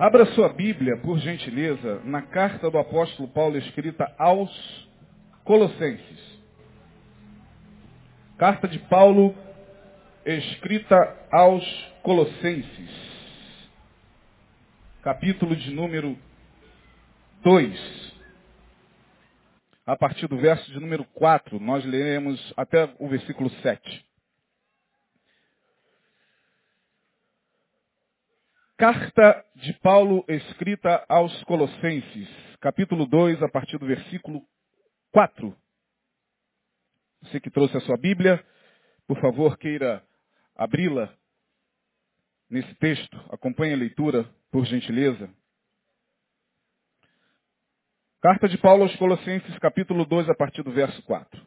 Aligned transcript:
Abra 0.00 0.24
sua 0.32 0.48
Bíblia, 0.48 0.96
por 0.96 1.18
gentileza, 1.18 2.00
na 2.06 2.22
carta 2.22 2.70
do 2.70 2.78
apóstolo 2.78 3.28
Paulo 3.28 3.58
escrita 3.58 4.10
aos 4.16 4.50
Colossenses. 5.44 6.40
Carta 8.38 8.66
de 8.66 8.78
Paulo 8.78 9.34
escrita 10.24 10.96
aos 11.30 11.62
Colossenses. 12.02 12.90
Capítulo 15.02 15.54
de 15.54 15.70
número 15.70 16.16
2 17.42 18.10
a 19.84 19.96
partir 19.96 20.26
do 20.28 20.38
verso 20.38 20.70
de 20.72 20.80
número 20.80 21.04
4, 21.12 21.60
nós 21.60 21.84
leremos 21.84 22.54
até 22.56 22.88
o 22.98 23.06
versículo 23.06 23.50
7. 23.60 24.09
Carta 28.80 29.44
de 29.56 29.74
Paulo 29.80 30.24
escrita 30.26 31.04
aos 31.06 31.44
Colossenses, 31.44 32.30
capítulo 32.60 33.04
2, 33.04 33.42
a 33.42 33.48
partir 33.50 33.76
do 33.76 33.84
versículo 33.84 34.40
4. 35.12 35.54
Você 37.20 37.38
que 37.40 37.50
trouxe 37.50 37.76
a 37.76 37.80
sua 37.80 37.98
Bíblia, 37.98 38.42
por 39.06 39.20
favor, 39.20 39.58
queira 39.58 40.02
abri-la 40.56 41.14
nesse 42.48 42.74
texto. 42.76 43.18
Acompanhe 43.30 43.74
a 43.74 43.76
leitura, 43.76 44.24
por 44.50 44.64
gentileza. 44.64 45.28
Carta 48.22 48.48
de 48.48 48.56
Paulo 48.56 48.84
aos 48.84 48.96
Colossenses, 48.96 49.58
capítulo 49.58 50.06
2, 50.06 50.30
a 50.30 50.34
partir 50.34 50.62
do 50.62 50.72
verso 50.72 51.02
4. 51.02 51.38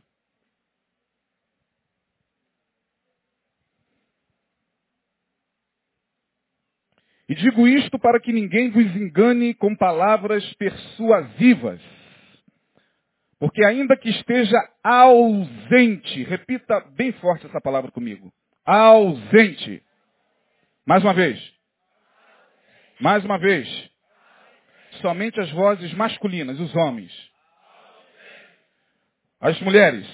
E 7.33 7.35
digo 7.35 7.67
isto 7.67 7.97
para 7.97 8.19
que 8.19 8.31
ninguém 8.31 8.69
vos 8.69 8.95
engane 8.95 9.55
com 9.55 9.75
palavras 9.75 10.53
persuasivas. 10.53 11.81
Porque 13.39 13.65
ainda 13.65 13.97
que 13.97 14.07
esteja 14.07 14.55
ausente, 14.83 16.23
repita 16.25 16.79
bem 16.91 17.11
forte 17.13 17.47
essa 17.47 17.59
palavra 17.59 17.89
comigo. 17.89 18.31
Ausente. 18.63 19.81
Mais 20.85 21.03
uma 21.03 21.11
vez. 21.11 21.53
Mais 22.99 23.25
uma 23.25 23.39
vez 23.39 23.67
somente 25.01 25.41
as 25.41 25.49
vozes 25.49 25.91
masculinas, 25.95 26.59
os 26.59 26.75
homens. 26.75 27.11
As 29.41 29.59
mulheres. 29.61 30.05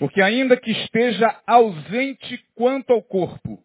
Porque 0.00 0.20
ainda 0.20 0.56
que 0.56 0.72
esteja 0.72 1.40
ausente 1.46 2.44
quanto 2.56 2.92
ao 2.92 3.00
corpo, 3.00 3.64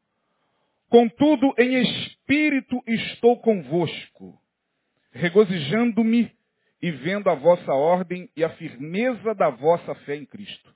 contudo 0.93 1.51
em 1.57 1.81
espírito 1.81 2.79
estou 2.85 3.39
convosco, 3.39 4.39
regozijando-me 5.11 6.31
e 6.79 6.91
vendo 6.91 7.31
a 7.31 7.33
vossa 7.33 7.73
ordem 7.73 8.29
e 8.37 8.43
a 8.43 8.49
firmeza 8.57 9.33
da 9.33 9.49
vossa 9.49 9.95
fé 10.05 10.17
em 10.17 10.23
Cristo. 10.23 10.71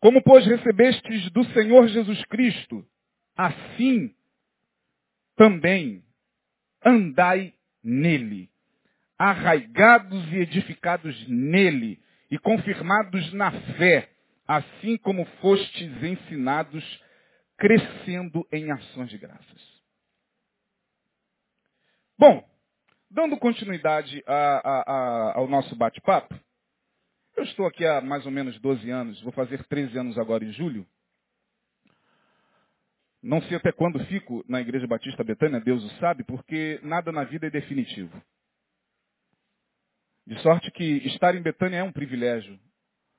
Como, 0.00 0.22
pois, 0.22 0.46
recebestes 0.46 1.30
do 1.32 1.44
Senhor 1.52 1.86
Jesus 1.88 2.24
Cristo, 2.24 2.82
assim 3.36 4.14
também 5.36 6.02
andai 6.82 7.52
nele, 7.84 8.48
arraigados 9.18 10.32
e 10.32 10.36
edificados 10.36 11.28
nele 11.28 12.00
e 12.30 12.38
confirmados 12.38 13.34
na 13.34 13.50
fé, 13.76 14.08
assim 14.48 14.96
como 14.96 15.26
fostes 15.42 16.02
ensinados, 16.02 16.82
crescendo 17.62 18.44
em 18.50 18.72
ações 18.72 19.08
de 19.08 19.16
graças. 19.16 19.82
Bom, 22.18 22.44
dando 23.08 23.38
continuidade 23.38 24.20
a, 24.26 24.34
a, 24.34 24.80
a, 24.80 25.38
ao 25.38 25.46
nosso 25.46 25.76
bate-papo, 25.76 26.34
eu 27.36 27.44
estou 27.44 27.64
aqui 27.64 27.86
há 27.86 28.00
mais 28.00 28.26
ou 28.26 28.32
menos 28.32 28.60
12 28.60 28.90
anos, 28.90 29.22
vou 29.22 29.30
fazer 29.30 29.62
13 29.68 29.96
anos 29.96 30.18
agora 30.18 30.44
em 30.44 30.50
julho. 30.50 30.84
Não 33.22 33.40
sei 33.42 33.56
até 33.56 33.70
quando 33.70 34.04
fico 34.06 34.44
na 34.48 34.60
Igreja 34.60 34.88
Batista 34.88 35.22
Betânia, 35.22 35.60
Deus 35.60 35.84
o 35.84 36.00
sabe, 36.00 36.24
porque 36.24 36.80
nada 36.82 37.12
na 37.12 37.22
vida 37.22 37.46
é 37.46 37.50
definitivo. 37.50 38.20
De 40.26 40.36
sorte 40.42 40.68
que 40.72 40.84
estar 41.06 41.36
em 41.36 41.42
Betânia 41.42 41.76
é 41.76 41.82
um 41.84 41.92
privilégio, 41.92 42.58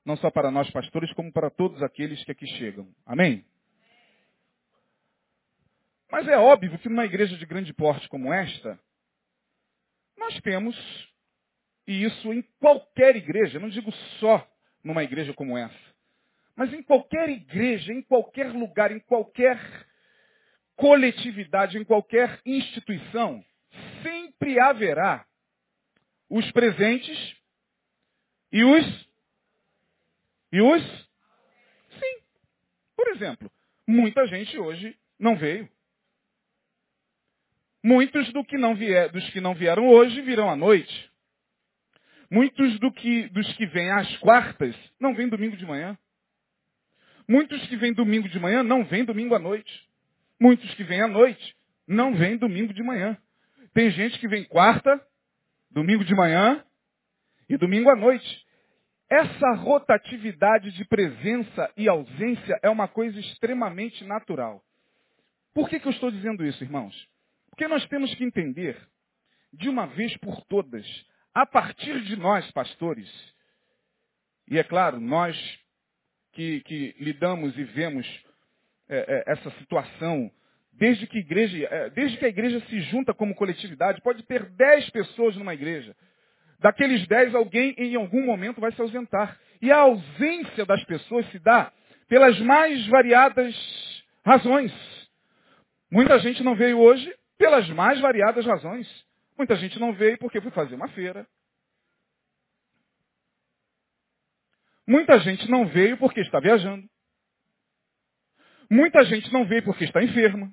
não 0.04 0.18
só 0.18 0.30
para 0.30 0.50
nós 0.50 0.70
pastores, 0.70 1.10
como 1.14 1.32
para 1.32 1.48
todos 1.48 1.82
aqueles 1.82 2.22
que 2.24 2.32
aqui 2.32 2.46
chegam. 2.46 2.94
Amém? 3.06 3.42
Mas 6.14 6.28
é 6.28 6.38
óbvio 6.38 6.78
que 6.78 6.88
numa 6.88 7.04
igreja 7.04 7.36
de 7.36 7.44
grande 7.44 7.74
porte 7.74 8.08
como 8.08 8.32
esta, 8.32 8.78
nós 10.16 10.40
temos, 10.42 10.76
e 11.88 12.04
isso 12.04 12.32
em 12.32 12.40
qualquer 12.60 13.16
igreja, 13.16 13.58
não 13.58 13.68
digo 13.68 13.90
só 14.20 14.48
numa 14.84 15.02
igreja 15.02 15.34
como 15.34 15.58
essa, 15.58 15.94
mas 16.54 16.72
em 16.72 16.84
qualquer 16.84 17.28
igreja, 17.30 17.92
em 17.92 18.00
qualquer 18.00 18.52
lugar, 18.52 18.92
em 18.92 19.00
qualquer 19.00 19.58
coletividade, 20.76 21.78
em 21.78 21.84
qualquer 21.84 22.40
instituição, 22.46 23.44
sempre 24.00 24.60
haverá 24.60 25.26
os 26.30 26.48
presentes 26.52 27.36
e 28.52 28.62
os. 28.62 29.08
E 30.52 30.62
os? 30.62 31.08
Sim. 31.98 32.22
Por 32.94 33.08
exemplo, 33.08 33.50
muita 33.84 34.24
gente 34.28 34.56
hoje 34.56 34.96
não 35.18 35.34
veio. 35.34 35.73
Muitos 37.84 38.32
do 38.32 38.42
que 38.42 38.56
vier, 38.76 39.12
dos 39.12 39.28
que 39.28 39.42
não 39.42 39.54
vieram 39.54 39.86
hoje 39.86 40.22
virão 40.22 40.48
à 40.48 40.56
noite. 40.56 41.12
Muitos 42.30 42.78
do 42.80 42.90
que, 42.90 43.28
dos 43.28 43.46
que 43.58 43.66
vêm 43.66 43.90
às 43.90 44.16
quartas 44.16 44.74
não 44.98 45.14
vêm 45.14 45.28
domingo 45.28 45.54
de 45.54 45.66
manhã. 45.66 45.94
Muitos 47.28 47.60
que 47.66 47.76
vêm 47.76 47.92
domingo 47.92 48.26
de 48.26 48.40
manhã 48.40 48.62
não 48.62 48.86
vêm 48.86 49.04
domingo 49.04 49.34
à 49.34 49.38
noite. 49.38 49.70
Muitos 50.40 50.72
que 50.76 50.82
vêm 50.82 51.02
à 51.02 51.06
noite 51.06 51.54
não 51.86 52.14
vêm 52.14 52.38
domingo 52.38 52.72
de 52.72 52.82
manhã. 52.82 53.18
Tem 53.74 53.90
gente 53.90 54.18
que 54.18 54.28
vem 54.28 54.44
quarta, 54.44 54.98
domingo 55.70 56.06
de 56.06 56.14
manhã 56.14 56.64
e 57.50 57.58
domingo 57.58 57.90
à 57.90 57.96
noite. 57.96 58.46
Essa 59.10 59.52
rotatividade 59.56 60.72
de 60.72 60.86
presença 60.86 61.70
e 61.76 61.86
ausência 61.86 62.58
é 62.62 62.70
uma 62.70 62.88
coisa 62.88 63.20
extremamente 63.20 64.02
natural. 64.04 64.64
Por 65.52 65.68
que, 65.68 65.78
que 65.78 65.86
eu 65.86 65.92
estou 65.92 66.10
dizendo 66.10 66.46
isso, 66.46 66.64
irmãos? 66.64 67.12
Porque 67.54 67.68
nós 67.68 67.86
temos 67.86 68.12
que 68.16 68.24
entender, 68.24 68.76
de 69.52 69.68
uma 69.68 69.86
vez 69.86 70.16
por 70.16 70.44
todas, 70.46 70.84
a 71.32 71.46
partir 71.46 72.00
de 72.02 72.16
nós, 72.16 72.50
pastores, 72.50 73.08
e 74.50 74.58
é 74.58 74.64
claro, 74.64 74.98
nós 74.98 75.38
que, 76.32 76.62
que 76.62 76.96
lidamos 76.98 77.56
e 77.56 77.62
vemos 77.62 78.04
é, 78.88 78.96
é, 78.98 79.32
essa 79.32 79.52
situação, 79.52 80.28
desde 80.72 81.06
que, 81.06 81.18
igreja, 81.18 81.68
é, 81.70 81.90
desde 81.90 82.18
que 82.18 82.24
a 82.24 82.28
igreja 82.28 82.58
se 82.66 82.80
junta 82.90 83.14
como 83.14 83.36
coletividade, 83.36 84.00
pode 84.00 84.24
ter 84.24 84.44
dez 84.56 84.90
pessoas 84.90 85.36
numa 85.36 85.54
igreja. 85.54 85.94
Daqueles 86.58 87.06
dez, 87.06 87.36
alguém 87.36 87.72
em 87.78 87.94
algum 87.94 88.26
momento 88.26 88.60
vai 88.60 88.72
se 88.72 88.80
ausentar. 88.80 89.38
E 89.62 89.70
a 89.70 89.78
ausência 89.78 90.66
das 90.66 90.82
pessoas 90.86 91.24
se 91.30 91.38
dá 91.38 91.72
pelas 92.08 92.36
mais 92.40 92.84
variadas 92.88 93.54
razões. 94.26 94.72
Muita 95.88 96.18
gente 96.18 96.42
não 96.42 96.56
veio 96.56 96.80
hoje 96.80 97.14
pelas 97.38 97.68
mais 97.70 98.00
variadas 98.00 98.44
razões. 98.44 98.88
Muita 99.36 99.56
gente 99.56 99.78
não 99.78 99.92
veio 99.92 100.18
porque 100.18 100.40
foi 100.40 100.50
fazer 100.50 100.74
uma 100.74 100.88
feira. 100.88 101.26
Muita 104.86 105.18
gente 105.20 105.50
não 105.50 105.66
veio 105.66 105.96
porque 105.96 106.20
está 106.20 106.38
viajando. 106.40 106.86
Muita 108.70 109.04
gente 109.04 109.32
não 109.32 109.46
veio 109.46 109.62
porque 109.64 109.84
está 109.84 110.02
enferma. 110.02 110.52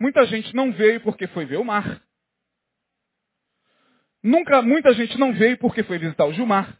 Muita 0.00 0.24
gente 0.26 0.54
não 0.54 0.72
veio 0.72 1.00
porque 1.02 1.26
foi 1.28 1.44
ver 1.44 1.58
o 1.58 1.64
mar. 1.64 2.02
Nunca, 4.22 4.62
muita 4.62 4.92
gente 4.94 5.18
não 5.18 5.32
veio 5.32 5.58
porque 5.58 5.82
foi 5.82 5.98
visitar 5.98 6.26
o 6.26 6.32
Gilmar. 6.32 6.78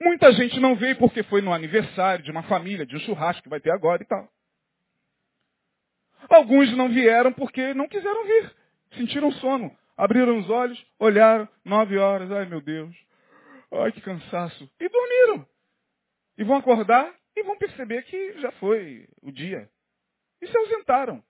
Muita 0.00 0.32
gente 0.32 0.58
não 0.58 0.74
veio 0.76 0.96
porque 0.96 1.22
foi 1.24 1.42
no 1.42 1.52
aniversário 1.52 2.24
de 2.24 2.30
uma 2.30 2.42
família, 2.44 2.86
de 2.86 2.96
um 2.96 3.00
churrasco 3.00 3.42
que 3.42 3.48
vai 3.50 3.60
ter 3.60 3.70
agora 3.70 4.02
e 4.02 4.06
tal. 4.06 4.28
Alguns 6.28 6.74
não 6.76 6.88
vieram 6.88 7.32
porque 7.32 7.74
não 7.74 7.88
quiseram 7.88 8.24
vir. 8.24 8.56
Sentiram 8.96 9.32
sono. 9.32 9.76
Abriram 9.96 10.38
os 10.38 10.48
olhos, 10.48 10.82
olharam, 10.98 11.48
nove 11.64 11.98
horas, 11.98 12.30
ai 12.32 12.46
meu 12.46 12.60
Deus. 12.60 12.96
Ai 13.70 13.92
que 13.92 14.00
cansaço. 14.00 14.70
E 14.80 14.88
dormiram. 14.88 15.46
E 16.38 16.44
vão 16.44 16.56
acordar 16.56 17.14
e 17.36 17.42
vão 17.42 17.58
perceber 17.58 18.02
que 18.04 18.40
já 18.40 18.50
foi 18.52 19.06
o 19.22 19.30
dia. 19.30 19.70
E 20.40 20.46
se 20.46 20.56
ausentaram. 20.56 21.22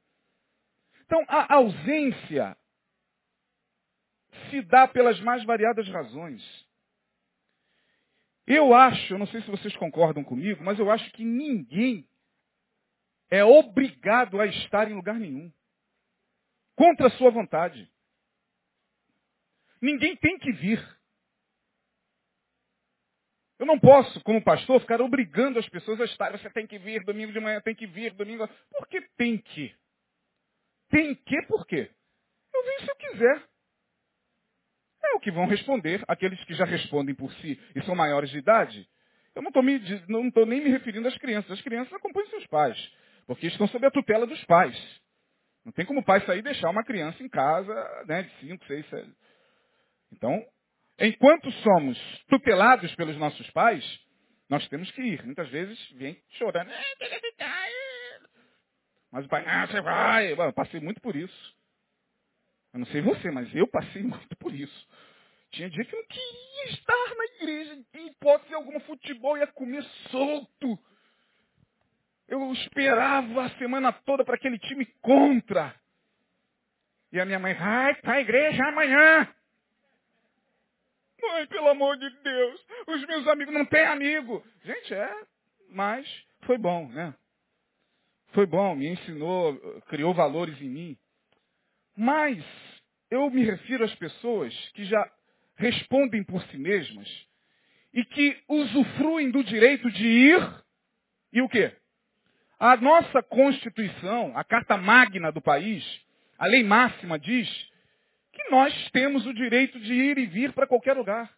Então, 1.05 1.25
a 1.27 1.55
ausência 1.55 2.57
se 4.49 4.63
dá 4.63 4.87
pelas 4.87 5.21
mais 5.21 5.45
variadas 5.45 5.89
razões. 5.89 6.41
Eu 8.47 8.73
acho, 8.75 9.15
eu 9.15 9.19
não 9.19 9.27
sei 9.27 9.43
se 9.43 9.51
vocês 9.51 9.75
concordam 9.77 10.25
comigo, 10.25 10.63
mas 10.63 10.79
eu 10.79 10.91
acho 10.91 11.11
que 11.13 11.25
ninguém 11.25 12.07
é 13.31 13.45
obrigado 13.45 14.41
a 14.41 14.47
estar 14.47 14.91
em 14.91 14.95
lugar 14.95 15.15
nenhum. 15.15 15.53
Contra 16.77 17.07
a 17.07 17.11
sua 17.11 17.31
vontade. 17.31 17.91
Ninguém 19.81 20.17
tem 20.17 20.39
que 20.39 20.53
vir. 20.53 21.01
Eu 23.59 23.67
não 23.67 23.79
posso, 23.79 24.23
como 24.23 24.43
pastor, 24.43 24.81
ficar 24.81 25.01
obrigando 25.03 25.59
as 25.59 25.69
pessoas 25.69 26.01
a 26.01 26.05
estar. 26.05 26.33
Você 26.33 26.49
tem 26.51 26.67
que 26.67 26.79
vir 26.79 27.05
domingo 27.05 27.33
de 27.33 27.41
manhã, 27.41 27.61
tem 27.61 27.75
que 27.75 27.87
vir 27.87 28.13
domingo. 28.15 28.49
Por 28.71 28.89
que 28.89 29.03
tem 29.17 29.39
que? 29.39 29.75
Tem 30.89 31.15
que 31.15 31.43
por 31.43 31.67
quê? 31.67 31.91
Eu 32.55 32.65
venho 32.65 32.81
se 32.81 32.91
eu 32.91 32.97
quiser. 32.97 33.51
É 35.03 35.15
o 35.15 35.21
que 35.21 35.31
vão 35.31 35.47
responder 35.47 36.03
aqueles 36.09 36.43
que 36.45 36.55
já 36.55 36.65
respondem 36.65 37.15
por 37.15 37.33
si 37.35 37.61
e 37.75 37.83
são 37.83 37.95
maiores 37.95 38.31
de 38.31 38.39
idade. 38.39 38.89
Eu 39.35 39.43
não 39.43 39.49
estou 40.29 40.47
nem 40.47 40.63
me 40.63 40.71
referindo 40.71 41.07
às 41.07 41.17
crianças. 41.19 41.51
As 41.51 41.63
crianças 41.63 41.93
acompanham 41.93 42.29
seus 42.31 42.47
pais, 42.47 42.93
porque 43.31 43.47
estão 43.47 43.69
sob 43.69 43.87
a 43.87 43.93
tutela 43.93 44.27
dos 44.27 44.45
pais. 44.47 44.77
Não 45.65 45.71
tem 45.71 45.87
como 45.87 46.01
o 46.01 46.05
pai 46.05 46.21
sair 46.27 46.41
e 46.41 46.43
deixar 46.43 46.69
uma 46.69 46.83
criança 46.83 47.23
em 47.23 47.29
casa 47.29 47.73
né, 48.05 48.25
de 48.25 48.41
5, 48.41 48.65
6, 48.65 48.89
7. 48.89 49.13
Então, 50.11 50.45
enquanto 50.99 51.49
somos 51.63 51.97
tutelados 52.27 52.93
pelos 52.97 53.17
nossos 53.19 53.49
pais, 53.53 53.85
nós 54.49 54.67
temos 54.67 54.91
que 54.91 55.01
ir. 55.01 55.25
Muitas 55.25 55.49
vezes 55.49 55.79
vem 55.93 56.21
chorando. 56.31 56.73
Mas 59.13 59.27
o 59.27 59.29
pai, 59.29 59.45
ah, 59.47 59.67
você 59.69 59.81
vai. 59.81 60.33
Eu 60.33 60.53
passei 60.53 60.81
muito 60.81 61.01
por 61.01 61.15
isso. 61.15 61.55
Eu 62.73 62.81
não 62.81 62.87
sei 62.87 63.01
você, 63.01 63.31
mas 63.31 63.55
eu 63.55 63.69
passei 63.69 64.03
muito 64.03 64.37
por 64.39 64.53
isso. 64.53 64.89
Tinha 65.53 65.71
dia 65.71 65.85
que 65.85 65.95
eu 65.95 66.01
não 66.01 66.09
queria 66.09 66.65
estar 66.75 67.15
na 67.17 67.25
igreja. 67.37 67.79
Em 67.95 68.09
hipótese 68.09 68.53
alguma, 68.55 68.81
futebol 68.81 69.39
ia 69.39 69.47
comer 69.47 69.85
solto. 70.11 70.77
Eu 72.31 72.53
esperava 72.53 73.45
a 73.45 73.51
semana 73.59 73.93
toda 73.93 74.25
para 74.25 74.37
aquele 74.37 74.57
time 74.57 74.87
contra. 75.03 75.75
E 77.11 77.19
a 77.19 77.25
minha 77.27 77.41
mãe, 77.41 77.55
vai 77.55 77.95
para 77.97 78.15
a 78.15 78.21
igreja 78.21 78.65
amanhã. 78.69 79.29
Mãe, 81.21 81.47
pelo 81.49 81.69
amor 81.69 81.97
de 81.97 82.09
Deus, 82.09 82.67
os 82.87 83.05
meus 83.07 83.27
amigos 83.27 83.53
não 83.53 83.65
têm 83.67 83.85
amigo. 83.85 84.47
Gente, 84.63 84.95
é, 84.95 85.13
mas 85.71 86.07
foi 86.43 86.57
bom, 86.57 86.87
né? 86.91 87.13
Foi 88.29 88.47
bom, 88.47 88.77
me 88.77 88.87
ensinou, 88.87 89.59
criou 89.89 90.15
valores 90.15 90.59
em 90.63 90.69
mim. 90.69 90.99
Mas 91.97 92.45
eu 93.11 93.29
me 93.29 93.45
refiro 93.45 93.85
às 93.85 93.95
pessoas 93.97 94.55
que 94.75 94.85
já 94.85 95.13
respondem 95.57 96.23
por 96.23 96.41
si 96.45 96.57
mesmas 96.57 97.09
e 97.93 98.05
que 98.05 98.41
usufruem 98.49 99.33
do 99.33 99.43
direito 99.43 99.91
de 99.91 100.07
ir 100.07 100.65
e 101.33 101.43
o 101.43 101.49
quê? 101.49 101.77
A 102.61 102.77
nossa 102.77 103.23
Constituição, 103.23 104.37
a 104.37 104.45
Carta 104.45 104.77
Magna 104.77 105.33
do 105.33 105.41
país, 105.41 105.83
a 106.39 106.47
lei 106.47 106.63
máxima 106.63 107.19
diz 107.19 107.49
que 108.31 108.51
nós 108.51 108.91
temos 108.91 109.25
o 109.25 109.33
direito 109.33 109.81
de 109.81 109.95
ir 109.95 110.19
e 110.19 110.27
vir 110.27 110.53
para 110.53 110.67
qualquer 110.67 110.95
lugar. 110.95 111.35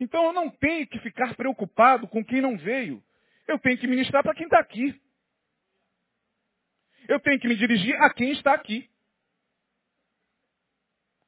Então 0.00 0.24
eu 0.24 0.32
não 0.32 0.50
tenho 0.50 0.88
que 0.88 0.98
ficar 0.98 1.36
preocupado 1.36 2.08
com 2.08 2.24
quem 2.24 2.40
não 2.40 2.58
veio. 2.58 3.00
Eu 3.46 3.60
tenho 3.60 3.78
que 3.78 3.86
ministrar 3.86 4.24
para 4.24 4.34
quem 4.34 4.46
está 4.46 4.58
aqui. 4.58 5.00
Eu 7.06 7.20
tenho 7.20 7.38
que 7.38 7.46
me 7.46 7.54
dirigir 7.54 7.94
a 8.02 8.12
quem 8.12 8.32
está 8.32 8.54
aqui. 8.54 8.90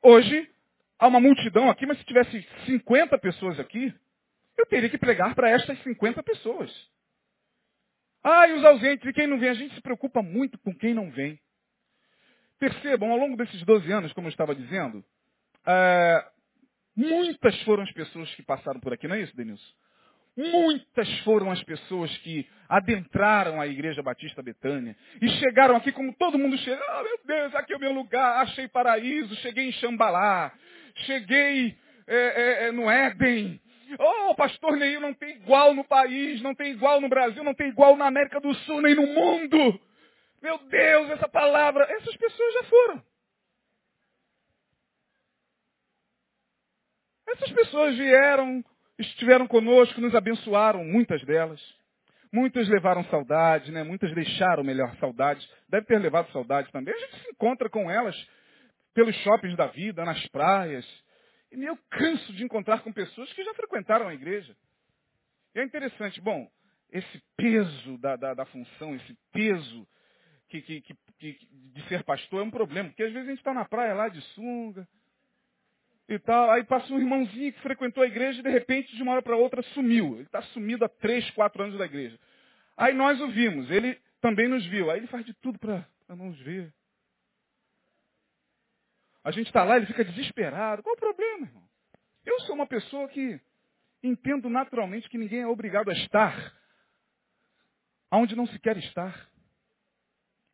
Hoje, 0.03 0.51
há 0.99 1.07
uma 1.07 1.21
multidão 1.21 1.71
aqui, 1.71 1.87
mas 1.87 1.97
se 1.99 2.05
tivesse 2.05 2.43
50 2.67 3.17
pessoas 3.19 3.61
aqui, 3.61 3.95
eu 4.59 4.67
teria 4.67 4.91
que 4.91 4.99
pregar 4.99 5.33
para 5.37 5.49
estas 5.51 5.81
50 5.85 6.25
pessoas. 6.25 6.94
Ah, 8.25 8.49
e 8.49 8.55
os 8.55 8.65
ausentes, 8.65 9.07
e 9.07 9.13
quem 9.13 9.27
não 9.27 9.39
vem? 9.39 9.51
A 9.51 9.55
gente 9.55 9.75
se 9.75 9.83
preocupa 9.83 10.23
muito 10.23 10.59
com 10.59 10.75
quem 10.75 10.95
não 10.95 11.11
vem. 11.11 11.39
Percebam, 12.59 13.11
ao 13.13 13.19
longo 13.19 13.37
desses 13.37 13.63
12 13.63 13.93
anos, 13.93 14.13
como 14.15 14.27
eu 14.27 14.31
estava 14.31 14.55
dizendo, 14.55 15.05
é, 15.67 16.27
muitas 16.97 17.61
foram 17.65 17.83
as 17.83 17.93
pessoas 17.93 18.35
que 18.35 18.43
passaram 18.43 18.81
por 18.81 18.95
aqui, 18.95 19.07
não 19.07 19.15
é 19.15 19.21
isso, 19.21 19.37
Denilson? 19.37 19.73
Muitas 20.37 21.09
foram 21.21 21.51
as 21.51 21.63
pessoas 21.63 22.17
que 22.19 22.49
adentraram 22.69 23.61
a 23.61 23.69
Igreja 23.69 24.03
Batista 24.03 24.43
Betânia 24.43 24.97
e 25.21 25.29
chegaram 25.29 25.77
aqui 25.77 25.93
como 25.93 26.13
todo 26.15 26.39
mundo 26.39 26.59
chega. 26.59 26.83
Ah, 26.89 27.01
oh, 27.01 27.05
meu 27.05 27.21
Deus, 27.25 27.55
aqui 27.55 27.73
é 27.73 27.77
o 27.77 27.81
meu 27.81 27.93
lugar, 27.93 28.41
achei 28.41 28.67
paraíso, 28.67 29.35
cheguei 29.37 29.69
em 29.69 29.73
Xambalá, 29.73 30.53
cheguei 31.07 31.79
é, 32.07 32.17
é, 32.17 32.65
é, 32.67 32.73
no 32.73 32.91
Éden. 32.91 33.61
Oh, 33.99 34.35
pastor 34.35 34.77
Neil, 34.77 35.01
não 35.01 35.15
tem 35.15 35.37
igual 35.37 35.75
no 35.75 35.85
país, 35.85 36.41
não 36.43 36.55
tem 36.55 36.73
igual 36.73 37.01
no 37.01 37.09
Brasil, 37.09 37.43
não 37.45 37.55
tem 37.55 37.69
igual 37.69 37.97
na 37.97 38.07
América 38.07 38.41
do 38.41 38.55
Sul, 38.55 38.81
nem 38.81 38.95
no 38.95 39.07
mundo. 39.07 39.81
Meu 40.43 40.59
Deus, 40.59 41.11
essa 41.11 41.29
palavra, 41.29 41.85
essas 41.91 42.17
pessoas 42.17 42.55
já 42.55 42.65
foram. 42.65 43.03
Essas 47.27 47.53
pessoas 47.53 47.97
vieram 47.97 48.65
estiveram 48.99 49.47
conosco, 49.47 50.01
nos 50.01 50.15
abençoaram, 50.15 50.85
muitas 50.85 51.23
delas. 51.25 51.61
Muitas 52.33 52.69
levaram 52.69 53.05
saudade, 53.05 53.71
né? 53.71 53.85
Muitas 53.85 54.13
deixaram, 54.13 54.65
melhor, 54.65 54.95
saudade. 54.97 55.49
Deve 55.69 55.87
ter 55.87 55.99
levado 55.99 56.31
saudade 56.33 56.71
também. 56.73 56.93
A 56.93 56.99
gente 56.99 57.23
se 57.23 57.29
encontra 57.31 57.69
com 57.71 57.91
elas 57.91 58.17
pelos 58.93 59.15
shoppings 59.17 59.57
da 59.57 59.69
vida, 59.69 60.05
nas 60.05 60.27
praias. 60.29 60.85
E 61.55 61.65
eu 61.65 61.77
canso 61.91 62.33
de 62.33 62.45
encontrar 62.45 62.83
com 62.83 62.93
pessoas 62.93 63.33
que 63.33 63.45
já 63.45 63.55
frequentaram 63.55 64.09
a 64.09 64.15
igreja. 64.15 64.57
E 65.55 65.61
é 65.61 65.65
interessante, 65.65 66.21
bom, 66.21 66.51
esse 66.91 67.23
peso 67.37 67.99
da, 67.99 68.17
da, 68.17 68.35
da 68.35 68.45
função, 68.47 68.95
esse 68.95 69.17
peso 69.33 69.87
que, 70.49 70.61
que, 70.61 70.81
que, 71.19 71.39
de 71.51 71.89
ser 71.89 72.03
pastor 72.05 72.41
é 72.41 72.45
um 72.45 72.51
problema. 72.51 72.89
Porque 72.89 73.05
às 73.05 73.13
vezes 73.13 73.29
a 73.29 73.31
gente 73.31 73.41
está 73.41 73.55
na 73.55 73.65
praia 73.65 73.95
lá 73.95 74.09
de 74.09 74.21
sunga, 74.35 74.87
e 76.09 76.19
tal. 76.19 76.51
Aí 76.51 76.65
passa 76.65 76.93
um 76.93 76.99
irmãozinho 76.99 77.53
que 77.53 77.61
frequentou 77.61 78.03
a 78.03 78.07
igreja 78.07 78.41
e 78.41 78.43
de 78.43 78.51
repente, 78.51 78.95
de 78.95 79.03
uma 79.03 79.13
hora 79.13 79.23
para 79.23 79.37
outra, 79.37 79.63
sumiu. 79.75 80.15
Ele 80.15 80.25
está 80.25 80.43
sumido 80.43 80.85
há 80.85 80.89
três, 80.89 81.29
quatro 81.31 81.63
anos 81.63 81.79
da 81.79 81.85
igreja. 81.85 82.19
Aí 82.77 82.93
nós 82.93 83.21
o 83.21 83.29
vimos, 83.29 83.71
ele 83.71 83.99
também 84.21 84.49
nos 84.49 84.65
viu. 84.67 84.91
Aí 84.91 84.99
ele 84.99 85.07
faz 85.07 85.25
de 85.25 85.35
tudo 85.35 85.59
para 85.59 85.87
não 86.09 86.27
nos 86.27 86.41
ver. 86.41 86.73
A 89.23 89.31
gente 89.31 89.47
está 89.47 89.65
lá, 89.65 89.77
ele 89.77 89.87
fica 89.87 90.05
desesperado. 90.05 90.83
Qual 90.83 90.95
o? 90.95 91.04
Sou 92.55 92.61
uma 92.61 92.69
pessoa 92.69 93.09
que 93.09 93.41
entendo 94.01 94.49
naturalmente 94.49 95.09
que 95.09 95.19
ninguém 95.19 95.41
é 95.41 95.47
obrigado 95.49 95.91
a 95.91 95.93
estar 95.93 96.55
onde 98.13 98.37
não 98.37 98.47
se 98.47 98.57
quer 98.61 98.77
estar. 98.77 99.29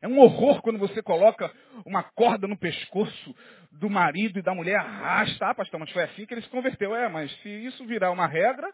É 0.01 0.07
um 0.07 0.17
horror 0.17 0.63
quando 0.63 0.79
você 0.79 1.03
coloca 1.03 1.53
uma 1.85 2.01
corda 2.01 2.47
no 2.47 2.57
pescoço 2.57 3.35
do 3.73 3.87
marido 3.87 4.39
e 4.39 4.41
da 4.41 4.55
mulher, 4.55 4.77
arrasta. 4.77 5.47
Ah, 5.47 5.53
pastor, 5.53 5.79
mas 5.79 5.91
foi 5.91 6.01
assim 6.01 6.25
que 6.25 6.33
ele 6.33 6.41
se 6.41 6.49
converteu. 6.49 6.95
É, 6.95 7.07
mas 7.07 7.31
se 7.43 7.49
isso 7.49 7.85
virar 7.85 8.09
uma 8.09 8.25
regra, 8.25 8.73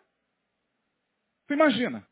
tu 1.48 1.54
imagina. 1.54 2.08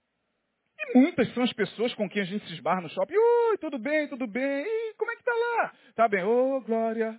E 0.78 1.00
muitas 1.00 1.34
são 1.34 1.44
as 1.44 1.54
pessoas 1.54 1.94
com 1.94 2.10
quem 2.10 2.24
a 2.24 2.26
gente 2.26 2.46
se 2.48 2.56
esbarra 2.56 2.82
no 2.82 2.90
shopping. 2.90 3.16
Oi, 3.16 3.58
tudo 3.60 3.80
bem, 3.80 4.10
tudo 4.10 4.28
bem. 4.28 4.66
E 4.68 4.94
como 4.96 5.12
é 5.12 5.16
que 5.16 5.24
tá 5.24 5.32
lá? 5.34 5.74
Tá 5.96 6.08
bem. 6.10 6.26
Ô, 6.26 6.58
oh, 6.58 6.62
Glória. 6.62 7.18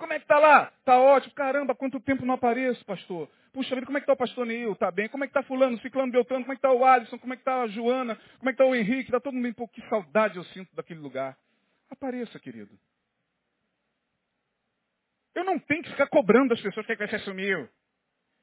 Como 0.00 0.14
é 0.14 0.18
que 0.18 0.26
tá 0.26 0.38
lá? 0.38 0.72
Tá 0.82 0.98
ótimo. 0.98 1.34
Caramba, 1.34 1.74
quanto 1.74 2.00
tempo 2.00 2.24
não 2.24 2.32
apareço, 2.32 2.82
pastor? 2.86 3.30
Puxa 3.52 3.74
vida, 3.74 3.84
como 3.84 3.98
é 3.98 4.00
que 4.00 4.04
está 4.04 4.14
o 4.14 4.16
pastor 4.16 4.46
Neil? 4.46 4.74
Tá 4.74 4.90
bem? 4.90 5.10
Como 5.10 5.22
é 5.22 5.26
que 5.26 5.30
está 5.30 5.42
fulano, 5.42 5.78
ciclano, 5.80 6.10
beltrano? 6.10 6.42
Como 6.42 6.54
é 6.54 6.56
que 6.56 6.66
está 6.66 6.72
o 6.72 6.86
Alisson? 6.86 7.18
Como 7.18 7.34
é 7.34 7.36
que 7.36 7.42
está 7.42 7.60
a 7.60 7.66
Joana? 7.66 8.16
Como 8.38 8.48
é 8.48 8.52
que 8.54 8.62
está 8.62 8.64
o 8.64 8.74
Henrique? 8.74 9.10
Está 9.10 9.20
todo 9.20 9.34
mundo 9.34 9.42
bem? 9.42 9.52
Pô, 9.52 9.68
que 9.68 9.86
saudade 9.90 10.38
eu 10.38 10.44
sinto 10.44 10.74
daquele 10.74 11.00
lugar. 11.00 11.36
Apareça, 11.90 12.40
querido. 12.40 12.78
Eu 15.34 15.44
não 15.44 15.58
tenho 15.58 15.82
que 15.82 15.90
ficar 15.90 16.06
cobrando 16.06 16.48
das 16.48 16.62
pessoas 16.62 16.86
que 16.86 16.96
vai 16.96 17.08
ser 17.08 17.20
sumiu. 17.20 17.68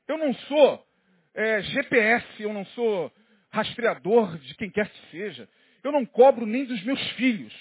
Eu 0.08 0.18
não 0.20 0.36
sou 0.36 0.88
é, 1.34 1.60
GPS, 1.64 2.44
eu 2.44 2.54
não 2.54 2.66
sou 2.68 3.12
rastreador 3.50 4.38
de 4.38 4.54
quem 4.54 4.70
quer 4.70 4.88
que 4.92 5.10
seja. 5.10 5.50
Eu 5.84 5.92
não 5.92 6.06
cobro 6.06 6.46
nem 6.46 6.66
dos 6.66 6.84
meus 6.84 7.02
filhos. 7.14 7.54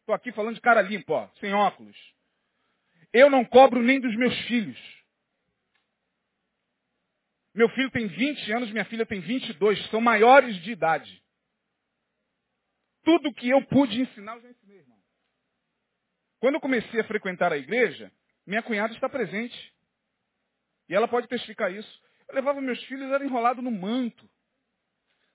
Estou 0.00 0.16
aqui 0.16 0.32
falando 0.32 0.56
de 0.56 0.60
cara 0.60 0.82
limpa, 0.82 1.12
ó, 1.12 1.28
sem 1.38 1.54
óculos. 1.54 2.13
Eu 3.14 3.30
não 3.30 3.44
cobro 3.44 3.80
nem 3.80 4.00
dos 4.00 4.14
meus 4.16 4.36
filhos. 4.48 4.76
Meu 7.54 7.68
filho 7.68 7.88
tem 7.92 8.08
20 8.08 8.52
anos, 8.52 8.72
minha 8.72 8.84
filha 8.86 9.06
tem 9.06 9.20
22, 9.20 9.88
são 9.88 10.00
maiores 10.00 10.60
de 10.62 10.72
idade. 10.72 11.22
Tudo 13.04 13.32
que 13.32 13.48
eu 13.48 13.64
pude 13.66 14.00
ensinar, 14.00 14.34
eu 14.34 14.42
já 14.42 14.50
ensinei, 14.50 14.78
irmão. 14.78 14.98
Quando 16.40 16.56
eu 16.56 16.60
comecei 16.60 17.00
a 17.00 17.04
frequentar 17.04 17.52
a 17.52 17.56
igreja, 17.56 18.10
minha 18.44 18.64
cunhada 18.64 18.92
está 18.92 19.08
presente. 19.08 19.72
E 20.88 20.94
ela 20.94 21.06
pode 21.06 21.28
testificar 21.28 21.72
isso. 21.72 22.02
Eu 22.28 22.34
levava 22.34 22.60
meus 22.60 22.82
filhos, 22.86 23.12
era 23.12 23.24
enrolado 23.24 23.62
no 23.62 23.70
manto. 23.70 24.28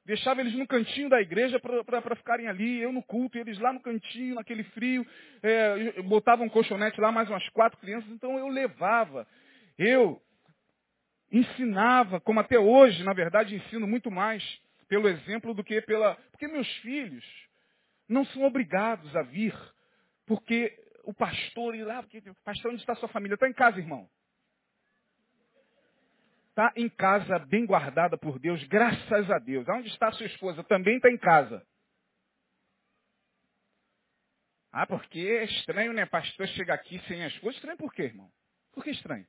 Deixava 0.10 0.42
eles 0.42 0.56
no 0.56 0.66
cantinho 0.66 1.08
da 1.08 1.22
igreja 1.22 1.60
para 1.60 2.16
ficarem 2.16 2.48
ali, 2.48 2.82
eu 2.82 2.92
no 2.92 3.04
culto, 3.04 3.38
e 3.38 3.42
eles 3.42 3.60
lá 3.60 3.72
no 3.72 3.80
cantinho, 3.80 4.34
naquele 4.34 4.64
frio. 4.64 5.06
É, 5.44 6.02
botava 6.02 6.42
um 6.42 6.50
colchonete 6.50 7.00
lá, 7.00 7.12
mais 7.12 7.30
umas 7.30 7.48
quatro 7.50 7.78
crianças, 7.78 8.10
então 8.10 8.36
eu 8.36 8.48
levava. 8.48 9.28
Eu 9.78 10.20
ensinava, 11.32 12.20
como 12.20 12.40
até 12.40 12.58
hoje, 12.58 13.04
na 13.04 13.14
verdade, 13.14 13.54
ensino 13.54 13.86
muito 13.86 14.10
mais 14.10 14.44
pelo 14.88 15.08
exemplo 15.08 15.54
do 15.54 15.64
que 15.64 15.80
pela. 15.84 16.16
Porque 16.32 16.48
meus 16.48 16.68
filhos 16.78 17.24
não 18.08 18.26
são 18.26 18.46
obrigados 18.46 19.16
a 19.16 19.22
vir, 19.22 19.54
porque 20.26 20.76
o 21.04 21.14
pastor 21.14 21.76
ir 21.76 21.84
lá, 21.84 22.02
porque 22.02 22.20
pastor, 22.44 22.72
onde 22.72 22.82
está 22.82 22.96
sua 22.96 23.10
família? 23.10 23.36
Está 23.36 23.48
em 23.48 23.54
casa, 23.54 23.78
irmão. 23.78 24.10
Está 26.60 26.74
em 26.76 26.90
casa, 26.90 27.40
bem 27.40 27.66
guardada 27.66 28.18
por 28.18 28.38
Deus, 28.38 28.62
graças 28.66 29.32
a 29.32 29.40
Deus. 29.40 29.66
Onde 29.70 29.88
está 29.88 30.12
sua 30.12 30.26
esposa? 30.26 30.62
Também 30.62 30.98
está 30.98 31.10
em 31.10 31.18
casa. 31.18 31.66
Ah, 34.70 34.86
porque 34.86 35.20
é 35.20 35.46
estranho, 35.46 35.94
né? 35.94 36.06
Pastor 36.06 36.46
chegar 36.50 36.74
aqui 36.74 37.00
sem 37.08 37.24
a 37.24 37.28
esposa. 37.28 37.56
Estranho 37.56 37.78
por 37.78 37.94
quê, 37.94 38.02
irmão? 38.04 38.30
Por 38.74 38.84
que 38.84 38.90
estranho? 38.90 39.26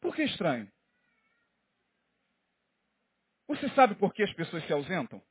Por 0.00 0.16
que 0.16 0.22
estranho? 0.22 0.72
Você 3.46 3.68
sabe 3.74 3.96
por 3.96 4.14
que 4.14 4.22
as 4.22 4.32
pessoas 4.32 4.64
se 4.66 4.72
ausentam? 4.72 5.22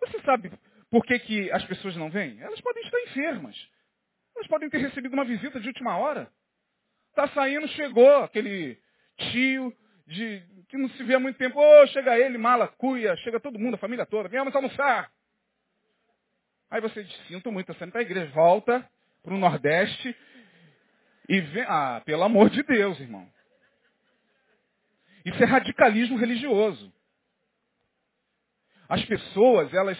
Você 0.00 0.20
sabe 0.22 0.50
por 0.90 1.06
que, 1.06 1.20
que 1.20 1.52
as 1.52 1.64
pessoas 1.66 1.94
não 1.94 2.10
vêm? 2.10 2.40
Elas 2.40 2.60
podem 2.60 2.82
estar 2.82 3.00
enfermas. 3.02 3.70
Elas 4.34 4.48
podem 4.48 4.68
ter 4.68 4.78
recebido 4.78 5.12
uma 5.12 5.24
visita 5.24 5.60
de 5.60 5.68
última 5.68 5.96
hora. 5.96 6.28
Está 7.10 7.28
saindo, 7.28 7.68
chegou 7.68 8.16
aquele 8.24 8.78
tio 9.16 9.72
de, 10.06 10.42
que 10.68 10.76
não 10.76 10.88
se 10.90 11.02
vê 11.04 11.14
há 11.14 11.20
muito 11.20 11.36
tempo. 11.36 11.60
Oh, 11.60 11.86
chega 11.88 12.18
ele, 12.18 12.38
mala, 12.38 12.68
cuia, 12.68 13.16
chega 13.18 13.40
todo 13.40 13.58
mundo, 13.58 13.74
a 13.74 13.78
família 13.78 14.06
toda. 14.06 14.28
Vamos 14.28 14.54
almoçar. 14.54 15.10
Aí 16.70 16.80
você 16.80 17.02
diz, 17.02 17.26
sinto 17.26 17.50
muito, 17.50 17.70
está 17.70 17.78
saindo 17.78 17.92
para 17.92 18.00
a 18.00 18.04
igreja. 18.04 18.30
Volta 18.32 18.88
para 19.22 19.34
o 19.34 19.38
Nordeste 19.38 20.16
e 21.28 21.40
vem. 21.40 21.64
Ah, 21.68 22.00
pelo 22.04 22.22
amor 22.22 22.48
de 22.48 22.62
Deus, 22.62 22.98
irmão. 23.00 23.28
Isso 25.24 25.42
é 25.42 25.46
radicalismo 25.46 26.16
religioso. 26.16 26.92
As 28.88 29.04
pessoas, 29.04 29.72
elas 29.74 29.98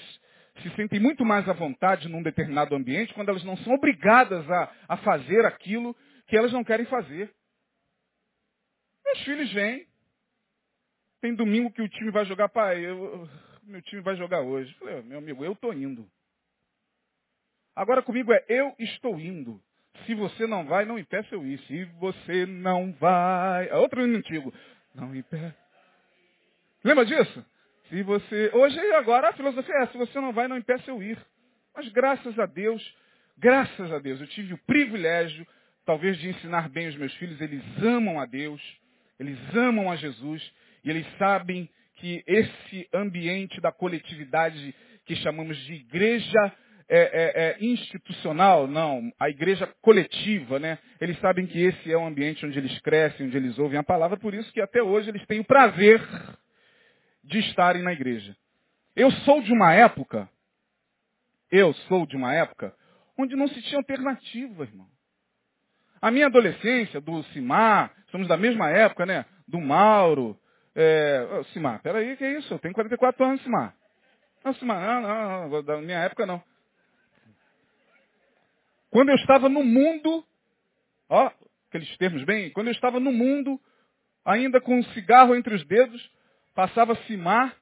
se 0.62 0.70
sentem 0.76 1.00
muito 1.00 1.24
mais 1.24 1.48
à 1.48 1.52
vontade 1.52 2.08
num 2.08 2.22
determinado 2.22 2.74
ambiente 2.74 3.14
quando 3.14 3.28
elas 3.30 3.44
não 3.44 3.56
são 3.58 3.74
obrigadas 3.74 4.48
a, 4.50 4.72
a 4.88 4.96
fazer 4.98 5.44
aquilo 5.46 5.96
que 6.30 6.36
elas 6.36 6.52
não 6.52 6.62
querem 6.62 6.86
fazer. 6.86 7.28
Meus 9.04 9.20
filhos 9.24 9.52
vêm. 9.52 9.84
Tem 11.20 11.34
domingo 11.34 11.72
que 11.72 11.82
o 11.82 11.88
time 11.88 12.10
vai 12.12 12.24
jogar, 12.24 12.48
pai, 12.48 12.86
eu, 12.86 13.28
meu 13.64 13.82
time 13.82 14.00
vai 14.00 14.14
jogar 14.14 14.40
hoje. 14.40 14.72
falei, 14.74 15.02
meu 15.02 15.18
amigo, 15.18 15.44
eu 15.44 15.52
estou 15.52 15.74
indo. 15.74 16.08
Agora 17.74 18.00
comigo 18.00 18.32
é, 18.32 18.44
eu 18.48 18.74
estou 18.78 19.18
indo. 19.18 19.60
Se 20.06 20.14
você 20.14 20.46
não 20.46 20.64
vai, 20.66 20.84
não 20.84 20.98
impeça 20.98 21.34
eu 21.34 21.44
ir. 21.44 21.58
Se 21.66 21.84
você 21.98 22.46
não 22.46 22.92
vai. 22.92 23.68
É 23.68 23.74
outro 23.74 24.02
hino 24.02 24.16
antigo. 24.16 24.54
Não 24.94 25.14
impeça. 25.14 25.56
Lembra 26.84 27.04
disso? 27.04 27.44
Se 27.88 28.02
você. 28.04 28.50
Hoje 28.54 28.78
e 28.78 28.92
agora 28.94 29.30
a 29.30 29.32
filosofia 29.32 29.74
é: 29.74 29.86
se 29.88 29.98
você 29.98 30.20
não 30.20 30.32
vai, 30.32 30.46
não 30.46 30.56
impeça 30.56 30.88
eu 30.90 31.02
ir. 31.02 31.18
Mas 31.74 31.88
graças 31.88 32.38
a 32.38 32.46
Deus, 32.46 32.96
graças 33.36 33.92
a 33.92 33.98
Deus, 33.98 34.20
eu 34.20 34.26
tive 34.28 34.54
o 34.54 34.58
privilégio, 34.58 35.46
talvez, 35.90 36.16
de 36.18 36.28
ensinar 36.28 36.68
bem 36.68 36.86
os 36.86 36.94
meus 36.94 37.12
filhos. 37.14 37.40
Eles 37.40 37.64
amam 37.82 38.20
a 38.20 38.24
Deus, 38.24 38.62
eles 39.18 39.36
amam 39.52 39.90
a 39.90 39.96
Jesus 39.96 40.40
e 40.84 40.90
eles 40.90 41.04
sabem 41.18 41.68
que 41.96 42.22
esse 42.28 42.88
ambiente 42.94 43.60
da 43.60 43.72
coletividade 43.72 44.72
que 45.04 45.16
chamamos 45.16 45.56
de 45.56 45.74
igreja 45.74 46.52
é, 46.88 47.00
é, 47.00 47.32
é, 47.42 47.64
institucional, 47.64 48.68
não, 48.68 49.12
a 49.18 49.28
igreja 49.28 49.66
coletiva, 49.82 50.60
né? 50.60 50.78
Eles 51.00 51.18
sabem 51.18 51.44
que 51.44 51.60
esse 51.60 51.92
é 51.92 51.96
o 51.96 52.06
ambiente 52.06 52.46
onde 52.46 52.56
eles 52.56 52.78
crescem, 52.82 53.26
onde 53.26 53.36
eles 53.36 53.58
ouvem 53.58 53.78
a 53.78 53.82
palavra, 53.82 54.16
por 54.16 54.32
isso 54.32 54.52
que 54.52 54.60
até 54.60 54.80
hoje 54.80 55.08
eles 55.08 55.26
têm 55.26 55.40
o 55.40 55.44
prazer 55.44 56.00
de 57.24 57.40
estarem 57.40 57.82
na 57.82 57.92
igreja. 57.92 58.36
Eu 58.94 59.10
sou 59.10 59.42
de 59.42 59.52
uma 59.52 59.74
época, 59.74 60.28
eu 61.50 61.74
sou 61.88 62.06
de 62.06 62.14
uma 62.14 62.32
época, 62.32 62.72
onde 63.18 63.34
não 63.34 63.48
se 63.48 63.60
tinha 63.62 63.78
alternativa, 63.78 64.62
irmão. 64.62 64.89
A 66.00 66.10
minha 66.10 66.26
adolescência, 66.26 67.00
do 67.00 67.22
Simar, 67.24 67.92
somos 68.10 68.26
da 68.26 68.36
mesma 68.36 68.70
época, 68.70 69.04
né? 69.04 69.24
Do 69.46 69.60
Mauro. 69.60 70.38
É... 70.74 71.26
Oh, 71.32 71.44
Simar, 71.44 71.82
peraí, 71.82 72.16
que 72.16 72.24
é 72.24 72.38
isso? 72.38 72.54
Eu 72.54 72.58
tenho 72.58 72.74
44 72.74 73.24
anos, 73.24 73.42
Simar. 73.42 73.74
Não, 74.44 74.54
Simar, 74.54 74.80
não, 74.80 75.02
não, 75.02 75.48
não, 75.48 75.62
da 75.62 75.76
minha 75.78 75.98
época 75.98 76.24
não. 76.24 76.42
Quando 78.90 79.10
eu 79.10 79.16
estava 79.16 79.48
no 79.48 79.62
mundo, 79.62 80.24
ó, 81.08 81.30
aqueles 81.68 81.96
termos 81.98 82.24
bem, 82.24 82.50
quando 82.50 82.68
eu 82.68 82.72
estava 82.72 82.98
no 82.98 83.12
mundo, 83.12 83.60
ainda 84.24 84.60
com 84.60 84.78
um 84.78 84.84
cigarro 84.84 85.34
entre 85.34 85.54
os 85.54 85.64
dedos, 85.66 86.10
passava 86.54 86.94
Simar 87.06 87.54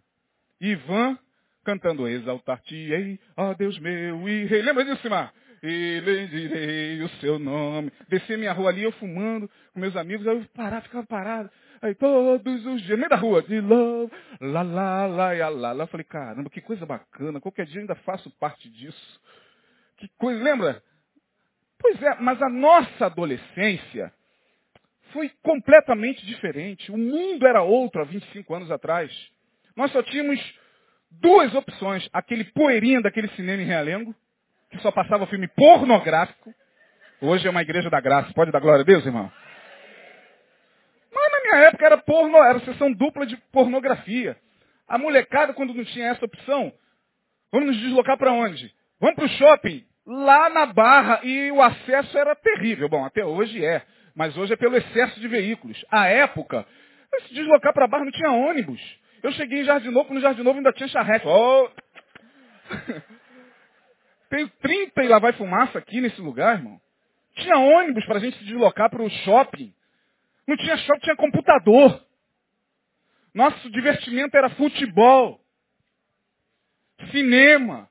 e 0.60 0.70
Ivan 0.70 1.18
cantando 1.64 2.08
Exaltar-te-ei, 2.08 3.20
ó 3.36 3.52
Deus 3.52 3.78
meu 3.78 4.26
e 4.26 4.46
rei. 4.46 4.62
Lembra 4.62 4.84
disso, 4.84 5.02
Simar? 5.02 5.34
E 5.62 6.00
bendirei 6.00 7.02
o 7.02 7.08
seu 7.20 7.38
nome. 7.38 7.92
Descia 8.08 8.38
minha 8.38 8.52
rua 8.52 8.70
ali, 8.70 8.82
eu 8.82 8.92
fumando 8.92 9.50
com 9.72 9.80
meus 9.80 9.96
amigos, 9.96 10.26
aí 10.26 10.36
eu 10.36 10.44
parava, 10.54 10.82
ficava 10.82 11.06
parado. 11.06 11.50
Aí 11.80 11.94
todos 11.94 12.66
os 12.66 12.82
dias, 12.82 12.98
meio 12.98 13.08
da 13.10 13.16
rua, 13.16 13.42
de 13.42 13.60
love, 13.60 14.12
lá, 14.40 14.62
lá, 14.62 15.06
lá, 15.06 15.32
lá, 15.32 15.48
lá, 15.48 15.72
lá. 15.72 15.86
Falei, 15.86 16.04
caramba, 16.04 16.50
que 16.50 16.60
coisa 16.60 16.84
bacana, 16.84 17.40
qualquer 17.40 17.66
dia 17.66 17.76
eu 17.76 17.80
ainda 17.82 17.94
faço 17.96 18.30
parte 18.38 18.68
disso. 18.68 19.20
Que 19.96 20.08
coisa, 20.16 20.42
lembra? 20.42 20.82
Pois 21.78 22.00
é, 22.02 22.16
mas 22.20 22.40
a 22.42 22.48
nossa 22.48 23.06
adolescência 23.06 24.12
foi 25.12 25.30
completamente 25.42 26.24
diferente. 26.26 26.90
O 26.90 26.98
mundo 26.98 27.46
era 27.46 27.62
outro 27.62 28.00
há 28.00 28.04
25 28.04 28.54
anos 28.54 28.70
atrás. 28.70 29.12
Nós 29.76 29.90
só 29.92 30.02
tínhamos 30.02 30.40
duas 31.10 31.54
opções. 31.54 32.08
Aquele 32.12 32.44
poeirinha 32.44 33.00
daquele 33.00 33.28
cinema 33.28 33.62
em 33.62 33.66
Realengo, 33.66 34.14
que 34.70 34.78
só 34.78 34.90
passava 34.90 35.26
filme 35.26 35.48
pornográfico. 35.48 36.54
Hoje 37.20 37.46
é 37.46 37.50
uma 37.50 37.62
igreja 37.62 37.90
da 37.90 38.00
graça. 38.00 38.32
Pode 38.32 38.52
dar 38.52 38.60
glória 38.60 38.82
a 38.82 38.84
Deus, 38.84 39.04
irmão? 39.04 39.30
Mas 41.12 41.32
na 41.32 41.40
minha 41.40 41.68
época 41.68 41.86
era 41.86 41.98
porno, 41.98 42.36
era 42.38 42.60
sessão 42.60 42.92
dupla 42.92 43.26
de 43.26 43.36
pornografia. 43.52 44.36
A 44.86 44.98
molecada, 44.98 45.52
quando 45.52 45.74
não 45.74 45.84
tinha 45.84 46.08
essa 46.08 46.24
opção, 46.24 46.72
vamos 47.52 47.68
nos 47.68 47.80
deslocar 47.80 48.16
para 48.16 48.32
onde? 48.32 48.72
Vamos 49.00 49.16
para 49.16 49.24
o 49.24 49.28
shopping 49.28 49.84
lá 50.06 50.48
na 50.48 50.66
Barra 50.66 51.20
e 51.22 51.50
o 51.50 51.60
acesso 51.60 52.16
era 52.16 52.34
terrível. 52.36 52.88
Bom, 52.88 53.04
até 53.04 53.24
hoje 53.24 53.64
é, 53.64 53.82
mas 54.14 54.36
hoje 54.36 54.52
é 54.52 54.56
pelo 54.56 54.76
excesso 54.76 55.20
de 55.20 55.28
veículos. 55.28 55.84
À 55.90 56.06
época, 56.06 56.66
se 57.26 57.34
deslocar 57.34 57.74
para 57.74 57.84
a 57.84 57.88
Barra 57.88 58.04
não 58.04 58.12
tinha 58.12 58.30
ônibus. 58.30 58.80
Eu 59.22 59.32
cheguei 59.32 59.60
em 59.60 59.64
Jardim 59.64 59.90
Novo, 59.90 60.14
no 60.14 60.20
Jardim 60.20 60.42
Novo 60.42 60.58
ainda 60.58 60.72
tinha 60.72 60.88
charrete. 60.88 61.26
Oh! 61.26 61.68
Tenho 64.28 64.48
30 64.60 65.04
e 65.04 65.08
lá 65.08 65.18
vai 65.18 65.32
fumaça 65.32 65.78
aqui 65.78 66.00
nesse 66.00 66.20
lugar, 66.20 66.58
irmão. 66.58 66.80
Tinha 67.36 67.56
ônibus 67.56 68.04
para 68.04 68.16
a 68.16 68.20
gente 68.20 68.38
se 68.38 68.44
deslocar 68.44 68.90
para 68.90 69.02
o 69.02 69.10
shopping. 69.10 69.72
Não 70.46 70.56
tinha 70.56 70.76
shopping, 70.76 71.00
tinha 71.00 71.16
computador. 71.16 72.04
Nosso 73.34 73.70
divertimento 73.70 74.36
era 74.36 74.50
futebol, 74.50 75.40
cinema, 77.10 77.88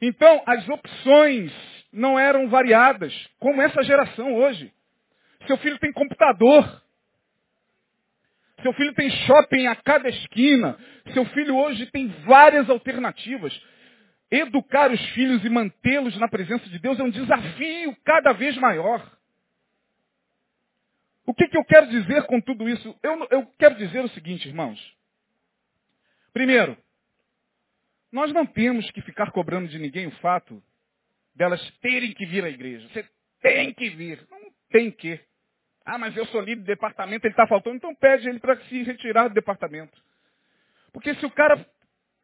então, 0.00 0.42
as 0.46 0.68
opções 0.68 1.52
não 1.92 2.18
eram 2.18 2.48
variadas, 2.48 3.12
como 3.38 3.60
essa 3.60 3.82
geração 3.82 4.34
hoje. 4.34 4.72
Seu 5.46 5.56
filho 5.58 5.78
tem 5.78 5.92
computador. 5.92 6.82
Seu 8.62 8.72
filho 8.72 8.94
tem 8.94 9.10
shopping 9.10 9.66
a 9.66 9.76
cada 9.76 10.08
esquina. 10.08 10.78
Seu 11.12 11.24
filho 11.26 11.56
hoje 11.56 11.86
tem 11.86 12.08
várias 12.26 12.68
alternativas. 12.70 13.52
Educar 14.30 14.90
os 14.92 15.00
filhos 15.10 15.44
e 15.44 15.48
mantê-los 15.48 16.16
na 16.18 16.28
presença 16.28 16.68
de 16.68 16.78
Deus 16.78 16.98
é 16.98 17.02
um 17.02 17.10
desafio 17.10 17.96
cada 18.04 18.32
vez 18.32 18.56
maior. 18.58 19.18
O 21.24 21.34
que, 21.34 21.48
que 21.48 21.56
eu 21.56 21.64
quero 21.64 21.88
dizer 21.88 22.24
com 22.24 22.40
tudo 22.40 22.68
isso? 22.68 22.98
Eu, 23.02 23.26
eu 23.30 23.46
quero 23.58 23.76
dizer 23.76 24.04
o 24.04 24.08
seguinte, 24.08 24.48
irmãos. 24.48 24.78
Primeiro, 26.32 26.76
nós 28.10 28.32
não 28.32 28.46
temos 28.46 28.90
que 28.90 29.02
ficar 29.02 29.30
cobrando 29.30 29.68
de 29.68 29.78
ninguém 29.78 30.06
o 30.06 30.16
fato 30.18 30.62
delas 31.34 31.60
terem 31.80 32.12
que 32.12 32.26
vir 32.26 32.44
à 32.44 32.48
igreja. 32.48 32.88
Você 32.88 33.08
tem 33.40 33.72
que 33.72 33.90
vir. 33.90 34.26
Não 34.30 34.50
tem 34.70 34.90
que. 34.90 35.20
Ah, 35.84 35.98
mas 35.98 36.16
eu 36.16 36.26
sou 36.26 36.40
líder 36.40 36.62
do 36.62 36.66
departamento, 36.66 37.26
ele 37.26 37.32
está 37.32 37.46
faltando, 37.46 37.76
então 37.76 37.94
pede 37.94 38.28
ele 38.28 38.38
para 38.38 38.58
se 38.64 38.82
retirar 38.82 39.28
do 39.28 39.34
departamento. 39.34 39.98
Porque 40.92 41.14
se 41.14 41.24
o 41.24 41.30
cara 41.30 41.64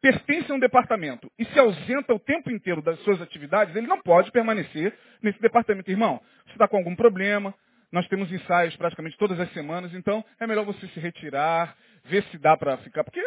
pertence 0.05 0.51
a 0.51 0.53
um 0.53 0.59
departamento 0.59 1.31
e 1.39 1.45
se 1.45 1.57
ausenta 1.57 2.13
o 2.13 2.19
tempo 2.19 2.51
inteiro 2.51 2.79
das 2.79 2.99
suas 2.99 3.19
atividades, 3.19 3.75
ele 3.75 3.87
não 3.87 3.99
pode 3.99 4.31
permanecer 4.31 4.95
nesse 5.19 5.41
departamento. 5.41 5.89
Irmão, 5.89 6.21
você 6.45 6.51
está 6.51 6.67
com 6.67 6.77
algum 6.77 6.95
problema, 6.95 7.55
nós 7.91 8.07
temos 8.07 8.31
ensaios 8.31 8.75
praticamente 8.75 9.17
todas 9.17 9.39
as 9.39 9.51
semanas, 9.51 9.91
então 9.95 10.23
é 10.39 10.45
melhor 10.45 10.63
você 10.63 10.87
se 10.89 10.99
retirar, 10.99 11.75
ver 12.03 12.23
se 12.25 12.37
dá 12.37 12.55
para 12.55 12.77
ficar. 12.77 13.03
Porque 13.03 13.19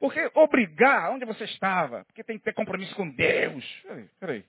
porque 0.00 0.28
obrigar 0.34 1.12
onde 1.12 1.24
você 1.24 1.44
estava, 1.44 2.04
porque 2.06 2.24
tem 2.24 2.38
que 2.38 2.44
ter 2.44 2.54
compromisso 2.54 2.94
com 2.96 3.08
Deus. 3.08 3.64
Peraí, 3.84 4.08
peraí. 4.18 4.44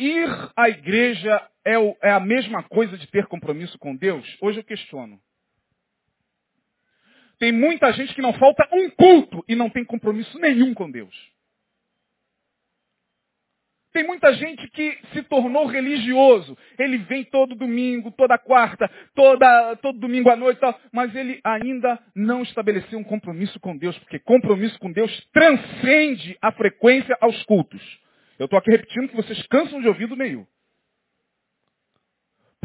ir 0.00 0.28
à 0.56 0.68
igreja 0.68 1.48
é, 1.64 1.78
o, 1.78 1.96
é 2.02 2.10
a 2.10 2.18
mesma 2.18 2.64
coisa 2.64 2.98
de 2.98 3.06
ter 3.06 3.26
compromisso 3.26 3.78
com 3.78 3.94
Deus? 3.94 4.26
Hoje 4.40 4.58
eu 4.58 4.64
questiono. 4.64 5.20
Tem 7.38 7.52
muita 7.52 7.92
gente 7.92 8.14
que 8.14 8.22
não 8.22 8.32
falta 8.34 8.66
um 8.72 8.90
culto 8.90 9.44
e 9.48 9.54
não 9.54 9.68
tem 9.68 9.84
compromisso 9.84 10.38
nenhum 10.38 10.72
com 10.72 10.90
Deus. 10.90 11.14
Tem 13.96 14.06
muita 14.06 14.30
gente 14.34 14.68
que 14.72 14.98
se 15.14 15.22
tornou 15.22 15.64
religioso. 15.64 16.54
Ele 16.78 16.98
vem 16.98 17.24
todo 17.24 17.54
domingo, 17.54 18.10
toda 18.10 18.36
quarta, 18.36 18.90
toda, 19.14 19.76
todo 19.76 19.98
domingo 19.98 20.28
à 20.28 20.36
noite, 20.36 20.60
mas 20.92 21.14
ele 21.14 21.40
ainda 21.42 21.98
não 22.14 22.42
estabeleceu 22.42 22.98
um 22.98 23.04
compromisso 23.04 23.58
com 23.58 23.74
Deus, 23.74 23.98
porque 24.00 24.18
compromisso 24.18 24.78
com 24.78 24.92
Deus 24.92 25.10
transcende 25.32 26.36
a 26.42 26.52
frequência 26.52 27.16
aos 27.22 27.42
cultos. 27.44 27.80
Eu 28.38 28.44
estou 28.44 28.58
aqui 28.58 28.70
repetindo 28.70 29.08
que 29.08 29.16
vocês 29.16 29.46
cansam 29.46 29.80
de 29.80 29.88
ouvir 29.88 30.06
do 30.06 30.16
meio. 30.16 30.46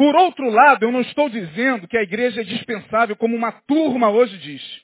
Por 0.02 0.16
outro 0.16 0.50
lado, 0.50 0.84
eu 0.84 0.92
não 0.92 1.02
estou 1.02 1.30
dizendo 1.30 1.88
que 1.88 1.96
a 1.96 2.02
igreja 2.02 2.42
é 2.42 2.44
dispensável, 2.44 3.16
como 3.16 3.36
uma 3.36 3.52
turma 3.52 4.10
hoje 4.10 4.36
diz. 4.40 4.82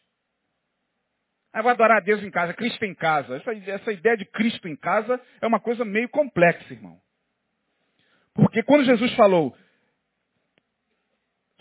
Eu 1.55 1.63
vou 1.63 1.71
adorar 1.71 1.97
a 1.97 2.01
Deus 2.01 2.21
em 2.21 2.29
casa, 2.29 2.53
Cristo 2.53 2.85
em 2.85 2.93
casa. 2.93 3.37
Essa, 3.37 3.51
essa 3.51 3.91
ideia 3.91 4.15
de 4.15 4.25
Cristo 4.25 4.67
em 4.67 4.75
casa 4.75 5.19
é 5.41 5.47
uma 5.47 5.59
coisa 5.59 5.83
meio 5.83 6.07
complexa, 6.09 6.71
irmão. 6.71 6.99
Porque 8.35 8.61
quando 8.61 8.85
Jesus 8.85 9.11
falou 9.15 9.57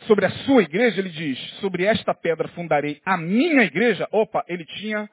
sobre 0.00 0.26
a 0.26 0.30
sua 0.44 0.62
igreja, 0.62 1.00
ele 1.00 1.08
diz, 1.08 1.38
sobre 1.60 1.86
esta 1.86 2.12
pedra 2.12 2.48
fundarei 2.48 3.00
a 3.06 3.16
minha 3.16 3.62
igreja. 3.62 4.06
Opa, 4.12 4.44
ele 4.48 4.66
tinha 4.66 5.08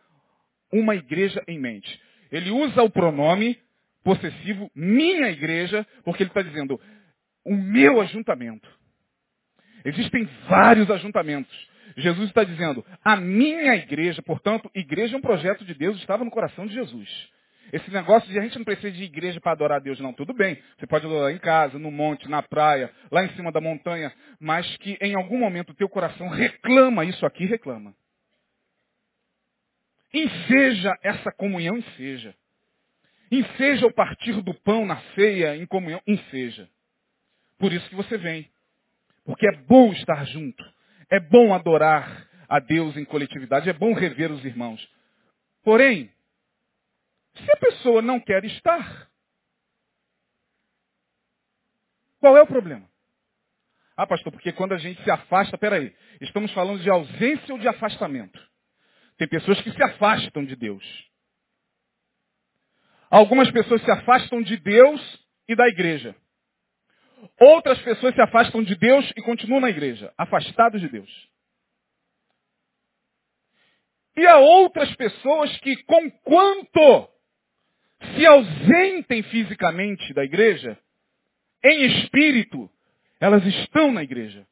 uma 0.69 0.95
igreja 0.95 1.41
em 1.47 1.57
mente. 1.57 1.97
Ele 2.29 2.51
usa 2.51 2.83
o 2.83 2.89
pronome 2.89 3.57
possessivo 4.03 4.69
minha 4.75 5.29
igreja, 5.29 5.87
porque 6.03 6.23
ele 6.23 6.29
está 6.29 6.41
dizendo 6.41 6.77
o 7.45 7.55
meu 7.55 8.01
ajuntamento. 8.01 8.69
Existem 9.85 10.27
vários 10.47 10.89
ajuntamentos. 10.89 11.53
Jesus 11.97 12.29
está 12.29 12.43
dizendo, 12.43 12.85
a 13.03 13.15
minha 13.15 13.75
igreja, 13.75 14.21
portanto, 14.21 14.69
igreja 14.73 15.15
é 15.15 15.17
um 15.17 15.21
projeto 15.21 15.63
de 15.63 15.73
Deus, 15.73 15.97
estava 15.97 16.23
no 16.23 16.31
coração 16.31 16.65
de 16.65 16.73
Jesus. 16.73 17.09
Esse 17.71 17.89
negócio 17.91 18.29
de 18.31 18.37
a 18.37 18.41
gente 18.41 18.57
não 18.57 18.65
precisa 18.65 18.91
de 18.91 19.03
igreja 19.03 19.41
para 19.41 19.51
adorar 19.51 19.77
a 19.77 19.83
Deus, 19.83 19.99
não. 19.99 20.13
Tudo 20.13 20.31
bem. 20.31 20.61
Você 20.77 20.85
pode 20.85 21.05
adorar 21.07 21.31
em 21.31 21.39
casa, 21.39 21.79
no 21.79 21.89
monte, 21.89 22.29
na 22.29 22.43
praia, 22.43 22.91
lá 23.11 23.25
em 23.25 23.29
cima 23.29 23.51
da 23.51 23.59
montanha, 23.59 24.13
mas 24.39 24.77
que 24.77 24.95
em 25.01 25.15
algum 25.15 25.39
momento 25.39 25.71
o 25.71 25.75
teu 25.75 25.89
coração 25.89 26.27
reclama 26.29 27.03
isso 27.03 27.25
aqui, 27.25 27.45
reclama. 27.45 27.95
Enseja 30.13 30.95
essa 31.01 31.31
comunhão, 31.31 31.75
enseja. 31.75 32.35
Enseja 33.31 33.87
o 33.87 33.93
partir 33.93 34.39
do 34.43 34.53
pão 34.53 34.85
na 34.85 34.97
ceia, 35.15 35.57
em 35.57 35.65
comunhão, 35.65 35.99
enseja. 36.05 36.69
Por 37.63 37.71
isso 37.71 37.87
que 37.87 37.95
você 37.95 38.17
vem. 38.17 38.51
Porque 39.23 39.47
é 39.47 39.55
bom 39.55 39.93
estar 39.93 40.25
junto. 40.25 40.61
É 41.09 41.17
bom 41.17 41.53
adorar 41.53 42.27
a 42.49 42.59
Deus 42.59 42.97
em 42.97 43.05
coletividade, 43.05 43.69
é 43.69 43.73
bom 43.73 43.93
rever 43.93 44.29
os 44.33 44.43
irmãos. 44.43 44.85
Porém, 45.63 46.11
se 47.33 47.49
a 47.49 47.55
pessoa 47.55 48.01
não 48.01 48.19
quer 48.19 48.43
estar, 48.43 49.09
qual 52.19 52.35
é 52.35 52.41
o 52.41 52.47
problema? 52.47 52.85
Ah, 53.95 54.05
pastor, 54.05 54.33
porque 54.33 54.51
quando 54.51 54.73
a 54.73 54.77
gente 54.77 55.01
se 55.01 55.09
afasta, 55.09 55.57
peraí, 55.57 55.95
estamos 56.19 56.51
falando 56.51 56.81
de 56.81 56.89
ausência 56.89 57.53
ou 57.53 57.59
de 57.61 57.67
afastamento? 57.69 58.45
Tem 59.17 59.29
pessoas 59.29 59.61
que 59.61 59.71
se 59.71 59.81
afastam 59.81 60.43
de 60.43 60.57
Deus. 60.57 60.83
Algumas 63.09 63.49
pessoas 63.51 63.81
se 63.81 63.89
afastam 63.89 64.41
de 64.41 64.57
Deus 64.57 65.25
e 65.47 65.55
da 65.55 65.65
igreja. 65.69 66.13
Outras 67.39 67.79
pessoas 67.81 68.13
se 68.15 68.21
afastam 68.21 68.63
de 68.63 68.75
Deus 68.75 69.11
e 69.15 69.21
continuam 69.21 69.61
na 69.61 69.69
igreja, 69.69 70.13
afastados 70.17 70.81
de 70.81 70.89
Deus. 70.89 71.29
E 74.15 74.25
há 74.27 74.37
outras 74.37 74.93
pessoas 74.95 75.55
que, 75.59 75.75
conquanto 75.83 77.09
se 78.15 78.25
ausentem 78.25 79.23
fisicamente 79.23 80.13
da 80.13 80.23
igreja, 80.23 80.77
em 81.63 81.85
espírito, 81.85 82.69
elas 83.19 83.45
estão 83.45 83.91
na 83.91 84.03
igreja. 84.03 84.45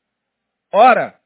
Ora, 0.71 1.19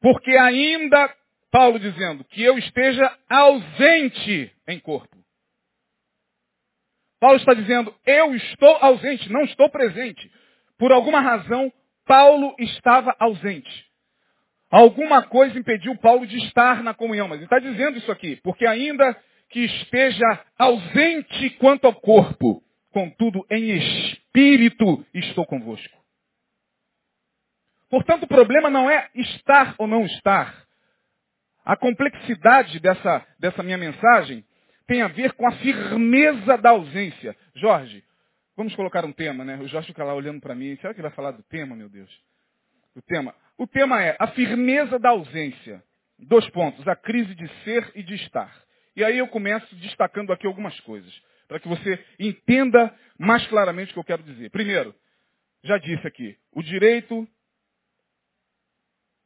porque 0.00 0.30
ainda, 0.36 1.14
Paulo 1.50 1.78
dizendo, 1.78 2.24
que 2.24 2.42
eu 2.42 2.58
esteja 2.58 3.16
ausente 3.28 4.52
em 4.66 4.80
corpo. 4.80 5.15
Paulo 7.20 7.36
está 7.36 7.54
dizendo, 7.54 7.94
eu 8.04 8.34
estou 8.34 8.76
ausente, 8.76 9.30
não 9.32 9.42
estou 9.42 9.70
presente. 9.70 10.30
Por 10.78 10.92
alguma 10.92 11.20
razão, 11.20 11.72
Paulo 12.04 12.54
estava 12.58 13.14
ausente. 13.18 13.86
Alguma 14.70 15.22
coisa 15.22 15.58
impediu 15.58 15.96
Paulo 15.96 16.26
de 16.26 16.36
estar 16.38 16.82
na 16.82 16.92
comunhão. 16.92 17.28
Mas 17.28 17.38
ele 17.38 17.46
está 17.46 17.58
dizendo 17.58 17.98
isso 17.98 18.10
aqui, 18.12 18.36
porque 18.42 18.66
ainda 18.66 19.16
que 19.48 19.60
esteja 19.60 20.44
ausente 20.58 21.50
quanto 21.50 21.86
ao 21.86 21.94
corpo, 21.94 22.62
contudo, 22.90 23.46
em 23.50 23.70
espírito 23.70 25.04
estou 25.14 25.46
convosco. 25.46 25.96
Portanto, 27.88 28.24
o 28.24 28.28
problema 28.28 28.68
não 28.68 28.90
é 28.90 29.08
estar 29.14 29.74
ou 29.78 29.86
não 29.86 30.04
estar. 30.04 30.66
A 31.64 31.76
complexidade 31.76 32.80
dessa, 32.80 33.26
dessa 33.38 33.62
minha 33.62 33.78
mensagem 33.78 34.44
tem 34.86 35.02
a 35.02 35.08
ver 35.08 35.32
com 35.32 35.46
a 35.46 35.52
firmeza 35.52 36.56
da 36.58 36.70
ausência. 36.70 37.36
Jorge, 37.54 38.04
vamos 38.56 38.74
colocar 38.74 39.04
um 39.04 39.12
tema, 39.12 39.44
né? 39.44 39.56
O 39.58 39.68
Jorge 39.68 39.88
fica 39.88 40.04
lá 40.04 40.14
olhando 40.14 40.40
para 40.40 40.54
mim. 40.54 40.76
Será 40.76 40.94
que 40.94 41.00
ele 41.00 41.08
vai 41.08 41.16
falar 41.16 41.32
do 41.32 41.42
tema, 41.44 41.74
meu 41.74 41.88
Deus? 41.88 42.10
O 42.94 43.02
tema. 43.02 43.34
O 43.58 43.66
tema 43.66 44.02
é 44.02 44.16
a 44.18 44.28
firmeza 44.28 44.98
da 44.98 45.10
ausência. 45.10 45.82
Dois 46.18 46.48
pontos, 46.50 46.86
a 46.88 46.96
crise 46.96 47.34
de 47.34 47.46
ser 47.64 47.90
e 47.94 48.02
de 48.02 48.14
estar. 48.14 48.64
E 48.94 49.04
aí 49.04 49.18
eu 49.18 49.28
começo 49.28 49.74
destacando 49.76 50.32
aqui 50.32 50.46
algumas 50.46 50.78
coisas, 50.80 51.12
para 51.46 51.60
que 51.60 51.68
você 51.68 52.02
entenda 52.18 52.94
mais 53.18 53.46
claramente 53.48 53.90
o 53.90 53.92
que 53.92 53.98
eu 53.98 54.04
quero 54.04 54.22
dizer. 54.22 54.50
Primeiro, 54.50 54.94
já 55.62 55.76
disse 55.76 56.06
aqui, 56.06 56.34
o 56.52 56.62
direito 56.62 57.28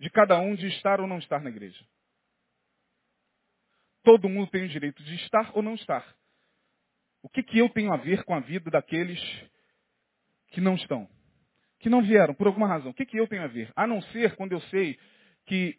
de 0.00 0.10
cada 0.10 0.40
um 0.40 0.56
de 0.56 0.66
estar 0.66 1.00
ou 1.00 1.06
não 1.06 1.18
estar 1.18 1.40
na 1.40 1.50
igreja. 1.50 1.84
Todo 4.02 4.28
mundo 4.28 4.50
tem 4.50 4.64
o 4.64 4.68
direito 4.68 5.02
de 5.02 5.14
estar 5.16 5.50
ou 5.54 5.62
não 5.62 5.74
estar. 5.74 6.04
O 7.22 7.28
que, 7.28 7.42
que 7.42 7.58
eu 7.58 7.68
tenho 7.68 7.92
a 7.92 7.96
ver 7.96 8.24
com 8.24 8.34
a 8.34 8.40
vida 8.40 8.70
daqueles 8.70 9.20
que 10.48 10.60
não 10.60 10.74
estão? 10.74 11.08
Que 11.78 11.88
não 11.88 12.02
vieram, 12.02 12.34
por 12.34 12.46
alguma 12.46 12.66
razão. 12.66 12.90
O 12.90 12.94
que, 12.94 13.06
que 13.06 13.18
eu 13.18 13.26
tenho 13.26 13.42
a 13.42 13.46
ver? 13.46 13.70
A 13.76 13.86
não 13.86 14.00
ser 14.02 14.36
quando 14.36 14.52
eu 14.52 14.60
sei 14.62 14.98
que 15.46 15.78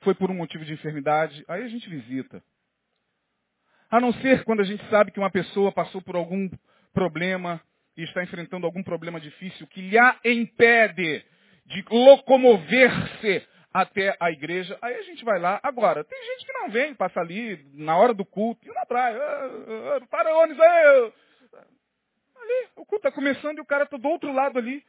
foi 0.00 0.14
por 0.14 0.30
um 0.30 0.34
motivo 0.34 0.64
de 0.64 0.72
enfermidade, 0.72 1.44
aí 1.48 1.62
a 1.62 1.68
gente 1.68 1.88
visita. 1.88 2.42
A 3.90 4.00
não 4.00 4.12
ser 4.14 4.44
quando 4.44 4.60
a 4.60 4.64
gente 4.64 4.84
sabe 4.90 5.10
que 5.10 5.18
uma 5.18 5.30
pessoa 5.30 5.72
passou 5.72 6.02
por 6.02 6.16
algum 6.16 6.48
problema 6.92 7.60
e 7.96 8.02
está 8.02 8.22
enfrentando 8.22 8.66
algum 8.66 8.82
problema 8.82 9.20
difícil 9.20 9.66
que 9.66 9.80
lhe 9.80 9.98
impede 10.24 11.24
de 11.66 11.84
locomover-se 11.90 13.46
até 13.82 14.16
a 14.18 14.30
igreja. 14.30 14.78
Aí 14.82 14.94
a 14.94 15.02
gente 15.02 15.24
vai 15.24 15.38
lá. 15.38 15.60
Agora, 15.62 16.04
tem 16.04 16.22
gente 16.24 16.46
que 16.46 16.52
não 16.52 16.70
vem, 16.70 16.94
passa 16.94 17.20
ali 17.20 17.64
na 17.74 17.96
hora 17.96 18.12
do 18.12 18.24
culto, 18.24 18.66
e 18.66 18.72
na 18.72 18.86
praia. 18.86 19.18
Ah, 19.18 20.00
para 20.10 20.36
ônibus. 20.36 20.62
Ali, 20.62 22.68
o 22.76 22.84
culto 22.84 23.08
está 23.08 23.12
começando 23.12 23.58
e 23.58 23.60
o 23.60 23.66
cara 23.66 23.84
está 23.84 23.96
do 23.96 24.08
outro 24.08 24.32
lado 24.32 24.58
ali, 24.58 24.84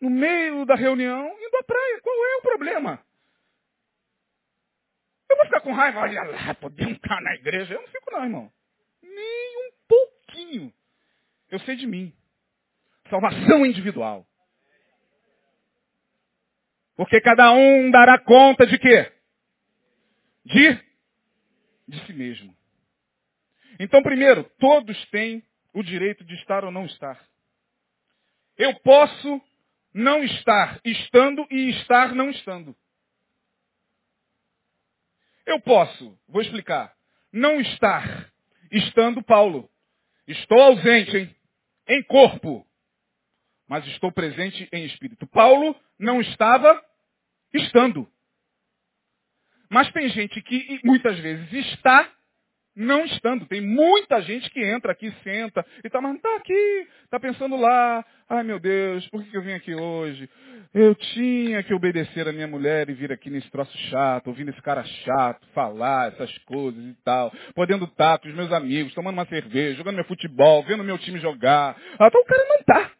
no 0.00 0.10
meio 0.10 0.64
da 0.64 0.74
reunião, 0.74 1.26
indo 1.26 1.56
à 1.56 1.62
praia. 1.62 2.00
Qual 2.00 2.14
é 2.14 2.36
o 2.36 2.42
problema? 2.42 3.00
Eu 5.28 5.36
vou 5.36 5.46
ficar 5.46 5.60
com 5.60 5.72
raiva, 5.72 6.00
olha 6.00 6.22
lá, 6.22 6.54
podemos 6.54 6.94
estar 6.94 7.20
na 7.20 7.34
igreja. 7.34 7.74
Eu 7.74 7.80
não 7.80 7.88
fico 7.88 8.12
não, 8.12 8.24
irmão. 8.24 8.52
Nem 9.02 9.66
um 9.66 9.70
pouquinho. 9.88 10.72
Eu 11.50 11.58
sei 11.60 11.76
de 11.76 11.86
mim. 11.86 12.14
Salvação 13.10 13.66
individual. 13.66 14.26
Porque 16.96 17.20
cada 17.20 17.52
um 17.52 17.90
dará 17.90 18.18
conta 18.18 18.66
de 18.66 18.78
quê? 18.78 19.12
De? 20.44 20.74
De 21.86 22.06
si 22.06 22.12
mesmo. 22.12 22.56
Então, 23.78 24.02
primeiro, 24.02 24.44
todos 24.58 25.04
têm 25.10 25.44
o 25.74 25.82
direito 25.82 26.24
de 26.24 26.34
estar 26.36 26.64
ou 26.64 26.70
não 26.70 26.86
estar. 26.86 27.22
Eu 28.56 28.74
posso 28.80 29.42
não 29.92 30.24
estar 30.24 30.80
estando 30.84 31.46
e 31.50 31.70
estar 31.70 32.14
não 32.14 32.30
estando. 32.30 32.74
Eu 35.44 35.60
posso, 35.60 36.18
vou 36.26 36.40
explicar, 36.40 36.94
não 37.32 37.60
estar 37.60 38.32
estando 38.72 39.22
Paulo. 39.22 39.70
Estou 40.26 40.60
ausente, 40.60 41.16
hein? 41.16 41.36
Em 41.86 42.02
corpo 42.02 42.65
mas 43.68 43.86
estou 43.88 44.12
presente 44.12 44.68
em 44.72 44.84
espírito. 44.84 45.26
Paulo 45.26 45.74
não 45.98 46.20
estava 46.20 46.80
estando. 47.52 48.08
Mas 49.70 49.90
tem 49.92 50.08
gente 50.10 50.40
que 50.42 50.80
muitas 50.84 51.18
vezes 51.18 51.52
está 51.52 52.08
não 52.76 53.06
estando. 53.06 53.46
Tem 53.46 53.60
muita 53.60 54.20
gente 54.20 54.50
que 54.50 54.62
entra 54.62 54.92
aqui, 54.92 55.10
senta 55.24 55.64
e 55.82 55.88
tá, 55.88 56.00
mas 56.00 56.12
não 56.12 56.20
tá 56.20 56.36
aqui, 56.36 56.88
tá 57.10 57.18
pensando 57.18 57.56
lá, 57.56 58.04
ai 58.28 58.44
meu 58.44 58.60
Deus, 58.60 59.08
por 59.08 59.24
que 59.24 59.34
eu 59.34 59.42
vim 59.42 59.54
aqui 59.54 59.74
hoje? 59.74 60.28
Eu 60.74 60.94
tinha 60.94 61.62
que 61.62 61.72
obedecer 61.72 62.28
a 62.28 62.32
minha 62.32 62.46
mulher 62.46 62.90
e 62.90 62.92
vir 62.92 63.10
aqui 63.10 63.30
nesse 63.30 63.50
troço 63.50 63.76
chato, 63.88 64.26
ouvindo 64.26 64.50
esse 64.50 64.60
cara 64.60 64.84
chato, 64.84 65.46
falar 65.54 66.12
essas 66.12 66.36
coisas 66.38 66.84
e 66.84 66.94
tal, 67.02 67.32
podendo 67.54 67.86
estar 67.86 68.18
com 68.18 68.28
os 68.28 68.34
meus 68.34 68.52
amigos, 68.52 68.92
tomando 68.92 69.14
uma 69.14 69.26
cerveja, 69.26 69.78
jogando 69.78 69.94
meu 69.94 70.04
futebol, 70.04 70.62
vendo 70.64 70.84
meu 70.84 70.98
time 70.98 71.18
jogar. 71.18 71.74
Ah, 71.98 72.08
então 72.08 72.20
o 72.20 72.26
cara 72.26 72.44
não 72.46 72.62
tá. 72.62 72.92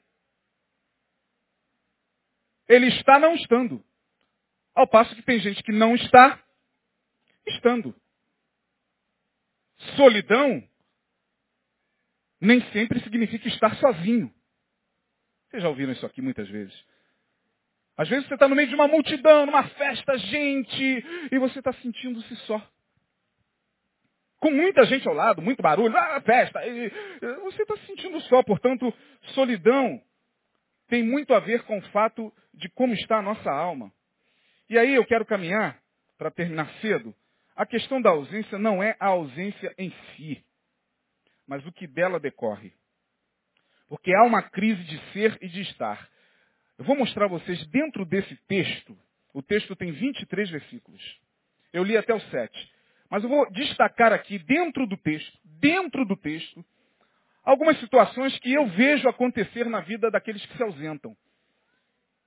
Ele 2.68 2.88
está 2.88 3.18
não 3.18 3.34
estando. 3.34 3.84
Ao 4.74 4.86
passo 4.86 5.14
que 5.14 5.22
tem 5.22 5.38
gente 5.40 5.62
que 5.62 5.72
não 5.72 5.94
está 5.94 6.42
estando. 7.46 7.94
Solidão 9.96 10.62
nem 12.40 12.60
sempre 12.72 13.00
significa 13.00 13.48
estar 13.48 13.74
sozinho. 13.76 14.32
Vocês 15.48 15.62
já 15.62 15.68
ouviram 15.68 15.92
isso 15.92 16.04
aqui 16.04 16.20
muitas 16.20 16.48
vezes. 16.48 16.74
Às 17.96 18.08
vezes 18.08 18.28
você 18.28 18.34
está 18.34 18.46
no 18.46 18.54
meio 18.54 18.68
de 18.68 18.74
uma 18.74 18.88
multidão, 18.88 19.46
numa 19.46 19.66
festa, 19.70 20.18
gente, 20.18 21.04
e 21.32 21.38
você 21.38 21.60
está 21.60 21.72
sentindo-se 21.74 22.36
só. 22.44 22.60
Com 24.38 24.50
muita 24.50 24.84
gente 24.84 25.08
ao 25.08 25.14
lado, 25.14 25.40
muito 25.40 25.62
barulho, 25.62 25.96
ah, 25.96 26.20
festa. 26.20 26.66
E 26.66 26.90
você 27.42 27.62
está 27.62 27.76
se 27.78 27.86
sentindo 27.86 28.20
só, 28.22 28.42
portanto, 28.42 28.92
solidão 29.34 30.02
tem 30.88 31.02
muito 31.02 31.32
a 31.32 31.40
ver 31.40 31.62
com 31.62 31.78
o 31.78 31.82
fato 31.90 32.32
de 32.56 32.68
como 32.70 32.94
está 32.94 33.18
a 33.18 33.22
nossa 33.22 33.50
alma. 33.50 33.92
E 34.68 34.78
aí 34.78 34.94
eu 34.94 35.04
quero 35.04 35.24
caminhar, 35.24 35.80
para 36.18 36.30
terminar 36.30 36.68
cedo, 36.80 37.14
a 37.54 37.64
questão 37.64 38.00
da 38.00 38.10
ausência 38.10 38.58
não 38.58 38.82
é 38.82 38.96
a 38.98 39.06
ausência 39.06 39.72
em 39.78 39.90
si, 39.90 40.44
mas 41.46 41.64
o 41.66 41.72
que 41.72 41.86
dela 41.86 42.18
decorre. 42.18 42.72
Porque 43.88 44.12
há 44.14 44.24
uma 44.24 44.42
crise 44.42 44.82
de 44.84 44.98
ser 45.12 45.38
e 45.40 45.48
de 45.48 45.60
estar. 45.62 46.08
Eu 46.78 46.84
vou 46.84 46.96
mostrar 46.96 47.26
a 47.26 47.28
vocês 47.28 47.64
dentro 47.68 48.04
desse 48.04 48.34
texto, 48.48 48.98
o 49.32 49.42
texto 49.42 49.76
tem 49.76 49.92
23 49.92 50.50
versículos. 50.50 51.20
Eu 51.72 51.84
li 51.84 51.96
até 51.96 52.14
o 52.14 52.20
7. 52.20 52.72
Mas 53.10 53.22
eu 53.22 53.28
vou 53.28 53.50
destacar 53.52 54.12
aqui, 54.12 54.38
dentro 54.38 54.86
do 54.86 54.96
texto, 54.96 55.38
dentro 55.44 56.04
do 56.04 56.16
texto, 56.16 56.64
algumas 57.44 57.78
situações 57.78 58.36
que 58.40 58.52
eu 58.52 58.66
vejo 58.70 59.08
acontecer 59.08 59.66
na 59.66 59.80
vida 59.80 60.10
daqueles 60.10 60.44
que 60.44 60.56
se 60.56 60.62
ausentam. 60.62 61.16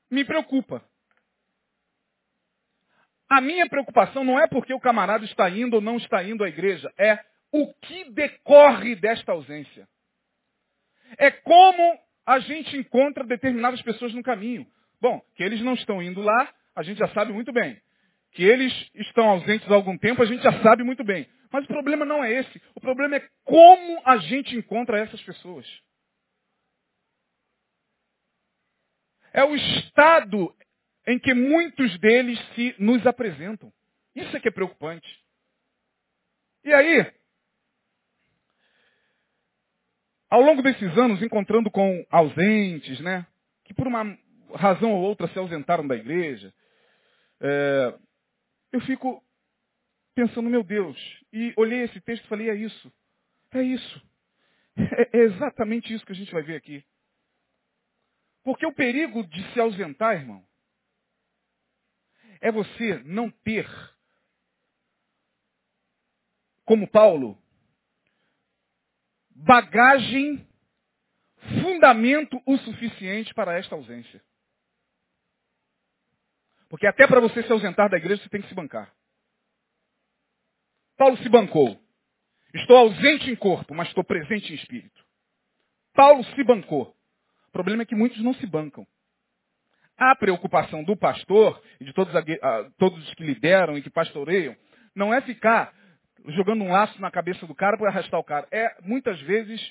Me 0.10 0.24
preocupa. 0.26 0.84
A 3.30 3.42
minha 3.42 3.70
preocupação 3.70 4.24
não 4.24 4.40
é 4.40 4.48
porque 4.48 4.74
o 4.74 4.80
camarada 4.80 5.24
está 5.24 5.50
indo 5.50 5.76
ou 5.76 5.82
não 5.82 5.98
está 5.98 6.24
indo 6.24 6.44
à 6.44 6.50
igreja, 6.50 6.92
é 6.98 7.20
o 7.52 7.72
que 7.76 8.10
decorre 8.12 8.96
desta 8.96 9.32
ausência. 9.32 9.88
É 11.18 11.30
como 11.30 12.00
a 12.26 12.40
gente 12.40 12.76
encontra 12.76 13.24
determinadas 13.24 13.82
pessoas 13.82 14.14
no 14.14 14.24
caminho. 14.24 14.66
Bom, 15.02 15.22
que 15.36 15.44
eles 15.44 15.62
não 15.62 15.74
estão 15.74 16.02
indo 16.02 16.22
lá, 16.22 16.52
a 16.76 16.84
gente 16.84 16.98
já 16.98 17.08
sabe 17.10 17.32
muito 17.32 17.52
bem. 17.52 17.80
Que 18.32 18.44
eles 18.44 18.74
estão 18.96 19.30
ausentes 19.30 19.70
há 19.70 19.76
algum 19.76 19.98
tempo, 19.98 20.22
a 20.22 20.26
gente 20.26 20.44
já 20.44 20.62
sabe 20.62 20.84
muito 20.84 21.04
bem. 21.04 21.28
Mas 21.52 21.66
o 21.66 21.68
problema 21.68 22.06
não 22.06 22.24
é 22.24 22.32
esse. 22.34 22.62
O 22.76 22.82
problema 22.82 23.16
é 23.16 23.28
como 23.44 24.02
a 24.06 24.18
gente 24.18 24.56
encontra 24.56 25.00
essas 25.00 25.22
pessoas. 25.24 25.66
É 29.34 29.44
o 29.44 29.56
estado 29.56 30.56
em 31.08 31.18
que 31.20 31.34
muitos 31.34 31.98
deles 32.00 32.40
se 32.56 32.76
nos 32.78 33.06
apresentam. 33.06 33.72
Isso 34.16 34.36
é 34.36 34.40
que 34.40 34.48
é 34.48 34.52
preocupante. 34.52 35.08
E 36.64 36.74
aí, 36.74 37.12
ao 40.30 40.42
longo 40.42 40.62
desses 40.62 40.98
anos, 40.98 41.22
encontrando 41.22 41.72
com 41.72 42.06
ausentes, 42.10 43.00
né, 43.00 43.26
que 43.64 43.74
por 43.74 43.88
uma 43.88 44.18
razão 44.54 44.92
ou 44.92 45.02
outra 45.02 45.28
se 45.28 45.40
ausentaram 45.40 45.88
da 45.88 45.96
igreja, 45.96 46.54
é, 47.42 47.96
eu 48.72 48.82
fico 48.82 49.24
pensando, 50.14 50.50
meu 50.50 50.64
Deus, 50.64 50.98
e 51.32 51.54
olhei 51.56 51.84
esse 51.84 52.00
texto 52.02 52.26
e 52.26 52.28
falei, 52.28 52.50
é 52.50 52.56
isso, 52.56 52.92
é 53.54 53.62
isso. 53.62 54.02
É, 54.78 55.18
é 55.18 55.22
exatamente 55.22 55.94
isso 55.94 56.06
que 56.06 56.12
a 56.12 56.16
gente 56.16 56.32
vai 56.32 56.44
ver 56.44 56.56
aqui. 56.56 56.84
Porque 58.50 58.66
o 58.66 58.74
perigo 58.74 59.24
de 59.28 59.54
se 59.54 59.60
ausentar, 59.60 60.16
irmão, 60.16 60.44
é 62.42 62.52
você 62.52 62.98
não 63.06 63.30
ter, 63.30 63.70
como 66.66 66.90
Paulo, 66.90 67.40
bagagem, 69.30 70.50
fundamento 71.62 72.42
o 72.44 72.58
suficiente 72.58 73.36
para 73.36 73.56
esta 73.56 73.76
ausência. 73.76 74.20
Porque 76.70 76.88
até 76.88 77.06
para 77.06 77.20
você 77.20 77.44
se 77.44 77.52
ausentar 77.52 77.88
da 77.88 77.98
igreja, 77.98 78.24
você 78.24 78.30
tem 78.30 78.42
que 78.42 78.50
se 78.50 78.56
bancar. 78.56 78.92
Paulo 80.98 81.18
se 81.18 81.30
bancou. 81.30 81.80
Estou 82.56 82.78
ausente 82.78 83.30
em 83.30 83.36
corpo, 83.36 83.76
mas 83.76 83.90
estou 83.90 84.04
presente 84.04 84.52
em 84.52 84.56
espírito. 84.56 85.06
Paulo 85.94 86.24
se 86.24 86.44
bancou. 86.44 86.99
O 87.60 87.62
problema 87.62 87.84
é 87.84 87.86
que 87.86 87.94
muitos 87.94 88.24
não 88.24 88.34
se 88.34 88.48
bancam. 88.48 88.88
A 89.98 90.16
preocupação 90.16 90.82
do 90.82 90.96
pastor 90.96 91.62
e 91.82 91.84
de 91.84 91.92
todos, 91.92 92.14
todos 92.78 93.06
os 93.06 93.14
que 93.16 93.24
lideram 93.26 93.78
e 93.78 93.82
que 93.82 93.90
pastoreiam 93.90 94.56
não 94.96 95.14
é 95.14 95.20
ficar 95.20 95.74
jogando 96.28 96.64
um 96.64 96.72
laço 96.72 97.02
na 97.02 97.12
cabeça 97.12 97.46
do 97.46 97.54
cara 97.54 97.78
para 97.78 97.90
arrastar 97.90 98.18
o 98.18 98.24
cara. 98.24 98.48
É, 98.50 98.78
muitas 98.82 99.20
vezes, 99.24 99.62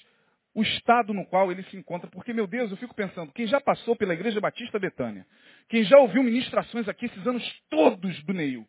o 0.55 0.62
estado 0.62 1.14
no 1.14 1.24
qual 1.24 1.51
ele 1.51 1.62
se 1.62 1.79
encontra. 1.79 2.11
Porque, 2.11 2.35
meu 2.35 2.46
Deus, 2.46 2.70
eu 2.70 2.77
fico 2.77 2.94
pensando, 2.94 3.33
quem 3.33 3.46
já 3.46 3.59
passou 3.59 3.96
pela 3.96 4.12
Igreja 4.12 4.38
Batista 4.38 4.79
Betânia, 4.79 5.24
quem 5.66 5.83
já 5.85 5.96
ouviu 5.96 6.22
ministrações 6.22 6.87
aqui 6.90 7.07
esses 7.07 7.27
anos 7.27 7.42
todos 7.70 8.22
do 8.24 8.35
Neil, 8.35 8.68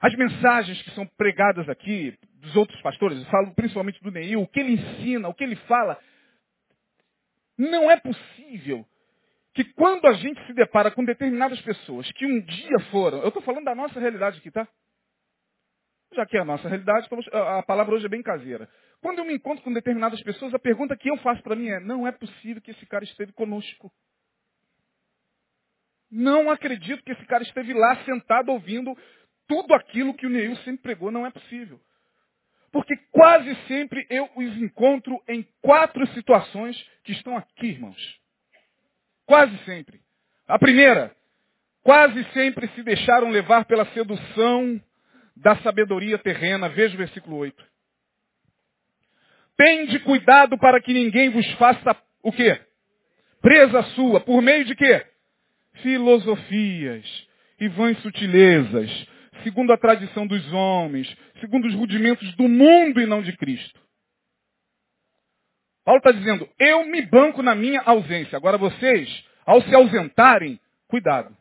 as 0.00 0.14
mensagens 0.14 0.80
que 0.82 0.92
são 0.92 1.04
pregadas 1.16 1.68
aqui, 1.68 2.16
dos 2.34 2.54
outros 2.54 2.80
pastores, 2.82 3.18
eu 3.18 3.24
falo 3.24 3.52
principalmente 3.52 4.00
do 4.00 4.12
Neil, 4.12 4.40
o 4.42 4.46
que 4.46 4.60
ele 4.60 4.74
ensina, 4.74 5.28
o 5.28 5.34
que 5.34 5.42
ele 5.42 5.56
fala, 5.56 5.98
não 7.62 7.90
é 7.90 7.96
possível 7.98 8.86
que 9.54 9.64
quando 9.64 10.06
a 10.06 10.14
gente 10.14 10.44
se 10.46 10.54
depara 10.54 10.90
com 10.90 11.04
determinadas 11.04 11.60
pessoas 11.60 12.10
que 12.12 12.26
um 12.26 12.40
dia 12.40 12.80
foram, 12.90 13.20
eu 13.20 13.28
estou 13.28 13.42
falando 13.42 13.64
da 13.64 13.74
nossa 13.74 14.00
realidade 14.00 14.38
aqui, 14.38 14.50
tá? 14.50 14.66
Já 16.14 16.26
que 16.26 16.36
é 16.36 16.40
a 16.40 16.44
nossa 16.44 16.68
realidade, 16.68 17.08
a 17.32 17.62
palavra 17.62 17.94
hoje 17.94 18.06
é 18.06 18.08
bem 18.08 18.22
caseira. 18.22 18.68
Quando 19.00 19.18
eu 19.18 19.24
me 19.24 19.34
encontro 19.34 19.64
com 19.64 19.72
determinadas 19.72 20.22
pessoas, 20.22 20.54
a 20.54 20.58
pergunta 20.58 20.96
que 20.96 21.10
eu 21.10 21.16
faço 21.18 21.42
para 21.42 21.56
mim 21.56 21.68
é: 21.68 21.80
não 21.80 22.06
é 22.06 22.12
possível 22.12 22.60
que 22.60 22.70
esse 22.70 22.86
cara 22.86 23.04
esteve 23.04 23.32
conosco. 23.32 23.90
Não 26.10 26.50
acredito 26.50 27.02
que 27.02 27.12
esse 27.12 27.24
cara 27.26 27.42
esteve 27.42 27.72
lá 27.72 27.96
sentado 28.04 28.50
ouvindo 28.50 28.96
tudo 29.46 29.72
aquilo 29.74 30.14
que 30.14 30.26
o 30.26 30.30
Neil 30.30 30.54
sempre 30.58 30.82
pregou. 30.82 31.10
Não 31.10 31.26
é 31.26 31.30
possível. 31.30 31.80
Porque 32.72 32.96
quase 33.12 33.54
sempre 33.68 34.06
eu 34.08 34.28
os 34.34 34.56
encontro 34.56 35.22
em 35.28 35.46
quatro 35.60 36.06
situações 36.14 36.76
que 37.04 37.12
estão 37.12 37.36
aqui, 37.36 37.66
irmãos. 37.66 38.18
Quase 39.26 39.56
sempre. 39.64 40.00
A 40.48 40.58
primeira, 40.58 41.14
quase 41.82 42.24
sempre 42.32 42.66
se 42.68 42.82
deixaram 42.82 43.30
levar 43.30 43.66
pela 43.66 43.84
sedução 43.92 44.80
da 45.36 45.56
sabedoria 45.58 46.18
terrena. 46.18 46.68
Veja 46.70 46.94
o 46.94 46.98
versículo 46.98 47.36
8. 47.36 47.72
Tende 49.56 49.98
cuidado 50.00 50.56
para 50.58 50.80
que 50.80 50.94
ninguém 50.94 51.28
vos 51.28 51.46
faça 51.52 51.94
o 52.22 52.32
quê? 52.32 52.58
Presa 53.42 53.82
sua. 53.94 54.20
Por 54.20 54.40
meio 54.40 54.64
de 54.64 54.74
quê? 54.74 55.06
Filosofias 55.82 57.28
e 57.60 57.68
vãs 57.68 57.98
sutilezas, 57.98 58.90
segundo 59.42 59.72
a 59.72 59.78
tradição 59.78 60.26
dos 60.26 60.52
homens, 60.52 61.14
segundo 61.40 61.66
os 61.66 61.74
rudimentos 61.74 62.34
do 62.36 62.48
mundo 62.48 63.00
e 63.00 63.06
não 63.06 63.22
de 63.22 63.36
Cristo. 63.36 63.80
Paulo 65.84 65.98
está 65.98 66.12
dizendo, 66.12 66.48
eu 66.58 66.84
me 66.84 67.02
banco 67.02 67.42
na 67.42 67.54
minha 67.54 67.80
ausência. 67.80 68.36
Agora 68.36 68.56
vocês, 68.56 69.24
ao 69.44 69.60
se 69.62 69.74
ausentarem, 69.74 70.60
cuidado. 70.86 71.36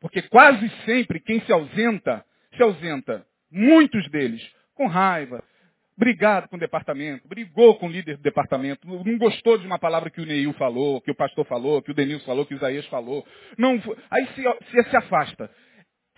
Porque 0.00 0.22
quase 0.22 0.70
sempre 0.84 1.18
quem 1.18 1.40
se 1.40 1.52
ausenta, 1.52 2.24
se 2.56 2.62
ausenta, 2.62 3.26
muitos 3.50 4.08
deles, 4.10 4.48
com 4.74 4.86
raiva, 4.86 5.42
brigado 5.96 6.48
com 6.48 6.54
o 6.54 6.60
departamento, 6.60 7.26
brigou 7.26 7.74
com 7.76 7.88
o 7.88 7.90
líder 7.90 8.16
do 8.16 8.22
departamento, 8.22 8.86
não 8.86 9.18
gostou 9.18 9.58
de 9.58 9.66
uma 9.66 9.80
palavra 9.80 10.08
que 10.08 10.20
o 10.20 10.24
Neil 10.24 10.52
falou, 10.52 11.00
que 11.00 11.10
o 11.10 11.14
pastor 11.14 11.44
falou, 11.44 11.82
que 11.82 11.90
o 11.90 11.94
Denilson 11.94 12.24
falou, 12.24 12.46
que 12.46 12.54
o 12.54 12.56
Isaías 12.56 12.86
falou. 12.86 13.26
Não, 13.56 13.82
aí 14.08 14.26
se, 14.28 14.42
se, 14.70 14.90
se 14.90 14.96
afasta. 14.96 15.50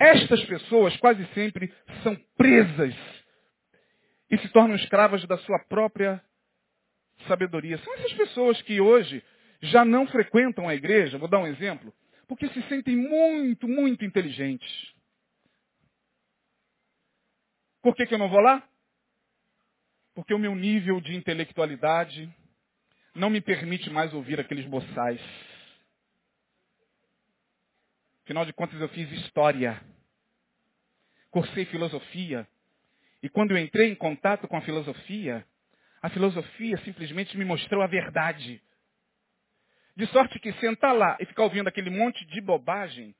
Estas 0.01 0.43
pessoas 0.47 0.97
quase 0.97 1.23
sempre 1.35 1.71
são 2.03 2.17
presas 2.35 2.95
e 4.31 4.39
se 4.39 4.49
tornam 4.49 4.75
escravas 4.75 5.23
da 5.27 5.37
sua 5.37 5.59
própria 5.69 6.25
sabedoria. 7.29 7.77
São 7.77 7.95
essas 7.97 8.15
pessoas 8.15 8.63
que 8.63 8.81
hoje 8.81 9.23
já 9.61 9.85
não 9.85 10.07
frequentam 10.07 10.67
a 10.67 10.75
igreja, 10.75 11.19
vou 11.19 11.29
dar 11.29 11.41
um 11.41 11.47
exemplo, 11.47 11.93
porque 12.27 12.49
se 12.49 12.63
sentem 12.63 12.97
muito, 12.97 13.69
muito 13.69 14.03
inteligentes. 14.03 14.91
Por 17.83 17.95
que, 17.95 18.07
que 18.07 18.15
eu 18.15 18.19
não 18.19 18.31
vou 18.31 18.41
lá? 18.41 18.67
Porque 20.15 20.33
o 20.33 20.39
meu 20.39 20.55
nível 20.55 20.99
de 21.03 21.15
intelectualidade 21.15 22.27
não 23.15 23.29
me 23.29 23.43
permite 23.43 23.91
mais 23.91 24.15
ouvir 24.15 24.41
aqueles 24.41 24.65
boçais. 24.65 25.21
Afinal 28.31 28.47
de 28.47 28.53
contas, 28.53 28.81
eu 28.81 28.89
fiz 28.91 29.11
história. 29.11 29.83
Cursei 31.33 31.65
filosofia. 31.65 32.47
E 33.21 33.29
quando 33.29 33.51
eu 33.51 33.59
entrei 33.59 33.91
em 33.91 33.95
contato 33.97 34.47
com 34.47 34.57
a 34.57 34.61
filosofia, 34.61 35.45
a 36.01 36.09
filosofia 36.11 36.77
simplesmente 36.85 37.37
me 37.37 37.45
mostrou 37.45 37.83
a 37.83 37.89
verdade. 37.89 38.63
De 39.97 40.07
sorte 40.07 40.39
que 40.39 40.53
sentar 40.61 40.95
lá 40.95 41.17
e 41.19 41.27
ficar 41.27 41.43
ouvindo 41.43 41.67
aquele 41.67 41.91
monte 41.91 42.25
de 42.27 42.41
bobagem, 42.41 43.17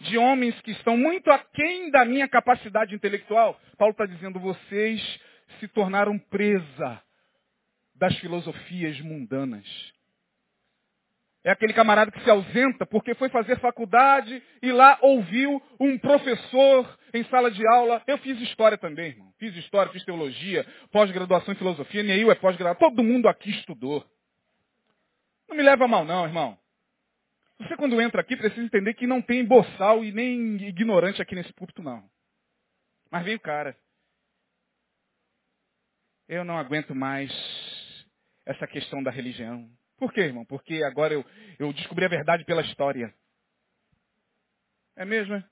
de 0.00 0.18
homens 0.18 0.60
que 0.62 0.72
estão 0.72 0.96
muito 0.96 1.30
aquém 1.30 1.92
da 1.92 2.04
minha 2.04 2.26
capacidade 2.26 2.96
intelectual, 2.96 3.60
Paulo 3.78 3.92
está 3.92 4.06
dizendo, 4.06 4.40
vocês 4.40 5.20
se 5.60 5.68
tornaram 5.68 6.18
presa 6.18 7.00
das 7.94 8.18
filosofias 8.18 9.00
mundanas. 9.02 9.92
É 11.44 11.50
aquele 11.50 11.72
camarada 11.72 12.12
que 12.12 12.22
se 12.22 12.30
ausenta 12.30 12.86
porque 12.86 13.14
foi 13.14 13.28
fazer 13.28 13.58
faculdade 13.58 14.40
e 14.62 14.70
lá 14.70 14.96
ouviu 15.02 15.60
um 15.80 15.98
professor 15.98 16.98
em 17.12 17.24
sala 17.24 17.50
de 17.50 17.66
aula. 17.66 18.00
Eu 18.06 18.16
fiz 18.18 18.40
história 18.40 18.78
também, 18.78 19.06
irmão. 19.06 19.32
Fiz 19.38 19.54
história, 19.56 19.90
fiz 19.92 20.04
teologia, 20.04 20.64
pós-graduação 20.92 21.52
em 21.52 21.56
filosofia. 21.56 22.02
Neil 22.02 22.30
é 22.30 22.36
pós-graduação. 22.36 22.88
Todo 22.88 23.02
mundo 23.02 23.28
aqui 23.28 23.50
estudou. 23.50 24.04
Não 25.48 25.56
me 25.56 25.62
leva 25.64 25.88
mal 25.88 26.04
não, 26.04 26.24
irmão. 26.24 26.56
Você 27.58 27.76
quando 27.76 28.00
entra 28.00 28.20
aqui 28.20 28.36
precisa 28.36 28.64
entender 28.64 28.94
que 28.94 29.06
não 29.06 29.20
tem 29.20 29.44
boçal 29.44 30.04
e 30.04 30.12
nem 30.12 30.56
ignorante 30.62 31.20
aqui 31.20 31.34
nesse 31.34 31.52
púlpito, 31.52 31.82
não. 31.82 32.08
Mas 33.10 33.24
vem 33.24 33.34
o 33.34 33.40
cara. 33.40 33.76
Eu 36.28 36.44
não 36.44 36.56
aguento 36.56 36.94
mais 36.94 37.32
essa 38.46 38.66
questão 38.66 39.02
da 39.02 39.10
religião. 39.10 39.68
Por 40.02 40.12
quê, 40.12 40.22
irmão? 40.22 40.44
Porque 40.44 40.82
agora 40.82 41.14
eu, 41.14 41.24
eu 41.60 41.72
descobri 41.72 42.04
a 42.04 42.08
verdade 42.08 42.44
pela 42.44 42.60
história. 42.62 43.14
É 44.96 45.04
mesmo, 45.04 45.36
é? 45.36 45.44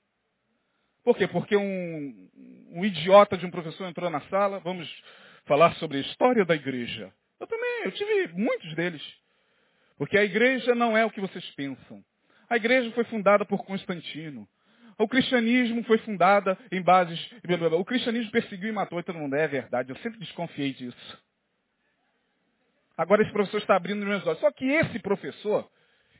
Por 1.05 1.15
quê? 1.15 1.25
Porque 1.25 1.55
um, 1.55 2.29
um 2.69 2.83
idiota 2.83 3.37
de 3.37 3.45
um 3.45 3.49
professor 3.49 3.87
entrou 3.87 4.09
na 4.09 4.19
sala, 4.23 4.59
vamos 4.59 4.93
falar 5.45 5.73
sobre 5.75 5.99
a 5.99 6.01
história 6.01 6.43
da 6.43 6.53
igreja. 6.53 7.13
Eu 7.39 7.47
também, 7.47 7.83
eu 7.85 7.93
tive 7.93 8.33
muitos 8.33 8.75
deles. 8.75 9.01
Porque 9.97 10.17
a 10.17 10.25
igreja 10.25 10.75
não 10.75 10.97
é 10.97 11.05
o 11.05 11.11
que 11.11 11.21
vocês 11.21 11.49
pensam. 11.51 12.03
A 12.49 12.57
igreja 12.57 12.91
foi 12.91 13.05
fundada 13.05 13.45
por 13.45 13.63
Constantino. 13.63 14.45
O 14.97 15.07
cristianismo 15.07 15.81
foi 15.85 15.99
fundada 15.99 16.59
em 16.69 16.81
bases. 16.81 17.25
O 17.79 17.85
cristianismo 17.85 18.29
perseguiu 18.31 18.67
e 18.67 18.73
matou, 18.73 18.99
então 18.99 19.15
não 19.15 19.33
é 19.33 19.47
verdade. 19.47 19.91
Eu 19.91 19.95
sempre 19.99 20.19
desconfiei 20.19 20.73
disso. 20.73 21.30
Agora 22.97 23.23
esse 23.23 23.31
professor 23.31 23.57
está 23.57 23.75
abrindo 23.75 24.05
meus 24.05 24.25
olhos. 24.25 24.39
Só 24.39 24.51
que 24.51 24.65
esse 24.65 24.99
professor, 24.99 25.67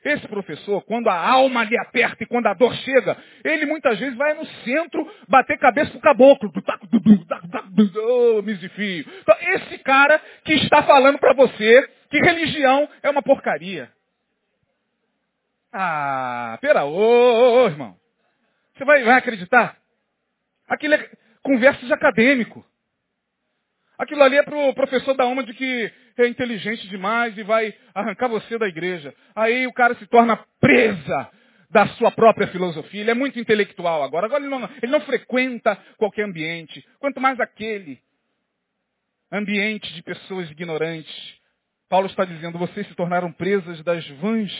esse 0.03 0.27
professor, 0.27 0.81
quando 0.83 1.09
a 1.09 1.15
alma 1.15 1.63
lhe 1.63 1.77
aperta 1.77 2.23
e 2.23 2.27
quando 2.27 2.47
a 2.47 2.53
dor 2.53 2.73
chega, 2.75 3.17
ele 3.43 3.65
muitas 3.65 3.99
vezes 3.99 4.17
vai 4.17 4.33
no 4.33 4.45
centro 4.63 5.07
bater 5.27 5.59
cabeça 5.59 5.91
pro 5.91 5.99
caboclo. 5.99 6.51
Oh, 8.03 8.41
misifio. 8.41 9.05
Então, 9.21 9.35
esse 9.39 9.77
cara 9.79 10.19
que 10.43 10.53
está 10.53 10.83
falando 10.83 11.19
para 11.19 11.33
você 11.33 11.87
que 12.09 12.19
religião 12.19 12.89
é 13.01 13.09
uma 13.09 13.21
porcaria. 13.21 13.89
Ah, 15.71 16.57
pera, 16.61 16.83
ô, 16.83 16.89
ô, 16.91 17.63
ô 17.63 17.65
irmão. 17.67 17.95
Você 18.75 18.83
vai, 18.83 19.03
vai 19.03 19.15
acreditar? 19.15 19.77
Aquilo 20.67 20.95
é 20.95 21.09
conversa 21.43 21.85
de 21.85 21.93
acadêmico. 21.93 22.65
Aquilo 24.01 24.23
ali 24.23 24.35
é 24.35 24.41
para 24.41 24.57
o 24.57 24.73
professor 24.73 25.13
da 25.13 25.25
alma 25.25 25.43
de 25.43 25.53
que 25.53 25.93
é 26.17 26.27
inteligente 26.27 26.87
demais 26.87 27.37
e 27.37 27.43
vai 27.43 27.71
arrancar 27.93 28.27
você 28.27 28.57
da 28.57 28.67
igreja. 28.67 29.13
Aí 29.35 29.67
o 29.67 29.73
cara 29.73 29.93
se 29.93 30.07
torna 30.07 30.43
presa 30.59 31.29
da 31.69 31.85
sua 31.89 32.09
própria 32.09 32.47
filosofia. 32.47 33.01
Ele 33.01 33.11
é 33.11 33.13
muito 33.13 33.39
intelectual 33.39 34.01
agora. 34.01 34.25
Agora 34.25 34.41
ele 34.41 34.49
não, 34.49 34.67
ele 34.81 34.91
não 34.91 35.01
frequenta 35.01 35.77
qualquer 35.97 36.25
ambiente. 36.25 36.83
Quanto 36.97 37.21
mais 37.21 37.39
aquele 37.39 37.99
ambiente 39.31 39.93
de 39.93 40.01
pessoas 40.01 40.49
ignorantes. 40.49 41.39
Paulo 41.87 42.07
está 42.07 42.25
dizendo, 42.25 42.57
vocês 42.57 42.87
se 42.87 42.95
tornaram 42.95 43.31
presas 43.31 43.83
das 43.83 44.03
vãs 44.17 44.51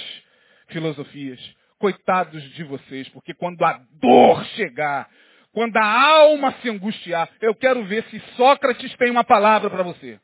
filosofias. 0.67 1.39
Coitados 1.79 2.43
de 2.53 2.63
vocês, 2.63 3.09
porque 3.09 3.33
quando 3.33 3.65
a 3.65 3.81
dor 3.93 4.45
chegar, 4.55 5.09
quando 5.51 5.77
a 5.77 5.85
alma 5.85 6.53
se 6.61 6.69
angustiar, 6.69 7.29
eu 7.41 7.53
quero 7.53 7.83
ver 7.85 8.03
se 8.05 8.19
Sócrates 8.35 8.95
tem 8.95 9.11
uma 9.11 9.23
palavra 9.23 9.69
para 9.69 9.83
você. 9.83 10.19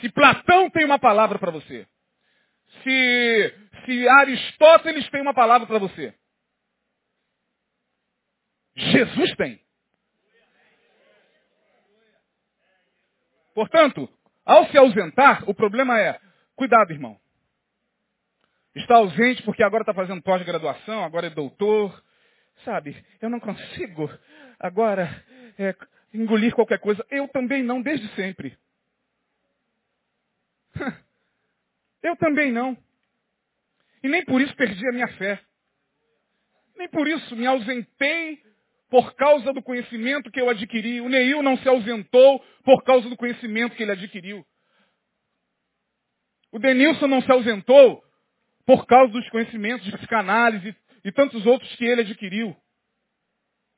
Se 0.00 0.10
Platão 0.10 0.70
tem 0.70 0.84
uma 0.84 0.98
palavra 0.98 1.38
para 1.38 1.50
você. 1.50 1.86
Se, 2.82 3.54
se 3.84 4.08
Aristóteles 4.08 5.08
tem 5.10 5.20
uma 5.20 5.34
palavra 5.34 5.66
para 5.66 5.78
você. 5.78 6.14
Jesus 8.74 9.34
tem. 9.36 9.60
Portanto, 13.54 14.08
ao 14.44 14.66
se 14.68 14.76
ausentar, 14.76 15.48
o 15.48 15.54
problema 15.54 15.98
é, 15.98 16.20
cuidado, 16.54 16.92
irmão. 16.92 17.18
Está 18.74 18.96
ausente 18.96 19.42
porque 19.42 19.62
agora 19.62 19.82
está 19.82 19.94
fazendo 19.94 20.22
pós-graduação, 20.22 21.02
agora 21.02 21.28
é 21.28 21.30
doutor. 21.30 22.02
Sabe, 22.64 22.96
eu 23.20 23.28
não 23.28 23.38
consigo 23.38 24.10
agora 24.58 25.24
é, 25.58 25.74
engolir 26.12 26.54
qualquer 26.54 26.78
coisa. 26.78 27.04
Eu 27.10 27.28
também 27.28 27.62
não, 27.62 27.82
desde 27.82 28.08
sempre. 28.14 28.56
Eu 32.02 32.16
também 32.16 32.52
não. 32.52 32.76
E 34.02 34.08
nem 34.08 34.24
por 34.24 34.40
isso 34.40 34.54
perdi 34.54 34.86
a 34.86 34.92
minha 34.92 35.08
fé. 35.14 35.40
Nem 36.76 36.88
por 36.88 37.08
isso 37.08 37.34
me 37.34 37.46
ausentei 37.46 38.40
por 38.88 39.14
causa 39.16 39.52
do 39.52 39.60
conhecimento 39.60 40.30
que 40.30 40.40
eu 40.40 40.48
adquiri. 40.48 41.00
O 41.00 41.08
Neil 41.08 41.42
não 41.42 41.56
se 41.58 41.68
ausentou 41.68 42.38
por 42.62 42.84
causa 42.84 43.08
do 43.08 43.16
conhecimento 43.16 43.74
que 43.74 43.82
ele 43.82 43.92
adquiriu. 43.92 44.46
O 46.52 46.58
Denilson 46.60 47.08
não 47.08 47.20
se 47.20 47.32
ausentou 47.32 48.04
por 48.64 48.86
causa 48.86 49.12
dos 49.12 49.28
conhecimentos 49.30 49.84
de 49.84 49.92
psicanálise 49.92 50.76
e 51.06 51.12
tantos 51.12 51.46
outros 51.46 51.72
que 51.76 51.84
ele 51.84 52.00
adquiriu. 52.00 52.54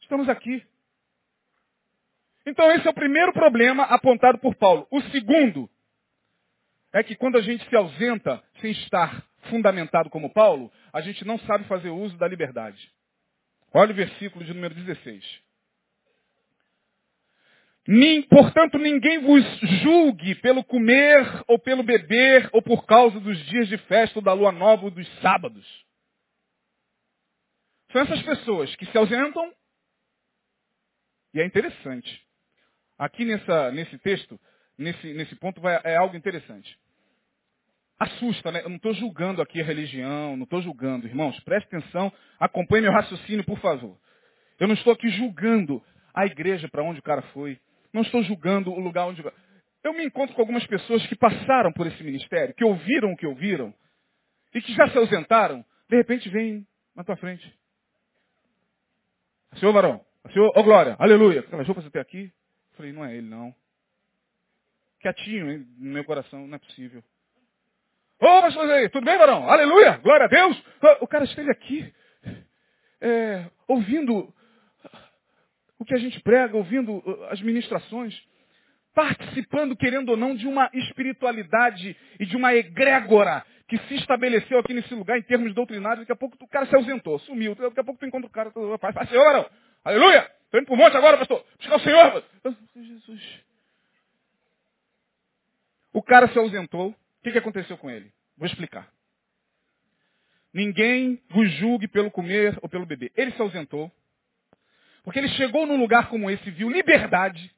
Estamos 0.00 0.30
aqui. 0.30 0.66
Então 2.46 2.72
esse 2.72 2.86
é 2.86 2.90
o 2.90 2.94
primeiro 2.94 3.34
problema 3.34 3.84
apontado 3.84 4.38
por 4.38 4.54
Paulo. 4.54 4.88
O 4.90 5.02
segundo 5.10 5.68
é 6.90 7.02
que 7.02 7.14
quando 7.14 7.36
a 7.36 7.42
gente 7.42 7.68
se 7.68 7.76
ausenta 7.76 8.42
sem 8.62 8.70
estar 8.70 9.22
fundamentado 9.50 10.08
como 10.08 10.32
Paulo, 10.32 10.72
a 10.90 11.02
gente 11.02 11.22
não 11.26 11.38
sabe 11.40 11.64
fazer 11.64 11.90
uso 11.90 12.16
da 12.16 12.26
liberdade. 12.26 12.90
Olha 13.74 13.92
o 13.92 13.94
versículo 13.94 14.42
de 14.42 14.54
número 14.54 14.74
16. 14.74 15.22
Portanto, 18.30 18.78
ninguém 18.78 19.18
vos 19.18 19.44
julgue 19.82 20.34
pelo 20.36 20.64
comer 20.64 21.44
ou 21.46 21.58
pelo 21.58 21.82
beber 21.82 22.48
ou 22.54 22.62
por 22.62 22.86
causa 22.86 23.20
dos 23.20 23.38
dias 23.46 23.68
de 23.68 23.76
festa 23.76 24.18
ou 24.18 24.22
da 24.22 24.32
lua 24.32 24.50
nova 24.50 24.86
ou 24.86 24.90
dos 24.90 25.06
sábados. 25.20 25.87
São 27.92 28.02
essas 28.02 28.22
pessoas 28.22 28.74
que 28.76 28.86
se 28.86 28.98
ausentam. 28.98 29.52
E 31.34 31.40
é 31.40 31.46
interessante. 31.46 32.22
Aqui 32.98 33.24
nessa, 33.24 33.70
nesse 33.70 33.98
texto, 33.98 34.38
nesse, 34.76 35.12
nesse 35.14 35.36
ponto 35.36 35.60
vai, 35.60 35.80
é 35.84 35.96
algo 35.96 36.16
interessante. 36.16 36.78
Assusta, 37.98 38.52
né? 38.52 38.62
Eu 38.62 38.68
não 38.68 38.76
estou 38.76 38.94
julgando 38.94 39.42
aqui 39.42 39.60
a 39.60 39.64
religião, 39.64 40.36
não 40.36 40.44
estou 40.44 40.62
julgando. 40.62 41.06
Irmãos, 41.06 41.38
preste 41.40 41.66
atenção, 41.66 42.12
acompanhe 42.38 42.82
meu 42.82 42.92
raciocínio, 42.92 43.44
por 43.44 43.58
favor. 43.58 43.98
Eu 44.58 44.68
não 44.68 44.74
estou 44.74 44.92
aqui 44.92 45.08
julgando 45.10 45.82
a 46.14 46.26
igreja 46.26 46.68
para 46.68 46.82
onde 46.82 47.00
o 47.00 47.02
cara 47.02 47.22
foi. 47.32 47.58
Não 47.92 48.02
estou 48.02 48.22
julgando 48.22 48.72
o 48.72 48.80
lugar 48.80 49.06
onde. 49.06 49.24
Eu 49.82 49.92
me 49.94 50.04
encontro 50.04 50.34
com 50.34 50.42
algumas 50.42 50.66
pessoas 50.66 51.06
que 51.06 51.16
passaram 51.16 51.72
por 51.72 51.86
esse 51.86 52.02
ministério, 52.02 52.54
que 52.54 52.64
ouviram 52.64 53.12
o 53.12 53.16
que 53.16 53.26
ouviram, 53.26 53.72
e 54.54 54.60
que 54.60 54.74
já 54.74 54.88
se 54.90 54.98
ausentaram, 54.98 55.64
de 55.88 55.96
repente 55.96 56.28
vem 56.28 56.66
na 56.94 57.04
tua 57.04 57.16
frente. 57.16 57.52
Senhor 59.58 59.72
varão, 59.72 60.00
Senhor, 60.32 60.52
ó 60.54 60.60
oh, 60.60 60.62
glória, 60.62 60.96
aleluia. 60.98 61.40
Aquelas 61.40 61.66
roupas 61.66 61.86
até 61.86 62.00
aqui. 62.00 62.24
Eu 62.24 62.76
falei, 62.76 62.92
não 62.92 63.04
é 63.04 63.16
ele 63.16 63.28
não 63.28 63.54
quietinho 65.00 65.50
hein, 65.50 65.66
no 65.78 65.92
meu 65.92 66.04
coração, 66.04 66.46
não 66.46 66.56
é 66.56 66.58
possível. 66.58 67.02
Ô, 68.20 68.26
oh, 68.26 68.42
pastor 68.42 68.90
tudo 68.90 69.04
bem, 69.04 69.16
varão? 69.16 69.48
Aleluia, 69.48 69.98
glória 69.98 70.26
a 70.26 70.28
Deus. 70.28 70.62
O 71.00 71.06
cara 71.06 71.24
esteve 71.24 71.50
aqui, 71.50 71.94
é, 73.00 73.48
ouvindo 73.68 74.32
o 75.78 75.84
que 75.84 75.94
a 75.94 75.98
gente 75.98 76.20
prega, 76.20 76.56
ouvindo 76.56 76.96
uh, 76.96 77.24
as 77.30 77.40
ministrações, 77.40 78.20
participando, 78.92 79.76
querendo 79.76 80.08
ou 80.08 80.16
não, 80.16 80.34
de 80.34 80.48
uma 80.48 80.68
espiritualidade 80.74 81.96
e 82.18 82.26
de 82.26 82.36
uma 82.36 82.52
egrégora 82.52 83.46
que 83.68 83.78
se 83.86 83.96
estabeleceu 83.96 84.58
aqui 84.58 84.72
nesse 84.72 84.92
lugar 84.94 85.18
em 85.18 85.22
termos 85.22 85.54
doutrinários. 85.54 86.00
Daqui 86.00 86.12
a 86.12 86.16
pouco 86.16 86.36
o 86.42 86.48
cara 86.48 86.66
se 86.66 86.74
ausentou, 86.74 87.18
sumiu. 87.20 87.54
Daqui 87.54 87.80
a 87.80 87.84
pouco 87.84 88.00
tu 88.00 88.06
encontra 88.06 88.26
o 88.26 88.30
cara, 88.30 88.50
faz, 88.78 89.08
Senhor, 89.10 89.22
varão, 89.22 89.48
aleluia, 89.84 90.30
estou 90.44 90.58
indo 90.58 90.66
para 90.66 90.74
o 90.74 90.78
monte 90.78 90.96
agora, 90.96 91.18
pastor, 91.18 91.44
buscar 91.58 91.76
o 91.76 91.80
Senhor. 91.80 92.24
Jesus. 92.74 93.40
O 95.92 96.02
cara 96.02 96.28
se 96.28 96.38
ausentou. 96.38 96.90
O 96.90 97.22
que, 97.22 97.32
que 97.32 97.38
aconteceu 97.38 97.76
com 97.76 97.90
ele? 97.90 98.10
Vou 98.36 98.46
explicar. 98.46 98.88
Ninguém 100.52 101.20
vos 101.28 101.50
julgue 101.54 101.88
pelo 101.88 102.10
comer 102.10 102.58
ou 102.62 102.68
pelo 102.68 102.86
beber. 102.86 103.12
Ele 103.16 103.32
se 103.32 103.42
ausentou. 103.42 103.92
Porque 105.02 105.18
ele 105.18 105.28
chegou 105.30 105.66
num 105.66 105.78
lugar 105.78 106.08
como 106.08 106.30
esse, 106.30 106.50
viu 106.50 106.70
liberdade. 106.70 107.52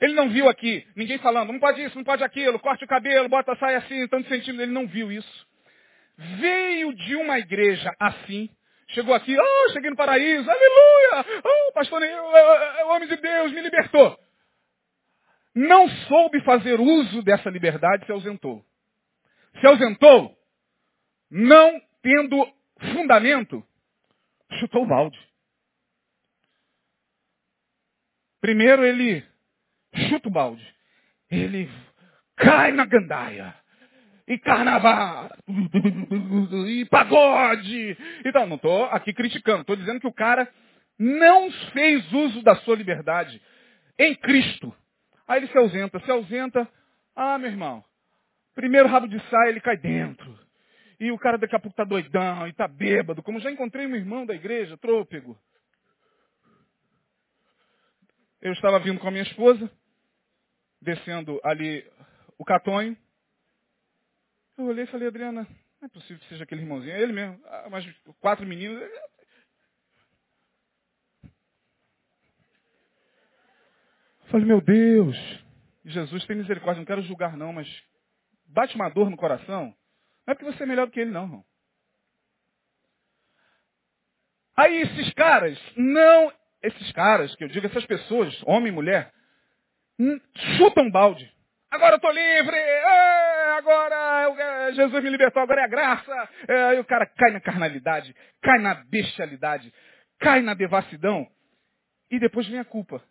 Ele 0.00 0.14
não 0.14 0.30
viu 0.30 0.48
aqui 0.48 0.86
ninguém 0.96 1.18
falando, 1.18 1.52
não 1.52 1.60
pode 1.60 1.82
isso, 1.82 1.96
não 1.96 2.04
pode 2.04 2.24
aquilo, 2.24 2.58
corte 2.58 2.84
o 2.84 2.88
cabelo, 2.88 3.28
bota 3.28 3.52
a 3.52 3.56
saia 3.56 3.78
assim, 3.78 4.08
tanto 4.08 4.28
sentindo. 4.28 4.62
Ele 4.62 4.72
não 4.72 4.86
viu 4.86 5.12
isso. 5.12 5.46
Veio 6.16 6.94
de 6.94 7.16
uma 7.16 7.38
igreja 7.38 7.94
assim, 7.98 8.48
chegou 8.88 9.14
aqui, 9.14 9.36
oh, 9.38 9.72
cheguei 9.72 9.90
no 9.90 9.96
paraíso, 9.96 10.50
aleluia, 10.50 11.42
oh, 11.44 11.72
pastor, 11.72 12.02
o 12.02 12.88
homem 12.88 13.08
de 13.08 13.16
Deus 13.16 13.52
me 13.52 13.60
libertou. 13.60 14.18
Não 15.54 15.88
soube 15.88 16.40
fazer 16.42 16.78
uso 16.78 17.22
dessa 17.22 17.50
liberdade, 17.50 18.06
se 18.06 18.12
ausentou. 18.12 18.64
Se 19.60 19.66
ausentou, 19.66 20.36
não 21.30 21.80
tendo 22.02 22.46
fundamento, 22.92 23.62
chutou 24.58 24.84
o 24.84 24.86
balde. 24.86 25.18
Primeiro 28.40 28.84
ele 28.84 29.24
chuta 29.94 30.28
o 30.28 30.32
balde. 30.32 30.66
Ele 31.30 31.70
cai 32.36 32.72
na 32.72 32.84
gandaia. 32.84 33.54
E 34.26 34.38
carnaval. 34.38 35.28
E 36.68 36.84
pagode. 36.86 37.98
Então, 38.24 38.46
não 38.46 38.56
estou 38.56 38.84
aqui 38.84 39.12
criticando. 39.12 39.62
Estou 39.62 39.76
dizendo 39.76 40.00
que 40.00 40.06
o 40.06 40.12
cara 40.12 40.48
não 40.98 41.50
fez 41.72 42.12
uso 42.12 42.42
da 42.42 42.54
sua 42.56 42.76
liberdade 42.76 43.40
em 43.98 44.14
Cristo. 44.14 44.74
Aí 45.26 45.40
ele 45.40 45.48
se 45.48 45.58
ausenta. 45.58 45.98
Se 46.00 46.10
ausenta. 46.10 46.68
Ah, 47.16 47.38
meu 47.38 47.50
irmão. 47.50 47.84
Primeiro 48.54 48.88
rabo 48.88 49.08
de 49.08 49.18
saia, 49.28 49.48
ele 49.48 49.60
cai 49.60 49.76
dentro. 49.76 50.38
E 51.00 51.10
o 51.10 51.18
cara 51.18 51.38
daqui 51.38 51.56
a 51.56 51.58
pouco 51.58 51.72
está 51.72 51.84
doidão 51.84 52.46
e 52.46 52.50
está 52.50 52.68
bêbado. 52.68 53.22
Como 53.22 53.40
já 53.40 53.50
encontrei 53.50 53.86
um 53.86 53.96
irmão 53.96 54.26
da 54.26 54.34
igreja, 54.34 54.76
trôpego. 54.76 55.36
Eu 58.40 58.52
estava 58.52 58.78
vindo 58.78 59.00
com 59.00 59.08
a 59.08 59.10
minha 59.10 59.22
esposa 59.22 59.70
descendo 60.80 61.40
ali 61.44 61.84
o 62.38 62.44
catonho. 62.44 62.96
Eu 64.56 64.66
olhei 64.66 64.84
e 64.84 64.88
falei, 64.88 65.08
Adriana, 65.08 65.46
não 65.80 65.86
é 65.86 65.88
possível 65.88 66.18
que 66.18 66.28
seja 66.28 66.44
aquele 66.44 66.62
irmãozinho. 66.62 66.92
É 66.92 67.00
ele 67.00 67.12
mesmo. 67.12 67.40
Ah, 67.46 67.68
mas 67.70 67.86
quatro 68.20 68.46
meninos. 68.46 68.82
falei, 74.30 74.46
meu 74.46 74.60
Deus, 74.60 75.16
Jesus 75.84 76.24
tem 76.24 76.36
misericórdia, 76.36 76.80
não 76.80 76.86
quero 76.86 77.02
julgar 77.02 77.36
não, 77.36 77.52
mas 77.52 77.68
bate 78.46 78.74
uma 78.76 78.88
dor 78.88 79.10
no 79.10 79.16
coração. 79.16 79.74
Não 80.26 80.32
é 80.32 80.34
porque 80.34 80.52
você 80.52 80.62
é 80.62 80.66
melhor 80.66 80.86
do 80.86 80.92
que 80.92 81.00
ele, 81.00 81.10
não, 81.10 81.24
irmão. 81.24 81.44
Aí 84.56 84.82
esses 84.82 85.12
caras, 85.14 85.58
não, 85.76 86.32
esses 86.62 86.92
caras, 86.92 87.34
que 87.34 87.44
eu 87.44 87.48
digo, 87.48 87.66
essas 87.66 87.84
pessoas, 87.86 88.40
homem 88.44 88.68
e 88.68 88.74
mulher, 88.74 89.12
chuta 90.56 90.80
um 90.82 90.90
balde. 90.90 91.30
Agora 91.70 91.92
eu 91.92 91.96
estou 91.96 92.10
livre, 92.10 92.56
é, 92.56 93.52
agora 93.52 94.34
é, 94.38 94.72
Jesus 94.72 95.04
me 95.04 95.10
libertou, 95.10 95.42
agora 95.42 95.60
é 95.60 95.64
a 95.64 95.68
graça. 95.68 96.28
É, 96.48 96.74
e 96.74 96.80
o 96.80 96.84
cara 96.84 97.06
cai 97.06 97.30
na 97.30 97.40
carnalidade, 97.40 98.14
cai 98.42 98.58
na 98.58 98.74
bestialidade, 98.74 99.72
cai 100.18 100.42
na 100.42 100.54
devassidão. 100.54 101.28
E 102.10 102.18
depois 102.18 102.48
vem 102.48 102.58
a 102.58 102.64
culpa. 102.64 103.02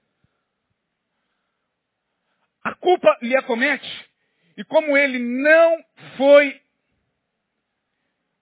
A 2.64 2.76
culpa 2.76 3.18
lhe 3.22 3.36
acomete. 3.38 4.10
E 4.58 4.64
como 4.66 4.98
ele 4.98 5.20
não 5.20 5.84
foi 6.18 6.60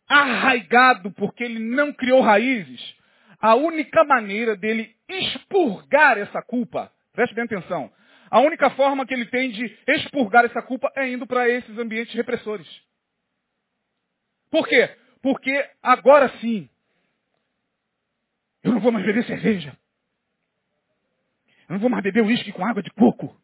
arraigado, 0.08 1.12
porque 1.12 1.44
ele 1.44 1.60
não 1.60 1.94
criou 1.94 2.22
raízes, 2.22 2.96
a 3.40 3.54
única 3.54 4.04
maneira 4.04 4.56
dele 4.56 4.96
expurgar 5.08 6.18
essa 6.18 6.42
culpa, 6.42 6.92
preste 7.14 7.36
bem 7.36 7.44
atenção, 7.44 7.92
a 8.30 8.40
única 8.40 8.70
forma 8.72 9.06
que 9.06 9.14
ele 9.14 9.26
tem 9.26 9.52
de 9.52 9.78
expurgar 9.88 10.46
essa 10.46 10.62
culpa 10.62 10.92
é 10.96 11.08
indo 11.10 11.26
para 11.26 11.50
esses 11.50 11.78
ambientes 11.78 12.14
repressores. 12.14 12.68
Por 14.50 14.68
quê? 14.68 14.96
Porque 15.22 15.70
agora 15.82 16.30
sim, 16.40 16.70
eu 18.64 18.74
não 18.74 18.80
vou 18.80 18.92
mais 18.92 19.06
beber 19.06 19.26
cerveja. 19.26 19.78
Eu 21.70 21.74
não 21.74 21.80
vou 21.80 21.90
mais 21.90 22.04
beber 22.04 22.24
uísque 22.24 22.52
com 22.52 22.66
água 22.66 22.82
de 22.82 22.92
coco. 22.92 23.36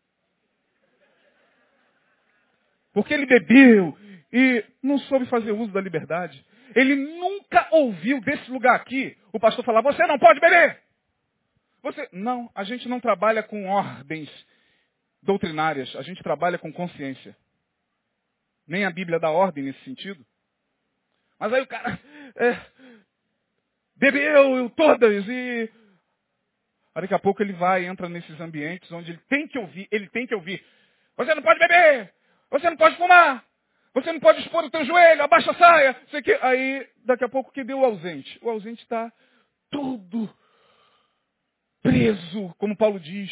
Porque 2.93 3.14
ele 3.14 3.26
bebeu 3.26 3.97
e 4.32 4.66
não 4.82 4.97
soube 4.99 5.26
fazer 5.26 5.51
uso 5.51 5.72
da 5.72 5.82
liberdade. 5.82 6.45
Ele 6.76 6.95
nunca 6.95 7.68
ouviu 7.72 8.22
desse 8.22 8.49
lugar 8.49 8.76
aqui 8.76 9.18
o 9.32 9.39
pastor 9.39 9.64
falar, 9.64 9.82
você 9.82 10.05
não 10.07 10.18
pode 10.18 10.39
beber. 10.39 10.82
Você, 11.82 12.07
não, 12.14 12.49
a 12.55 12.64
gente 12.64 12.88
não 12.88 12.99
trabalha 12.99 13.43
com 13.43 13.68
ordens 13.68 14.30
doutrinárias, 15.24 15.95
a 15.95 16.01
gente 16.01 16.21
trabalha 16.21 16.57
com 16.57 16.71
consciência. 16.71 17.36
Nem 18.67 18.86
a 18.86 18.91
Bíblia 18.91 19.19
dá 19.19 19.30
ordem 19.30 19.63
nesse 19.63 19.84
sentido. 19.84 20.26
Mas 21.39 21.51
aí 21.51 21.61
o 21.61 21.67
cara 21.67 21.99
é, 22.38 22.57
bebeu 23.95 24.69
todas 24.71 25.28
e 25.28 25.69
daqui 26.95 27.13
a 27.13 27.19
pouco 27.19 27.41
ele 27.41 27.53
vai, 27.53 27.86
entra 27.86 28.07
nesses 28.07 28.39
ambientes 28.39 28.91
onde 28.91 29.11
ele 29.11 29.21
tem 29.28 29.47
que 29.47 29.57
ouvir, 29.57 29.88
ele 29.91 30.07
tem 30.09 30.26
que 30.26 30.36
ouvir. 30.36 30.63
Você 31.17 31.34
não 31.36 31.41
pode 31.41 31.59
beber, 31.59 32.13
você 32.49 32.69
não 32.69 32.78
pode 32.78 32.95
fumar, 32.97 33.43
você 33.93 34.11
não 34.11 34.19
pode 34.19 34.41
expor 34.41 34.63
o 34.63 34.69
teu 34.69 34.86
joelho, 34.86 35.24
abaixa 35.24 35.51
a 35.51 35.55
saia. 35.55 36.01
Sei 36.09 36.21
que, 36.21 36.34
aí, 36.41 36.88
daqui 37.05 37.24
a 37.24 37.30
pouco, 37.30 37.51
que 37.51 37.63
deu 37.63 37.80
o 37.80 37.86
ausente? 37.86 38.39
O 38.41 38.49
ausente 38.49 38.82
está 38.82 39.11
tudo 39.69 40.34
preso, 41.82 42.55
como 42.57 42.78
Paulo 42.78 42.99
diz, 42.99 43.30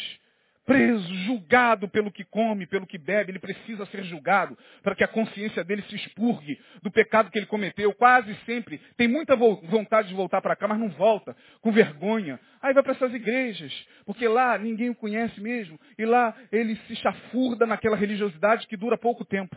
preso, 0.72 1.14
julgado 1.26 1.88
pelo 1.88 2.10
que 2.10 2.24
come, 2.24 2.66
pelo 2.66 2.86
que 2.86 2.98
bebe, 2.98 3.32
ele 3.32 3.38
precisa 3.38 3.84
ser 3.86 4.04
julgado 4.04 4.56
para 4.82 4.94
que 4.94 5.04
a 5.04 5.08
consciência 5.08 5.62
dele 5.62 5.82
se 5.82 5.94
expurgue 5.94 6.58
do 6.82 6.90
pecado 6.90 7.30
que 7.30 7.38
ele 7.38 7.46
cometeu. 7.46 7.92
Quase 7.94 8.34
sempre 8.46 8.78
tem 8.96 9.06
muita 9.06 9.36
vontade 9.36 10.08
de 10.08 10.14
voltar 10.14 10.40
para 10.40 10.56
cá, 10.56 10.66
mas 10.66 10.78
não 10.78 10.88
volta, 10.90 11.36
com 11.60 11.70
vergonha. 11.70 12.40
Aí 12.60 12.72
vai 12.72 12.82
para 12.82 12.92
essas 12.92 13.12
igrejas, 13.12 13.72
porque 14.06 14.26
lá 14.26 14.56
ninguém 14.58 14.90
o 14.90 14.94
conhece 14.94 15.40
mesmo, 15.40 15.78
e 15.98 16.04
lá 16.04 16.34
ele 16.50 16.76
se 16.86 16.96
chafurda 16.96 17.66
naquela 17.66 17.96
religiosidade 17.96 18.66
que 18.66 18.76
dura 18.76 18.96
pouco 18.96 19.24
tempo. 19.24 19.56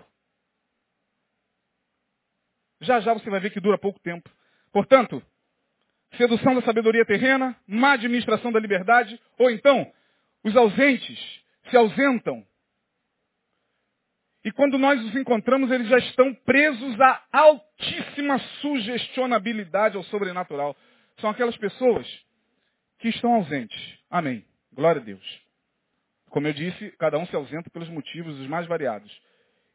Já 2.81 2.99
já 2.99 3.13
você 3.13 3.29
vai 3.29 3.39
ver 3.39 3.51
que 3.51 3.59
dura 3.59 3.77
pouco 3.77 3.99
tempo. 3.99 4.29
Portanto, 4.71 5.23
sedução 6.17 6.55
da 6.55 6.61
sabedoria 6.61 7.05
terrena, 7.05 7.55
má 7.67 7.93
administração 7.93 8.51
da 8.51 8.59
liberdade, 8.59 9.19
ou 9.39 9.49
então 9.49 9.91
os 10.45 10.55
ausentes 10.55 11.19
se 11.69 11.75
ausentam. 11.75 12.45
E 14.43 14.51
quando 14.51 14.77
nós 14.77 15.03
os 15.03 15.15
encontramos, 15.15 15.71
eles 15.71 15.87
já 15.87 15.97
estão 15.97 16.31
presos 16.35 17.01
à 17.01 17.23
altíssima 17.31 18.37
sugestionabilidade 18.61 19.97
ao 19.97 20.03
sobrenatural. 20.03 20.77
São 21.19 21.31
aquelas 21.31 21.57
pessoas 21.57 22.07
que 22.99 23.09
estão 23.09 23.33
ausentes. 23.33 23.99
Amém. 24.07 24.45
Glória 24.71 25.01
a 25.01 25.03
Deus. 25.03 25.41
Como 26.29 26.47
eu 26.47 26.53
disse, 26.53 26.91
cada 26.99 27.17
um 27.17 27.25
se 27.25 27.35
ausenta 27.35 27.71
pelos 27.71 27.89
motivos 27.89 28.39
os 28.39 28.47
mais 28.47 28.67
variados. 28.67 29.11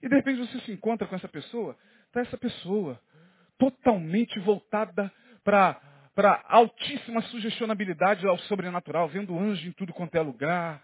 E 0.01 0.09
de 0.09 0.15
repente 0.15 0.39
você 0.39 0.61
se 0.61 0.71
encontra 0.71 1.09
com 1.09 1.17
essa 1.17 1.29
pessoa, 1.29 1.77
está 2.07 2.21
essa 2.21 2.39
pessoa 2.39 3.01
totalmente 3.59 4.39
voltada 4.39 5.13
para 5.43 5.81
para 6.15 6.43
altíssima 6.49 7.23
sugestionabilidade 7.23 8.27
ao 8.27 8.39
sobrenatural, 8.41 9.09
vendo 9.09 9.39
anjo 9.39 9.69
em 9.69 9.73
tudo 9.73 9.93
quanto 9.93 10.15
é 10.17 10.21
lugar. 10.21 10.83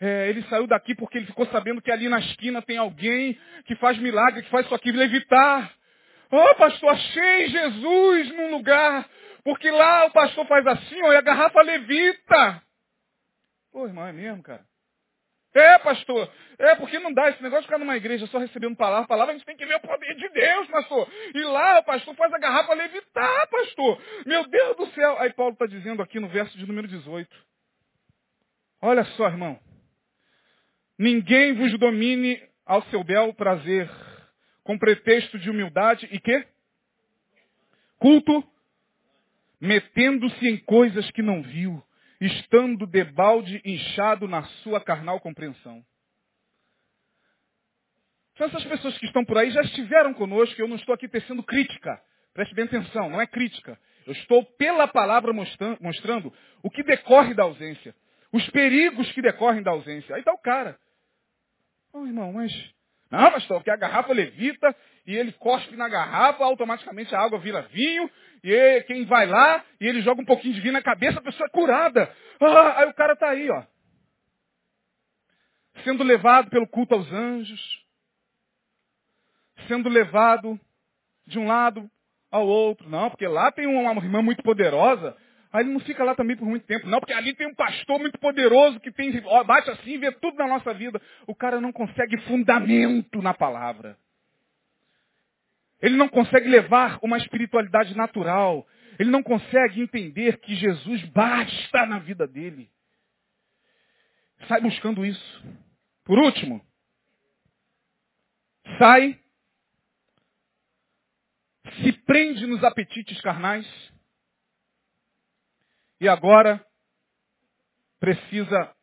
É, 0.00 0.28
ele 0.28 0.42
saiu 0.44 0.66
daqui 0.66 0.94
porque 0.94 1.18
ele 1.18 1.26
ficou 1.26 1.46
sabendo 1.46 1.80
que 1.80 1.90
ali 1.90 2.08
na 2.08 2.18
esquina 2.18 2.60
tem 2.60 2.76
alguém 2.76 3.38
que 3.64 3.74
faz 3.76 3.98
milagre, 3.98 4.42
que 4.42 4.50
faz 4.50 4.66
isso 4.66 4.74
aqui 4.74 4.92
levitar. 4.92 5.72
Oh, 6.30 6.54
pastor, 6.56 6.90
achei 6.90 7.48
Jesus 7.48 8.30
num 8.34 8.50
lugar, 8.50 9.08
porque 9.44 9.70
lá 9.70 10.06
o 10.06 10.10
pastor 10.10 10.46
faz 10.46 10.66
assim, 10.66 11.02
ó, 11.02 11.12
e 11.12 11.16
a 11.16 11.22
garrafa 11.22 11.62
levita. 11.62 12.62
Pô, 13.72 13.86
irmão, 13.86 14.06
é 14.06 14.12
mesmo, 14.12 14.42
cara. 14.42 14.64
É, 15.56 15.78
pastor. 15.78 16.30
É, 16.58 16.74
porque 16.74 16.98
não 16.98 17.12
dá 17.14 17.30
esse 17.30 17.42
negócio 17.42 17.62
de 17.62 17.68
ficar 17.68 17.78
numa 17.78 17.96
igreja 17.96 18.26
só 18.26 18.38
recebendo 18.38 18.76
palavra. 18.76 19.08
Palavra 19.08 19.32
a 19.32 19.36
gente 19.36 19.46
tem 19.46 19.56
que 19.56 19.64
ver 19.64 19.76
o 19.76 19.80
poder 19.80 20.14
de 20.14 20.28
Deus, 20.28 20.68
pastor. 20.68 21.08
E 21.34 21.42
lá 21.44 21.82
pastor 21.82 22.14
faz 22.14 22.32
a 22.34 22.38
garrafa 22.38 22.74
levitar, 22.74 23.48
pastor. 23.48 24.02
Meu 24.26 24.46
Deus 24.46 24.76
do 24.76 24.86
céu. 24.88 25.18
Aí 25.18 25.32
Paulo 25.32 25.54
está 25.54 25.64
dizendo 25.64 26.02
aqui 26.02 26.20
no 26.20 26.28
verso 26.28 26.56
de 26.58 26.66
número 26.66 26.86
18. 26.86 27.34
Olha 28.82 29.04
só, 29.16 29.28
irmão. 29.28 29.58
Ninguém 30.98 31.54
vos 31.54 31.78
domine 31.78 32.42
ao 32.66 32.82
seu 32.84 33.02
bel 33.02 33.32
prazer, 33.32 33.90
com 34.62 34.78
pretexto 34.78 35.38
de 35.38 35.48
humildade 35.48 36.06
e 36.12 36.20
quê? 36.20 36.46
Culto, 37.98 38.44
metendo-se 39.58 40.46
em 40.46 40.58
coisas 40.58 41.10
que 41.12 41.22
não 41.22 41.42
viu 41.42 41.82
estando 42.20 42.86
debalde 42.86 43.60
inchado 43.64 44.26
na 44.26 44.42
sua 44.62 44.80
carnal 44.80 45.20
compreensão. 45.20 45.84
São 48.36 48.46
essas 48.46 48.64
pessoas 48.64 48.96
que 48.98 49.06
estão 49.06 49.24
por 49.24 49.38
aí, 49.38 49.50
já 49.50 49.62
estiveram 49.62 50.12
conosco, 50.12 50.60
eu 50.60 50.68
não 50.68 50.76
estou 50.76 50.94
aqui 50.94 51.08
tecendo 51.08 51.42
crítica. 51.42 52.00
Preste 52.34 52.54
bem 52.54 52.66
atenção, 52.66 53.08
não 53.08 53.20
é 53.20 53.26
crítica. 53.26 53.78
Eu 54.06 54.12
estou, 54.12 54.44
pela 54.44 54.86
palavra, 54.86 55.32
mostrando 55.32 56.32
o 56.62 56.70
que 56.70 56.82
decorre 56.82 57.34
da 57.34 57.44
ausência. 57.44 57.94
Os 58.30 58.48
perigos 58.50 59.10
que 59.12 59.22
decorrem 59.22 59.62
da 59.62 59.70
ausência. 59.70 60.14
Aí 60.14 60.20
está 60.20 60.32
o 60.32 60.38
cara. 60.38 60.78
Oh, 61.92 62.06
irmão, 62.06 62.32
mas. 62.34 62.52
Não, 63.10 63.30
pastor, 63.30 63.58
porque 63.58 63.70
a 63.70 63.76
garrafa 63.76 64.12
levita 64.12 64.74
e 65.06 65.14
ele 65.14 65.32
cospe 65.32 65.76
na 65.76 65.88
garrafa, 65.88 66.44
automaticamente 66.44 67.14
a 67.14 67.20
água 67.20 67.38
vira 67.38 67.62
vinho, 67.62 68.10
e 68.42 68.82
quem 68.82 69.04
vai 69.04 69.26
lá 69.26 69.64
e 69.80 69.86
ele 69.86 70.02
joga 70.02 70.20
um 70.20 70.24
pouquinho 70.24 70.54
de 70.54 70.60
vinho 70.60 70.72
na 70.72 70.82
cabeça, 70.82 71.18
a 71.18 71.22
pessoa 71.22 71.46
é 71.46 71.50
curada. 71.50 72.12
Ah, 72.40 72.80
aí 72.80 72.88
o 72.88 72.94
cara 72.94 73.12
está 73.12 73.30
aí, 73.30 73.48
ó. 73.50 73.62
Sendo 75.84 76.02
levado 76.02 76.50
pelo 76.50 76.66
culto 76.66 76.94
aos 76.94 77.10
anjos, 77.12 77.84
sendo 79.68 79.88
levado 79.88 80.58
de 81.26 81.38
um 81.38 81.46
lado 81.46 81.88
ao 82.30 82.46
outro. 82.46 82.88
Não, 82.88 83.10
porque 83.10 83.26
lá 83.26 83.52
tem 83.52 83.66
uma 83.66 83.92
irmã 84.02 84.22
muito 84.22 84.42
poderosa. 84.42 85.16
Aí 85.56 85.62
ele 85.62 85.72
não 85.72 85.80
fica 85.80 86.04
lá 86.04 86.14
também 86.14 86.36
por 86.36 86.46
muito 86.46 86.66
tempo. 86.66 86.86
Não, 86.86 87.00
porque 87.00 87.14
ali 87.14 87.34
tem 87.34 87.46
um 87.46 87.54
pastor 87.54 87.98
muito 87.98 88.18
poderoso 88.18 88.78
que 88.78 88.92
tem, 88.92 89.22
ó, 89.24 89.42
bate 89.42 89.70
assim 89.70 89.92
e 89.92 89.96
vê 89.96 90.12
tudo 90.12 90.36
na 90.36 90.46
nossa 90.46 90.74
vida. 90.74 91.00
O 91.26 91.34
cara 91.34 91.62
não 91.62 91.72
consegue 91.72 92.18
fundamento 92.24 93.22
na 93.22 93.32
palavra. 93.32 93.96
Ele 95.80 95.96
não 95.96 96.10
consegue 96.10 96.46
levar 96.46 96.98
uma 97.00 97.16
espiritualidade 97.16 97.96
natural. 97.96 98.68
Ele 98.98 99.10
não 99.10 99.22
consegue 99.22 99.80
entender 99.80 100.40
que 100.40 100.54
Jesus 100.54 101.02
basta 101.04 101.86
na 101.86 102.00
vida 102.00 102.26
dele. 102.26 102.68
Sai 104.48 104.60
buscando 104.60 105.06
isso. 105.06 105.42
Por 106.04 106.18
último, 106.18 106.60
sai 108.78 109.18
se 111.82 111.92
prende 111.92 112.46
nos 112.46 112.62
apetites 112.62 113.18
carnais 113.22 113.66
e 116.00 116.08
agora 116.08 116.64
precisa 117.98 118.74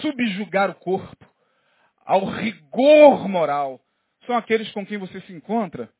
subjugar 0.00 0.70
o 0.70 0.74
corpo 0.74 1.26
ao 2.04 2.24
rigor 2.24 3.28
moral. 3.28 3.80
São 4.26 4.36
aqueles 4.36 4.70
com 4.72 4.84
quem 4.86 4.98
você 4.98 5.20
se 5.22 5.32
encontra 5.32 5.92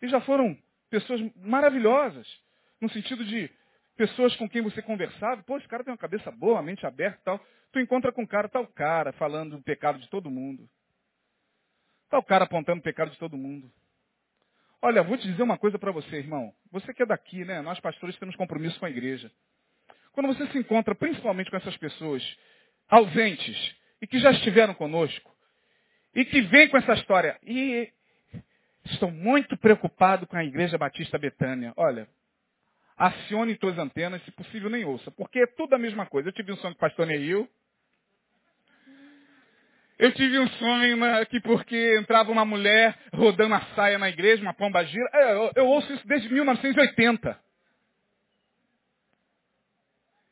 e 0.00 0.08
já 0.08 0.20
foram 0.20 0.56
pessoas 0.90 1.20
maravilhosas, 1.36 2.26
no 2.80 2.88
sentido 2.90 3.24
de 3.24 3.50
pessoas 3.96 4.34
com 4.36 4.48
quem 4.48 4.62
você 4.62 4.80
conversava. 4.80 5.42
Pô, 5.42 5.56
esse 5.58 5.68
cara 5.68 5.84
tem 5.84 5.92
uma 5.92 5.98
cabeça 5.98 6.30
boa, 6.30 6.62
mente 6.62 6.86
aberta 6.86 7.18
e 7.20 7.24
tal. 7.24 7.40
Tu 7.72 7.80
encontra 7.80 8.12
com 8.12 8.22
um 8.22 8.26
cara, 8.26 8.48
tal 8.48 8.66
cara, 8.66 9.12
falando 9.12 9.56
do 9.56 9.62
pecado 9.62 9.98
de 9.98 10.08
todo 10.08 10.30
mundo. 10.30 10.68
Tal 12.08 12.22
cara 12.22 12.44
apontando 12.44 12.80
o 12.80 12.82
pecado 12.82 13.10
de 13.10 13.18
todo 13.18 13.36
mundo. 13.36 13.70
Olha, 14.80 15.02
vou 15.02 15.18
te 15.18 15.26
dizer 15.26 15.42
uma 15.42 15.58
coisa 15.58 15.78
para 15.78 15.90
você, 15.90 16.16
irmão. 16.16 16.54
Você 16.70 16.94
que 16.94 17.02
é 17.02 17.06
daqui, 17.06 17.44
né? 17.44 17.60
Nós 17.60 17.80
pastores 17.80 18.16
temos 18.18 18.36
compromisso 18.36 18.78
com 18.78 18.86
a 18.86 18.90
igreja. 18.90 19.30
Quando 20.18 20.34
você 20.34 20.48
se 20.48 20.58
encontra 20.58 20.96
principalmente 20.96 21.48
com 21.48 21.56
essas 21.56 21.76
pessoas 21.76 22.20
ausentes 22.88 23.56
e 24.02 24.06
que 24.08 24.18
já 24.18 24.32
estiveram 24.32 24.74
conosco 24.74 25.32
e 26.12 26.24
que 26.24 26.40
vêm 26.40 26.68
com 26.68 26.76
essa 26.76 26.94
história 26.94 27.38
e 27.44 27.88
estou 28.86 29.12
muito 29.12 29.56
preocupado 29.56 30.26
com 30.26 30.36
a 30.36 30.44
igreja 30.44 30.76
Batista 30.76 31.16
Betânia. 31.18 31.72
Olha, 31.76 32.08
acione 32.96 33.56
suas 33.60 33.78
antenas, 33.78 34.20
se 34.24 34.32
possível 34.32 34.68
nem 34.68 34.84
ouça, 34.84 35.08
porque 35.12 35.38
é 35.38 35.46
tudo 35.46 35.76
a 35.76 35.78
mesma 35.78 36.04
coisa. 36.04 36.30
Eu 36.30 36.32
tive 36.32 36.50
um 36.50 36.56
sonho 36.56 36.74
com 36.74 36.78
o 36.78 36.88
pastor 36.88 37.06
Neil, 37.06 37.48
eu 40.00 40.12
tive 40.14 40.36
um 40.40 40.48
sonho 40.48 41.26
que 41.26 41.40
porque 41.42 41.96
entrava 41.96 42.32
uma 42.32 42.44
mulher 42.44 42.98
rodando 43.14 43.54
a 43.54 43.60
saia 43.76 44.00
na 44.00 44.08
igreja, 44.08 44.42
uma 44.42 44.52
pomba 44.52 44.84
gira. 44.84 45.08
É, 45.14 45.32
eu, 45.34 45.52
eu 45.54 45.66
ouço 45.68 45.92
isso 45.92 46.04
desde 46.08 46.28
1980. 46.28 47.47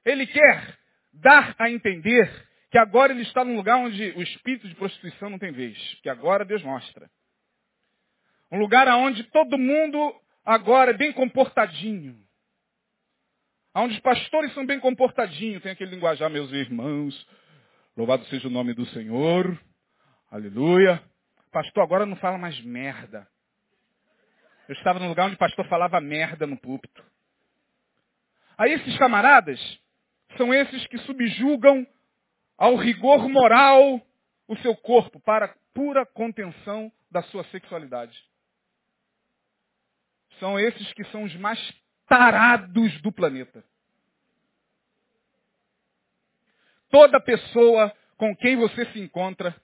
Ele 0.06 0.24
quer 0.24 0.78
dar 1.12 1.56
a 1.58 1.68
entender 1.68 2.46
que 2.70 2.78
agora 2.78 3.12
ele 3.12 3.22
está 3.22 3.44
num 3.44 3.56
lugar 3.56 3.76
onde 3.78 4.10
o 4.12 4.22
espírito 4.22 4.68
de 4.68 4.74
prostituição 4.76 5.28
não 5.28 5.38
tem 5.38 5.50
vez. 5.50 5.76
Que 6.00 6.08
agora 6.08 6.44
Deus 6.44 6.62
mostra. 6.62 7.10
Um 8.52 8.58
lugar 8.60 8.86
onde 8.86 9.24
todo 9.24 9.58
mundo 9.58 10.14
agora 10.44 10.92
é 10.92 10.96
bem 10.96 11.12
comportadinho. 11.12 12.16
Onde 13.74 13.94
os 13.94 14.00
pastores 14.00 14.54
são 14.54 14.64
bem 14.64 14.78
comportadinhos. 14.78 15.60
Tem 15.60 15.72
aquele 15.72 15.90
linguajar, 15.90 16.30
meus 16.30 16.52
irmãos. 16.52 17.26
Louvado 17.96 18.24
seja 18.26 18.46
o 18.46 18.50
nome 18.50 18.74
do 18.74 18.86
Senhor. 18.86 19.60
Aleluia. 20.30 21.02
Pastor 21.50 21.82
agora 21.82 22.06
não 22.06 22.16
fala 22.16 22.38
mais 22.38 22.60
merda. 22.60 23.26
Eu 24.68 24.74
estava 24.74 25.00
num 25.00 25.08
lugar 25.08 25.26
onde 25.26 25.34
o 25.34 25.38
pastor 25.38 25.66
falava 25.66 26.00
merda 26.00 26.46
no 26.46 26.56
púlpito. 26.56 27.04
Aí 28.56 28.72
esses 28.72 28.96
camaradas 28.98 29.60
são 30.36 30.52
esses 30.52 30.86
que 30.86 30.98
subjugam 30.98 31.86
ao 32.56 32.76
rigor 32.76 33.28
moral 33.28 34.00
o 34.48 34.56
seu 34.58 34.76
corpo 34.76 35.20
para 35.20 35.54
pura 35.74 36.06
contenção 36.06 36.90
da 37.10 37.22
sua 37.24 37.44
sexualidade. 37.44 38.16
São 40.38 40.58
esses 40.58 40.92
que 40.92 41.04
são 41.04 41.24
os 41.24 41.34
mais 41.36 41.58
tarados 42.06 43.00
do 43.02 43.10
planeta. 43.10 43.64
Toda 46.90 47.20
pessoa 47.20 47.94
com 48.16 48.34
quem 48.36 48.56
você 48.56 48.86
se 48.86 49.00
encontra, 49.00 49.54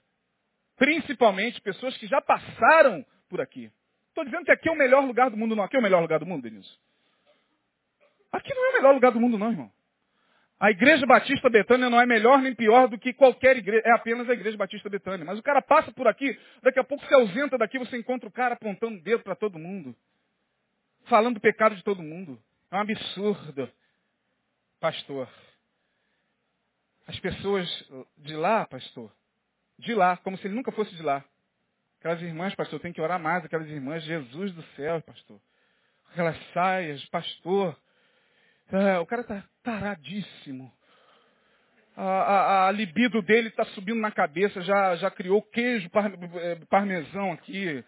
principalmente 0.75 1.61
pessoas 1.61 1.97
que 1.97 2.07
já 2.07 2.21
passaram 2.21 3.05
por 3.29 3.41
aqui. 3.41 3.71
Estou 4.09 4.25
dizendo 4.25 4.45
que 4.45 4.51
aqui 4.51 4.69
é 4.69 4.71
o 4.71 4.77
melhor 4.77 5.03
lugar 5.03 5.29
do 5.29 5.37
mundo, 5.37 5.55
não. 5.55 5.63
Aqui 5.63 5.75
é 5.75 5.79
o 5.79 5.83
melhor 5.83 6.01
lugar 6.01 6.19
do 6.19 6.25
mundo, 6.25 6.43
Denise. 6.43 6.69
Aqui 8.31 8.53
não 8.53 8.65
é 8.65 8.69
o 8.69 8.73
melhor 8.73 8.93
lugar 8.93 9.11
do 9.11 9.19
mundo, 9.19 9.37
não, 9.37 9.49
irmão. 9.51 9.71
A 10.63 10.71
Igreja 10.71 11.05
Batista 11.05 11.49
Betânia 11.49 11.89
não 11.89 11.99
é 11.99 12.05
melhor 12.05 12.41
nem 12.41 12.55
pior 12.55 12.87
do 12.87 12.97
que 12.97 13.11
qualquer 13.11 13.57
igreja, 13.57 13.83
é 13.85 13.91
apenas 13.91 14.29
a 14.29 14.33
Igreja 14.33 14.55
Batista 14.55 14.89
Betânia. 14.89 15.25
Mas 15.25 15.37
o 15.37 15.43
cara 15.43 15.61
passa 15.61 15.91
por 15.91 16.07
aqui, 16.07 16.39
daqui 16.61 16.79
a 16.79 16.83
pouco 16.85 17.05
se 17.05 17.13
ausenta 17.13 17.57
daqui, 17.57 17.77
você 17.77 17.97
encontra 17.97 18.29
o 18.29 18.31
cara 18.31 18.53
apontando 18.53 18.97
o 18.97 19.01
dedo 19.01 19.23
para 19.23 19.35
todo 19.35 19.59
mundo. 19.59 19.93
Falando 21.07 21.33
do 21.33 21.41
pecado 21.41 21.75
de 21.75 21.83
todo 21.83 22.01
mundo. 22.01 22.41
É 22.71 22.77
um 22.77 22.79
absurdo, 22.79 23.69
pastor. 24.79 25.27
As 27.07 27.19
pessoas 27.19 27.67
de 28.19 28.33
lá, 28.33 28.65
pastor, 28.65 29.11
de 29.77 29.93
lá, 29.93 30.15
como 30.15 30.37
se 30.37 30.47
ele 30.47 30.55
nunca 30.55 30.71
fosse 30.71 30.95
de 30.95 31.03
lá. 31.03 31.25
Aquelas 31.99 32.21
irmãs, 32.21 32.55
pastor, 32.55 32.79
tem 32.79 32.93
que 32.93 33.01
orar 33.01 33.19
mais, 33.19 33.43
aquelas 33.43 33.67
irmãs, 33.67 34.01
Jesus 34.05 34.53
do 34.53 34.63
céu, 34.77 35.01
pastor. 35.01 35.41
Aquelas 36.09 36.37
saias, 36.53 37.03
pastor. 37.07 37.77
É, 38.71 38.97
o 38.99 39.05
cara 39.05 39.23
está 39.23 39.43
taradíssimo. 39.63 40.71
A, 41.95 42.03
a, 42.03 42.67
a, 42.67 42.71
libido 42.71 43.21
dele 43.21 43.49
está 43.49 43.65
subindo 43.65 43.99
na 43.99 44.11
cabeça, 44.11 44.61
já, 44.61 44.95
já 44.95 45.11
criou 45.11 45.41
queijo 45.41 45.89
par, 45.89 46.11
é, 46.37 46.55
parmesão 46.69 47.31
aqui. 47.31 47.83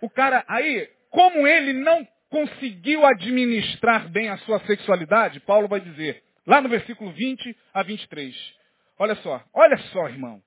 O 0.00 0.08
cara, 0.08 0.44
aí, 0.48 0.88
como 1.10 1.46
ele 1.46 1.72
não 1.72 2.06
conseguiu 2.28 3.04
administrar 3.04 4.08
bem 4.08 4.28
a 4.28 4.38
sua 4.38 4.60
sexualidade, 4.60 5.40
Paulo 5.40 5.66
vai 5.66 5.80
dizer, 5.80 6.22
Lá 6.46 6.60
no 6.60 6.68
versículo 6.68 7.12
20 7.12 7.56
a 7.72 7.82
23. 7.82 8.34
Olha 8.98 9.14
só, 9.16 9.40
olha 9.54 9.78
só, 9.92 10.08
irmão. 10.08 10.42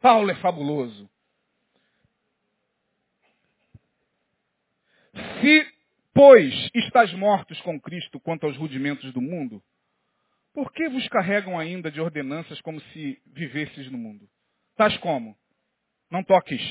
Paulo 0.00 0.30
é 0.30 0.34
fabuloso. 0.36 1.10
Se, 5.40 5.66
pois, 6.14 6.70
estás 6.74 7.12
mortos 7.14 7.60
com 7.62 7.80
Cristo 7.80 8.20
quanto 8.20 8.46
aos 8.46 8.56
rudimentos 8.56 9.12
do 9.12 9.20
mundo, 9.20 9.62
por 10.52 10.72
que 10.72 10.88
vos 10.88 11.06
carregam 11.08 11.58
ainda 11.58 11.90
de 11.90 12.00
ordenanças 12.00 12.60
como 12.60 12.80
se 12.80 13.20
vivesses 13.26 13.90
no 13.90 13.98
mundo? 13.98 14.28
Tais 14.76 14.96
como? 14.98 15.36
Não 16.10 16.22
toques, 16.22 16.62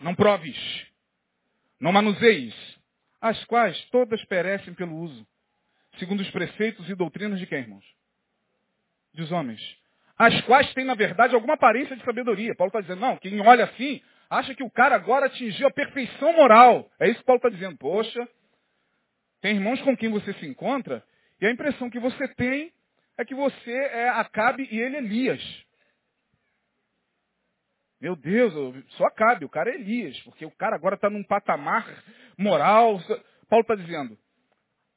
não 0.00 0.14
proves, 0.14 0.56
não 1.80 1.92
manuseis, 1.92 2.54
as 3.20 3.42
quais 3.46 3.82
todas 3.90 4.22
perecem 4.26 4.74
pelo 4.74 4.96
uso 4.96 5.26
segundo 5.98 6.20
os 6.20 6.30
preceitos 6.30 6.88
e 6.88 6.94
doutrinas 6.94 7.38
de 7.38 7.46
quem, 7.46 7.58
irmãos? 7.58 7.84
Dos 9.14 9.30
homens. 9.32 9.60
As 10.16 10.40
quais 10.42 10.72
têm, 10.74 10.84
na 10.84 10.94
verdade, 10.94 11.34
alguma 11.34 11.54
aparência 11.54 11.96
de 11.96 12.04
sabedoria. 12.04 12.54
Paulo 12.54 12.68
está 12.68 12.80
dizendo, 12.80 13.00
não, 13.00 13.16
quem 13.16 13.40
olha 13.40 13.64
assim, 13.64 14.02
acha 14.28 14.54
que 14.54 14.62
o 14.62 14.70
cara 14.70 14.94
agora 14.94 15.26
atingiu 15.26 15.66
a 15.66 15.72
perfeição 15.72 16.32
moral. 16.32 16.90
É 17.00 17.08
isso 17.08 17.20
que 17.20 17.26
Paulo 17.26 17.38
está 17.38 17.48
dizendo. 17.48 17.76
Poxa, 17.76 18.28
tem 19.40 19.56
irmãos 19.56 19.80
com 19.82 19.96
quem 19.96 20.10
você 20.10 20.32
se 20.34 20.46
encontra, 20.46 21.04
e 21.40 21.46
a 21.46 21.50
impressão 21.50 21.88
que 21.88 22.00
você 22.00 22.26
tem 22.34 22.72
é 23.16 23.24
que 23.24 23.34
você 23.34 23.72
é 23.72 24.08
Acabe 24.08 24.68
e 24.70 24.80
ele 24.80 24.96
é 24.96 24.98
Elias. 24.98 25.64
Meu 28.00 28.14
Deus, 28.14 28.52
só 28.90 29.06
Acabe, 29.06 29.44
o 29.44 29.48
cara 29.48 29.70
é 29.70 29.74
Elias, 29.74 30.18
porque 30.20 30.44
o 30.46 30.50
cara 30.52 30.76
agora 30.76 30.94
está 30.94 31.10
num 31.10 31.24
patamar 31.24 31.86
moral. 32.36 33.00
Paulo 33.48 33.62
está 33.62 33.74
dizendo, 33.74 34.16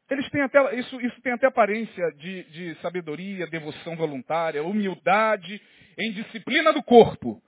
eles 0.09 0.29
têm 0.29 0.41
até, 0.41 0.75
isso, 0.75 1.01
isso 1.01 1.21
tem 1.21 1.31
até 1.31 1.47
aparência 1.47 2.11
de, 2.17 2.43
de 2.43 2.75
sabedoria, 2.81 3.47
devoção 3.47 3.95
voluntária, 3.95 4.63
humildade, 4.63 5.61
em 5.97 6.11
disciplina 6.11 6.73
do 6.73 6.83
corpo. 6.83 7.41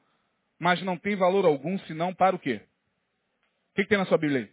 Mas 0.64 0.82
não 0.82 0.98
tem 0.98 1.14
valor 1.14 1.44
algum 1.44 1.78
senão 1.80 2.14
para 2.14 2.34
o 2.34 2.40
quê? 2.40 2.62
O 3.72 3.76
que, 3.76 3.84
que 3.84 3.90
tem 3.90 3.98
na 3.98 4.06
sua 4.06 4.18
Bíblia 4.18 4.44
aí? 4.44 4.50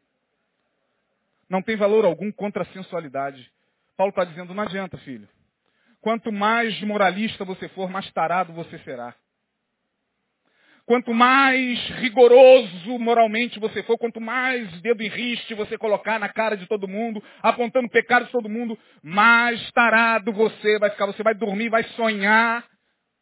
Não 1.49 1.63
tem 1.63 1.77
valor 1.77 2.05
algum 2.05 2.33
contra 2.33 2.65
a 2.65 2.67
sensualidade. 2.73 3.49
Paulo 3.97 4.11
está 4.11 4.25
dizendo, 4.25 4.53
não 4.53 4.65
adianta, 4.65 4.99
filho. 4.99 5.29
Quanto 6.01 6.33
mais 6.33 6.81
moralista 6.83 7.45
você 7.45 7.69
for, 7.69 7.89
mais 7.89 8.11
tarado 8.11 8.53
você 8.53 8.77
será. 8.81 9.15
Quanto 10.85 11.15
mais 11.15 11.79
rigoroso 12.01 12.99
moralmente 12.99 13.61
você 13.61 13.81
for, 13.85 13.97
quanto 13.97 14.21
mais 14.21 14.69
dedo 14.81 15.05
em 15.05 15.09
riste 15.09 15.55
você 15.55 15.79
colocar 15.79 16.19
na 16.19 16.29
cara 16.29 16.57
de 16.57 16.67
todo 16.67 16.89
mundo, 16.89 17.23
apontando 17.41 17.89
pecado 17.89 18.27
de 18.27 18.33
todo 18.33 18.49
mundo, 18.49 18.77
mais 19.01 19.71
tarado 19.71 20.33
você 20.33 20.77
vai 20.81 20.91
ficar. 20.91 21.07
Você 21.07 21.23
vai 21.23 21.35
dormir, 21.35 21.69
vai 21.69 21.85
sonhar 21.91 22.65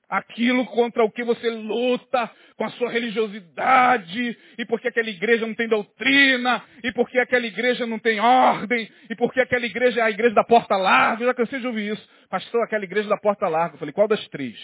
aquilo 0.08 0.64
contra 0.66 1.04
o 1.04 1.10
que 1.10 1.22
você 1.22 1.50
luta 1.50 2.30
com 2.56 2.64
a 2.64 2.70
sua 2.70 2.90
religiosidade, 2.90 4.36
e 4.58 4.64
porque 4.66 4.88
aquela 4.88 5.08
igreja 5.08 5.46
não 5.46 5.54
tem 5.54 5.68
doutrina, 5.68 6.64
e 6.82 6.92
porque 6.92 7.18
aquela 7.18 7.46
igreja 7.46 7.86
não 7.86 7.98
tem 7.98 8.18
ordem, 8.18 8.90
e 9.08 9.14
porque 9.14 9.40
aquela 9.40 9.66
igreja 9.66 10.00
é 10.00 10.04
a 10.04 10.10
igreja 10.10 10.34
da 10.34 10.44
porta 10.44 10.76
larga. 10.76 11.22
Eu 11.22 11.28
já 11.28 11.34
cansei 11.34 11.60
de 11.60 11.66
ouvir 11.66 11.92
isso. 11.92 12.08
Pastor, 12.28 12.64
aquela 12.64 12.84
igreja 12.84 13.08
da 13.08 13.16
porta 13.16 13.46
larga. 13.48 13.74
Eu 13.74 13.78
falei, 13.78 13.92
qual 13.92 14.08
das 14.08 14.26
três? 14.28 14.58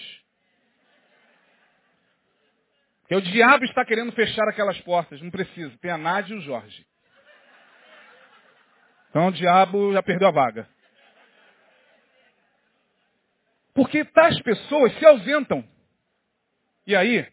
Porque 3.02 3.14
o 3.14 3.20
diabo 3.20 3.64
está 3.64 3.84
querendo 3.84 4.12
fechar 4.12 4.48
aquelas 4.48 4.80
portas. 4.80 5.20
Não 5.20 5.30
precisa. 5.30 5.76
Tem 5.80 5.90
a 5.90 5.98
Nádia 5.98 6.34
e 6.34 6.38
o 6.38 6.40
Jorge. 6.40 6.86
Então 9.10 9.28
o 9.28 9.32
diabo 9.32 9.92
já 9.92 10.02
perdeu 10.02 10.26
a 10.26 10.32
vaga. 10.32 10.73
Porque 13.74 14.04
tais 14.04 14.40
pessoas 14.42 14.96
se 14.98 15.04
ausentam. 15.04 15.64
E 16.86 16.94
aí, 16.94 17.26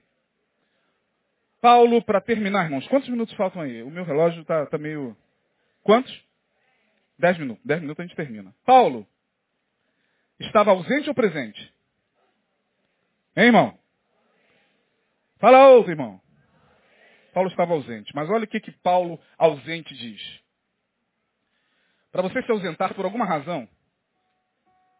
Paulo, 1.61 2.03
para 2.03 2.19
terminar, 2.19 2.65
irmãos, 2.65 2.87
quantos 2.87 3.07
minutos 3.07 3.35
faltam 3.35 3.61
aí? 3.61 3.83
O 3.83 3.91
meu 3.91 4.03
relógio 4.03 4.41
está 4.41 4.65
tá 4.65 4.77
meio. 4.77 5.15
Quantos? 5.83 6.11
Dez 7.19 7.37
minutos. 7.37 7.63
Dez 7.63 7.79
minutos 7.79 7.99
a 7.99 8.07
gente 8.07 8.15
termina. 8.15 8.53
Paulo, 8.65 9.07
estava 10.39 10.71
ausente 10.71 11.07
ou 11.07 11.13
presente? 11.13 11.61
Hein, 13.37 13.45
irmão? 13.45 13.79
Fala 15.39 15.69
outro, 15.69 15.91
irmão. 15.91 16.19
Paulo 17.33 17.49
estava 17.49 17.73
ausente. 17.73 18.13
Mas 18.15 18.27
olha 18.29 18.45
o 18.45 18.47
que, 18.47 18.59
que 18.59 18.71
Paulo 18.71 19.19
ausente 19.37 19.93
diz. 19.95 20.41
Para 22.11 22.23
você 22.23 22.41
se 22.41 22.51
ausentar 22.51 22.93
por 22.95 23.05
alguma 23.05 23.25
razão, 23.25 23.69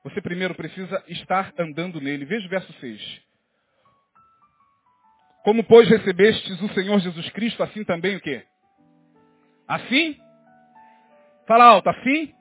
você 0.03 0.21
primeiro 0.21 0.55
precisa 0.55 1.03
estar 1.07 1.53
andando 1.57 2.01
nele. 2.01 2.25
Veja 2.25 2.45
o 2.47 2.49
verso 2.49 2.71
6. 2.73 3.21
Como, 5.43 5.63
pois, 5.63 5.89
recebestes 5.89 6.61
o 6.61 6.69
Senhor 6.73 6.99
Jesus 6.99 7.29
Cristo, 7.31 7.63
assim 7.63 7.83
também 7.83 8.15
o 8.15 8.21
quê? 8.21 8.45
Assim? 9.67 10.19
Fala 11.47 11.65
alto, 11.65 11.89
assim? 11.89 12.33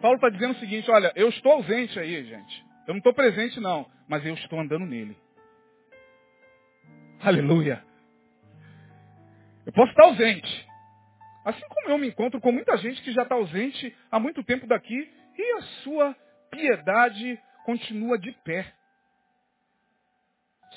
Paulo 0.00 0.16
está 0.16 0.28
dizendo 0.30 0.52
o 0.52 0.58
seguinte, 0.58 0.90
olha, 0.90 1.12
eu 1.14 1.28
estou 1.28 1.52
ausente 1.52 1.98
aí, 1.98 2.24
gente. 2.24 2.64
Eu 2.86 2.94
não 2.94 2.98
estou 2.98 3.14
presente, 3.14 3.60
não, 3.60 3.88
mas 4.08 4.24
eu 4.24 4.34
estou 4.34 4.58
andando 4.58 4.86
nele. 4.86 5.16
Aleluia. 7.20 7.84
Eu 9.64 9.72
posso 9.72 9.90
estar 9.90 10.04
ausente. 10.04 10.68
Assim 11.44 11.62
como 11.68 11.90
eu 11.90 11.98
me 11.98 12.08
encontro 12.08 12.40
com 12.40 12.50
muita 12.50 12.76
gente 12.78 13.00
que 13.02 13.12
já 13.12 13.22
está 13.22 13.34
ausente 13.34 13.96
há 14.10 14.18
muito 14.18 14.42
tempo 14.42 14.66
daqui 14.66 15.08
e 15.38 15.52
a 15.58 15.62
sua 15.82 16.16
piedade 16.52 17.40
continua 17.64 18.18
de 18.18 18.30
pé. 18.44 18.72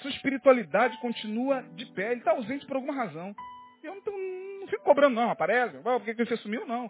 Sua 0.02 0.10
espiritualidade 0.10 0.98
continua 1.00 1.62
de 1.76 1.86
pé. 1.88 2.12
Ele 2.12 2.22
está 2.22 2.32
ausente 2.32 2.66
por 2.66 2.78
alguma 2.78 2.94
razão. 2.94 3.36
Eu 3.84 3.96
não, 3.96 4.60
não 4.62 4.68
fico 4.68 4.84
cobrando, 4.84 5.16
não, 5.16 5.30
aparece. 5.30 5.78
Por 5.78 6.02
que 6.02 6.26
você 6.26 6.38
sumiu? 6.38 6.66
Não. 6.66 6.90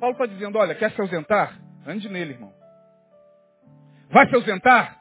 Paulo 0.00 0.14
está 0.14 0.26
dizendo, 0.26 0.56
olha, 0.56 0.74
quer 0.74 0.90
se 0.92 1.00
ausentar? 1.00 1.58
Ande 1.86 2.08
nele, 2.08 2.34
irmão. 2.34 2.54
Vai 4.10 4.26
se 4.28 4.34
ausentar? 4.34 4.96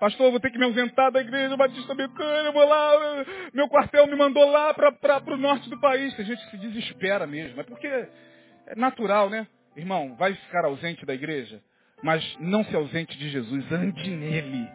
Pastor, 0.00 0.30
vou 0.30 0.40
ter 0.40 0.50
que 0.50 0.58
me 0.58 0.64
ausentar 0.64 1.10
da 1.10 1.20
igreja 1.20 1.56
Batista 1.56 1.94
eu 1.94 2.52
vou 2.52 2.68
lá, 2.68 3.24
meu 3.54 3.68
quartel 3.68 4.06
me 4.06 4.16
mandou 4.16 4.50
lá 4.50 4.74
para 4.74 5.34
o 5.34 5.36
norte 5.36 5.70
do 5.70 5.80
país. 5.80 6.14
Tem 6.14 6.26
gente 6.26 6.50
se 6.50 6.58
desespera 6.58 7.26
mesmo. 7.26 7.60
É 7.60 7.64
porque 7.64 7.86
é 7.86 8.74
natural, 8.76 9.30
né? 9.30 9.46
Irmão, 9.76 10.14
vai 10.16 10.34
ficar 10.34 10.64
ausente 10.64 11.06
da 11.06 11.14
igreja, 11.14 11.62
mas 12.04 12.22
não 12.38 12.62
se 12.66 12.76
ausente 12.76 13.16
de 13.16 13.30
Jesus, 13.30 13.72
ande 13.72 14.10
nele. 14.10 14.68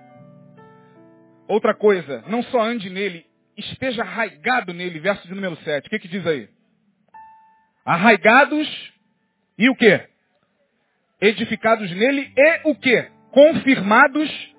Outra 1.48 1.76
coisa, 1.76 2.24
não 2.28 2.42
só 2.42 2.60
ande 2.60 2.90
nele, 2.90 3.24
esteja 3.56 4.02
arraigado 4.02 4.74
nele, 4.74 5.00
verso 5.00 5.28
de 5.28 5.36
número 5.36 5.56
7. 5.58 5.86
O 5.86 5.90
que, 5.92 6.00
que 6.00 6.08
diz 6.08 6.26
aí? 6.26 6.50
Arraigados 7.86 8.68
e 9.60 9.70
o 9.70 9.76
quê? 9.76 10.10
Edificados 11.22 11.92
nele 11.92 12.34
e 12.36 12.62
o 12.64 12.74
quê? 12.74 13.12
Confirmados, 13.30 14.56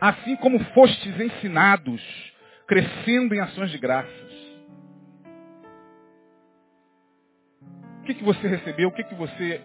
assim 0.00 0.36
como 0.36 0.62
fostes 0.66 1.20
ensinados, 1.20 2.00
crescendo 2.68 3.34
em 3.34 3.40
ações 3.40 3.72
de 3.72 3.78
graças. 3.78 4.32
O 7.98 8.02
que, 8.04 8.14
que 8.14 8.22
você 8.22 8.46
recebeu? 8.46 8.88
O 8.88 8.92
que, 8.92 9.02
que 9.02 9.16
você 9.16 9.60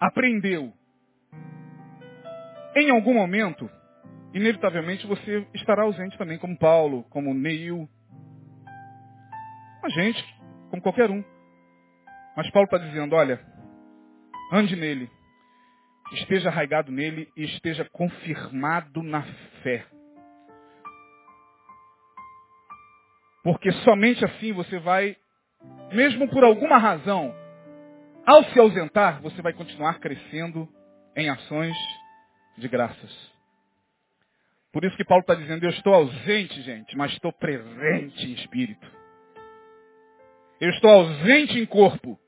aprendeu? 0.00 0.72
Em 2.76 2.90
algum 2.90 3.14
momento, 3.14 3.70
inevitavelmente 4.32 5.06
você 5.06 5.46
estará 5.54 5.82
ausente 5.82 6.18
também, 6.18 6.38
como 6.38 6.58
Paulo, 6.58 7.04
como 7.04 7.32
Neil, 7.32 7.88
a 9.82 9.88
gente, 9.90 10.22
como 10.70 10.82
qualquer 10.82 11.10
um. 11.10 11.22
Mas 12.36 12.50
Paulo 12.50 12.64
está 12.64 12.78
dizendo, 12.78 13.14
olha, 13.14 13.40
ande 14.52 14.74
nele, 14.74 15.08
esteja 16.12 16.48
arraigado 16.48 16.90
nele 16.90 17.28
e 17.36 17.44
esteja 17.44 17.88
confirmado 17.92 19.02
na 19.02 19.22
fé. 19.62 19.86
Porque 23.44 23.70
somente 23.84 24.24
assim 24.24 24.52
você 24.52 24.78
vai, 24.78 25.16
mesmo 25.92 26.28
por 26.28 26.42
alguma 26.42 26.78
razão, 26.78 27.34
ao 28.26 28.44
se 28.44 28.58
ausentar, 28.58 29.20
você 29.20 29.40
vai 29.42 29.52
continuar 29.52 29.98
crescendo 30.00 30.68
em 31.16 31.28
ações 31.28 31.76
de 32.56 32.68
graças. 32.68 33.34
Por 34.72 34.84
isso 34.84 34.96
que 34.96 35.04
Paulo 35.04 35.20
está 35.20 35.34
dizendo, 35.34 35.64
eu 35.64 35.70
estou 35.70 35.94
ausente, 35.94 36.60
gente, 36.62 36.96
mas 36.96 37.12
estou 37.12 37.32
presente 37.32 38.26
em 38.26 38.32
espírito. 38.32 38.86
Eu 40.60 40.70
estou 40.70 40.90
ausente 40.90 41.58
em 41.58 41.66
corpo, 41.66 42.18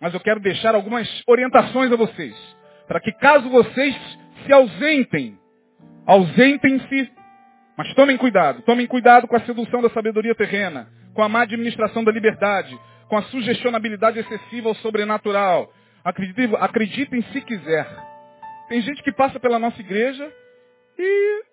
mas 0.00 0.12
eu 0.12 0.20
quero 0.20 0.40
deixar 0.40 0.74
algumas 0.74 1.08
orientações 1.26 1.90
a 1.90 1.96
vocês. 1.96 2.34
Para 2.86 3.00
que 3.00 3.12
caso 3.12 3.48
vocês 3.48 3.96
se 4.44 4.52
ausentem, 4.52 5.38
ausentem-se, 6.06 7.10
mas 7.76 7.94
tomem 7.94 8.16
cuidado. 8.16 8.62
Tomem 8.62 8.86
cuidado 8.86 9.26
com 9.26 9.36
a 9.36 9.40
sedução 9.40 9.80
da 9.80 9.90
sabedoria 9.90 10.34
terrena, 10.34 10.88
com 11.14 11.22
a 11.22 11.28
má 11.28 11.42
administração 11.42 12.04
da 12.04 12.12
liberdade, 12.12 12.78
com 13.08 13.16
a 13.16 13.22
sugestionabilidade 13.24 14.18
excessiva 14.18 14.68
ao 14.68 14.74
sobrenatural. 14.76 15.72
Acreditem, 16.04 16.56
acreditem 16.56 17.22
se 17.32 17.40
quiser. 17.40 17.88
Tem 18.68 18.80
gente 18.80 19.02
que 19.02 19.12
passa 19.12 19.38
pela 19.38 19.58
nossa 19.58 19.80
igreja 19.80 20.32
e 20.98 21.44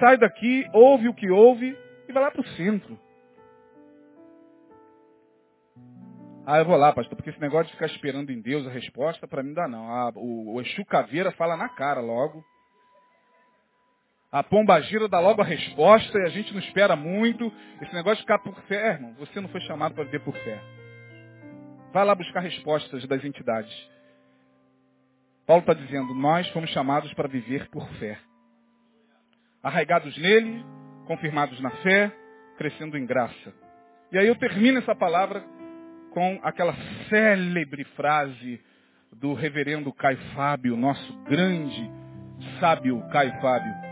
sai 0.00 0.16
daqui, 0.18 0.68
ouve 0.72 1.08
o 1.08 1.14
que 1.14 1.30
ouve 1.30 1.76
e 2.08 2.12
vai 2.12 2.22
lá 2.22 2.30
para 2.30 2.40
o 2.40 2.48
centro. 2.48 2.98
Ah, 6.46 6.58
eu 6.58 6.64
vou 6.64 6.76
lá, 6.76 6.94
pastor, 6.94 7.14
porque 7.14 7.28
esse 7.28 7.40
negócio 7.40 7.66
de 7.66 7.72
ficar 7.72 7.86
esperando 7.86 8.30
em 8.30 8.40
Deus 8.40 8.66
a 8.66 8.70
resposta, 8.70 9.28
para 9.28 9.42
mim 9.42 9.52
dá 9.52 9.68
não. 9.68 9.86
Ah, 9.86 10.10
o 10.16 10.58
Exu 10.62 10.82
Caveira 10.86 11.30
fala 11.32 11.58
na 11.58 11.68
cara 11.68 12.00
logo. 12.00 12.42
A 14.30 14.42
pomba 14.42 14.78
gira 14.82 15.08
dá 15.08 15.18
logo 15.20 15.40
a 15.40 15.44
resposta 15.44 16.18
e 16.18 16.22
a 16.22 16.28
gente 16.28 16.52
não 16.52 16.60
espera 16.60 16.94
muito. 16.94 17.50
Esse 17.80 17.94
negócio 17.94 18.16
de 18.16 18.22
ficar 18.22 18.38
por 18.40 18.54
fé, 18.64 18.92
irmão, 18.92 19.14
você 19.18 19.40
não 19.40 19.48
foi 19.48 19.60
chamado 19.62 19.94
para 19.94 20.04
viver 20.04 20.20
por 20.20 20.36
fé. 20.36 20.60
Vai 21.92 22.04
lá 22.04 22.14
buscar 22.14 22.40
respostas 22.40 23.06
das 23.06 23.24
entidades. 23.24 23.72
Paulo 25.46 25.60
está 25.60 25.72
dizendo, 25.72 26.14
nós 26.14 26.46
fomos 26.50 26.68
chamados 26.70 27.12
para 27.14 27.26
viver 27.26 27.70
por 27.70 27.88
fé. 27.94 28.18
Arraigados 29.62 30.16
nele, 30.18 30.62
confirmados 31.06 31.58
na 31.60 31.70
fé, 31.70 32.12
crescendo 32.58 32.98
em 32.98 33.06
graça. 33.06 33.54
E 34.12 34.18
aí 34.18 34.26
eu 34.26 34.36
termino 34.36 34.78
essa 34.78 34.94
palavra 34.94 35.42
com 36.12 36.38
aquela 36.42 36.74
célebre 37.08 37.84
frase 37.96 38.60
do 39.10 39.32
reverendo 39.32 39.90
Caio 39.90 40.18
Fábio, 40.34 40.76
nosso 40.76 41.16
grande 41.24 41.90
sábio 42.60 43.02
Caio 43.10 43.32
Fábio. 43.40 43.87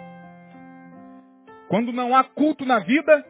Quando 1.69 1.93
não 1.93 2.15
há 2.15 2.23
culto 2.25 2.65
na 2.65 2.79
vida, 2.79 3.25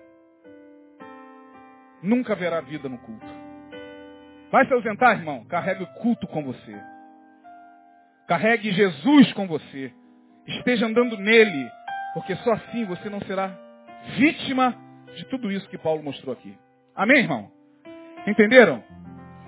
nunca 2.03 2.33
haverá 2.33 2.61
vida 2.61 2.89
no 2.89 2.99
culto. 2.99 3.27
Vai 4.51 4.67
se 4.67 4.73
ausentar, 4.73 5.19
irmão? 5.19 5.45
Carregue 5.47 5.83
o 5.83 5.87
culto 6.01 6.27
com 6.27 6.43
você. 6.43 6.77
Carregue 8.29 8.73
Jesus 8.73 9.33
com 9.33 9.47
você. 9.47 9.93
esteja 10.47 10.87
andando 10.87 11.17
nele, 11.17 11.71
porque 12.15 12.37
só 12.37 12.53
assim 12.53 12.85
você 12.85 13.09
não 13.09 13.21
será 13.23 13.51
vítima 14.17 14.75
de 15.17 15.25
tudo 15.27 15.51
isso 15.51 15.69
que 15.69 15.79
Paulo 15.79 16.03
mostrou 16.03 16.33
aqui. 16.33 16.57
Amém, 16.95 17.19
irmão? 17.19 17.51
Entenderam? 18.27 18.83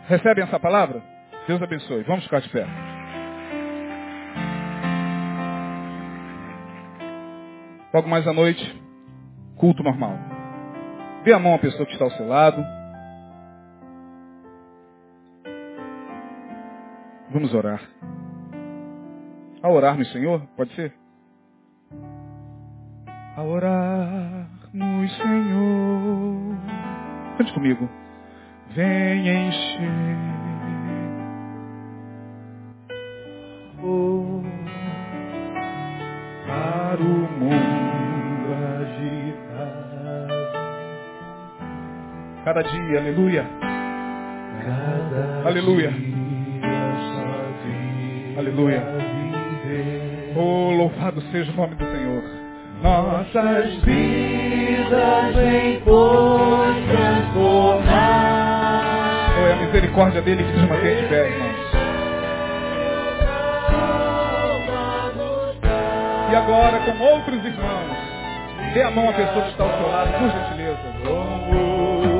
Recebem 0.07 0.45
essa 0.45 0.59
palavra? 0.59 1.03
Deus 1.47 1.63
abençoe. 1.63 2.03
Vamos 2.03 2.25
ficar 2.25 2.41
de 2.41 2.49
pé. 2.49 2.88
Logo 7.93 8.09
mais 8.09 8.27
à 8.27 8.33
noite, 8.33 8.83
culto 9.57 9.83
normal. 9.83 10.15
Dê 11.25 11.33
a 11.33 11.39
mão 11.39 11.55
à 11.55 11.59
pessoa 11.59 11.87
que 11.87 11.93
está 11.93 12.05
ao 12.05 12.11
seu 12.13 12.27
lado. 12.27 12.63
Vamos 17.31 17.53
orar. 17.55 17.81
A 19.63 19.69
orarmos, 19.69 20.11
Senhor, 20.13 20.41
pode 20.57 20.75
ser? 20.75 20.95
A 23.37 23.43
orarmos, 23.43 25.17
Senhor. 25.17 26.57
Cante 27.39 27.53
comigo. 27.55 27.89
Vem 28.75 29.49
encher. 29.49 30.38
Para 36.89 37.03
o 37.03 37.05
mundo 37.05 38.49
agitado. 38.81 39.99
Cada 42.47 42.63
dia, 42.63 42.99
aleluia. 43.01 43.45
Cada 44.65 45.49
Aleluia. 45.49 45.91
dia 45.91 46.15
só 47.13 48.41
Aleluia. 48.41 48.83
Oh, 50.35 50.71
louvado 50.73 51.21
seja 51.31 51.53
o 51.53 51.57
nome 51.57 51.75
do 51.75 51.85
Senhor. 51.85 52.23
Nossas 52.83 53.75
vidas 53.83 55.37
em 55.37 55.81
transformar. 57.71 57.99
Oh, 59.37 59.47
é 59.47 59.53
a 59.53 59.57
misericórdia 59.57 60.23
dele 60.23 60.43
que 60.43 60.53
nos 60.53 60.69
mantém 60.71 60.97
de 60.97 61.03
pé, 61.09 61.29
irmãos. 61.29 61.48
E 66.31 66.35
agora, 66.37 66.79
com 66.81 67.05
outros 67.05 67.45
irmãos, 67.45 67.97
dê 68.75 68.83
a 68.83 68.91
mão 68.91 69.09
à 69.09 69.13
pessoa 69.13 69.45
que 69.45 69.51
está 69.51 69.65
ao 69.65 69.71
seu 69.79 69.89
lado, 69.89 70.13
por 70.13 70.31
gentileza. 70.31 70.79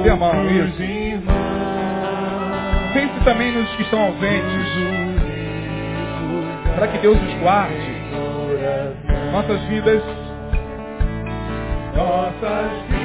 Dê 0.03 0.11
a 0.11 0.17
mão, 0.17 0.47
isso. 0.47 0.79
Pense 2.95 3.25
também 3.25 3.53
nos 3.53 3.69
que 3.77 3.83
estão 3.83 4.01
ausentes, 4.01 4.69
para 6.75 6.89
que 6.89 6.99
Deus 6.99 7.19
os 7.21 7.35
guarde. 7.35 7.99
Nossas 9.31 9.61
vidas, 9.65 10.03
Nossas 11.95 12.71
vidas 12.89 12.98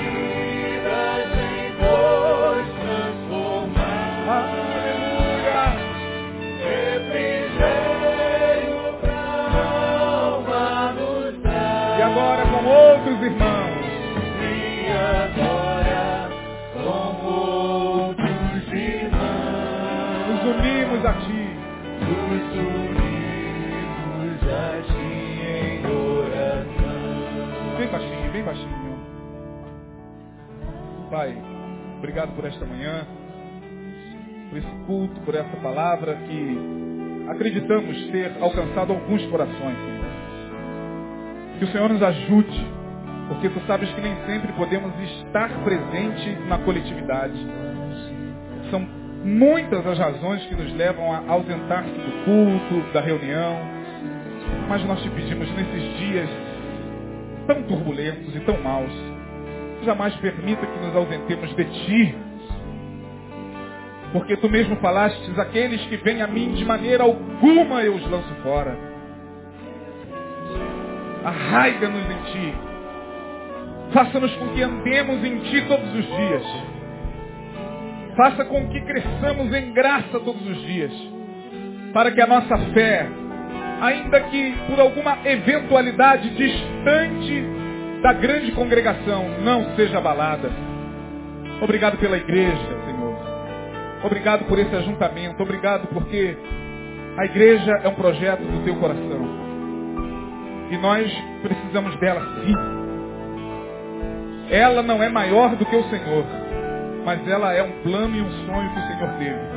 obrigado 32.14 32.36
por 32.36 32.46
esta 32.46 32.64
manhã, 32.64 33.08
por 34.50 34.58
esse 34.60 34.86
culto, 34.86 35.20
por 35.22 35.34
essa 35.34 35.58
palavra 35.58 36.14
que 36.14 36.58
acreditamos 37.28 38.08
ter 38.12 38.32
alcançado 38.40 38.94
alguns 38.94 39.26
corações, 39.32 39.76
Senhor. 39.76 40.06
Que 41.58 41.66
o 41.66 41.68
Senhor 41.70 41.90
nos 41.90 42.04
ajude, 42.04 42.68
porque 43.30 43.50
tu 43.50 43.60
sabes 43.66 43.90
que 43.90 44.00
nem 44.00 44.16
sempre 44.28 44.54
podemos 44.54 44.94
estar 45.00 45.50
presente 45.64 46.38
na 46.48 46.60
coletividade. 46.60 47.34
São 48.70 48.82
muitas 49.26 49.84
as 49.88 49.98
razões 49.98 50.46
que 50.46 50.54
nos 50.54 50.72
levam 50.76 51.12
a 51.12 51.24
ausentar-se 51.32 51.90
do 51.90 52.26
culto, 52.26 52.94
da 52.94 53.02
reunião, 53.02 53.58
mas 54.70 54.86
nós 54.86 55.02
te 55.02 55.10
pedimos 55.10 55.50
nesses 55.56 55.98
dias 55.98 56.30
tão 57.48 57.64
turbulentos 57.64 58.36
e 58.36 58.40
tão 58.42 58.62
maus, 58.62 59.13
jamais 59.84 60.16
permita 60.16 60.66
que 60.66 60.80
nos 60.80 60.96
ausentemos 60.96 61.56
de 61.56 61.66
ti. 61.66 62.16
Porque 64.12 64.38
tu 64.38 64.50
mesmo 64.50 64.76
falastes, 64.78 65.40
aqueles 65.40 65.82
que 65.88 65.98
vêm 65.98 66.22
a 66.22 66.28
mim 66.28 66.54
de 66.54 66.64
maneira 66.64 67.04
alguma 67.04 67.82
eu 67.82 67.96
os 67.96 68.10
lanço 68.10 68.34
fora. 68.44 68.78
Arraiga-nos 71.24 72.04
em 72.06 72.32
ti. 72.32 72.54
Faça-nos 73.92 74.34
com 74.36 74.50
que 74.50 74.62
andemos 74.62 75.24
em 75.24 75.40
ti 75.40 75.62
todos 75.68 75.96
os 75.96 76.06
dias. 76.06 76.44
Faça 78.16 78.46
com 78.46 78.68
que 78.70 78.82
cresçamos 78.82 79.54
em 79.54 79.74
graça 79.74 80.20
todos 80.20 80.48
os 80.48 80.62
dias. 80.64 80.92
Para 81.94 82.12
que 82.12 82.22
a 82.22 82.28
nossa 82.28 82.58
fé, 82.74 83.08
ainda 83.82 84.20
que 84.22 84.56
por 84.68 84.80
alguma 84.80 85.18
eventualidade 85.26 86.30
distante 86.32 87.63
da 88.04 88.12
grande 88.12 88.52
congregação, 88.52 89.30
não 89.42 89.78
seja 89.78 89.98
abalada. 89.98 90.52
Obrigado 91.62 91.98
pela 91.98 92.18
igreja, 92.18 92.58
Senhor. 92.86 93.16
Obrigado 94.04 94.44
por 94.44 94.60
esse 94.60 94.76
ajuntamento. 94.76 95.42
Obrigado 95.42 95.88
porque 95.88 96.38
a 97.18 97.24
igreja 97.24 97.72
é 97.82 97.88
um 97.88 97.96
projeto 97.96 98.42
do 98.42 98.62
teu 98.66 98.76
coração. 98.76 99.44
E 100.70 100.78
nós 100.78 101.10
precisamos 101.42 101.96
dela 102.02 102.22
sim. 102.42 102.54
Ela 104.50 104.84
não 104.84 105.02
é 105.02 105.08
maior 105.08 105.56
do 105.56 105.66
que 105.66 105.76
o 105.76 105.90
Senhor, 105.90 106.26
mas 107.06 107.26
ela 107.26 107.54
é 107.54 107.64
um 107.64 107.72
plano 107.84 108.18
e 108.18 108.22
um 108.22 108.32
sonho 108.46 108.70
que 108.74 108.80
o 108.80 108.88
Senhor 108.88 109.10
teve. 109.18 109.54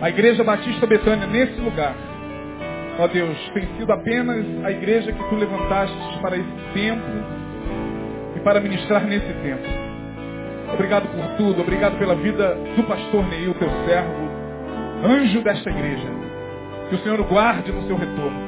A 0.00 0.08
Igreja 0.08 0.42
Batista 0.42 0.86
Betânia, 0.86 1.26
nesse 1.26 1.60
lugar, 1.60 1.94
ó 2.98 3.06
Deus, 3.08 3.50
tem 3.52 3.66
sido 3.76 3.92
apenas 3.92 4.44
a 4.64 4.70
igreja 4.70 5.12
que 5.12 5.28
tu 5.28 5.34
levantaste 5.34 6.18
para 6.20 6.36
esse 6.36 6.72
tempo 6.72 7.02
e 8.36 8.40
para 8.40 8.60
ministrar 8.60 9.04
nesse 9.04 9.32
tempo. 9.42 9.66
Obrigado 10.72 11.06
por 11.08 11.36
tudo, 11.36 11.62
obrigado 11.62 11.98
pela 11.98 12.14
vida 12.14 12.56
do 12.76 12.82
pastor 12.84 13.26
Neil, 13.28 13.54
teu 13.54 13.68
servo, 13.86 14.28
anjo 15.04 15.40
desta 15.42 15.70
igreja. 15.70 16.08
Que 16.88 16.96
o 16.96 16.98
Senhor 16.98 17.20
o 17.20 17.24
guarde 17.24 17.72
no 17.72 17.86
seu 17.86 17.96
retorno, 17.96 18.38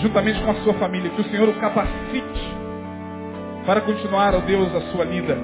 juntamente 0.00 0.40
com 0.40 0.50
a 0.50 0.54
sua 0.62 0.74
família, 0.74 1.10
que 1.10 1.20
o 1.20 1.24
Senhor 1.24 1.48
o 1.48 1.54
capacite 1.54 2.62
para 3.66 3.80
continuar, 3.80 4.34
ó 4.34 4.40
Deus, 4.40 4.74
a 4.74 4.80
sua 4.92 5.04
lida. 5.04 5.38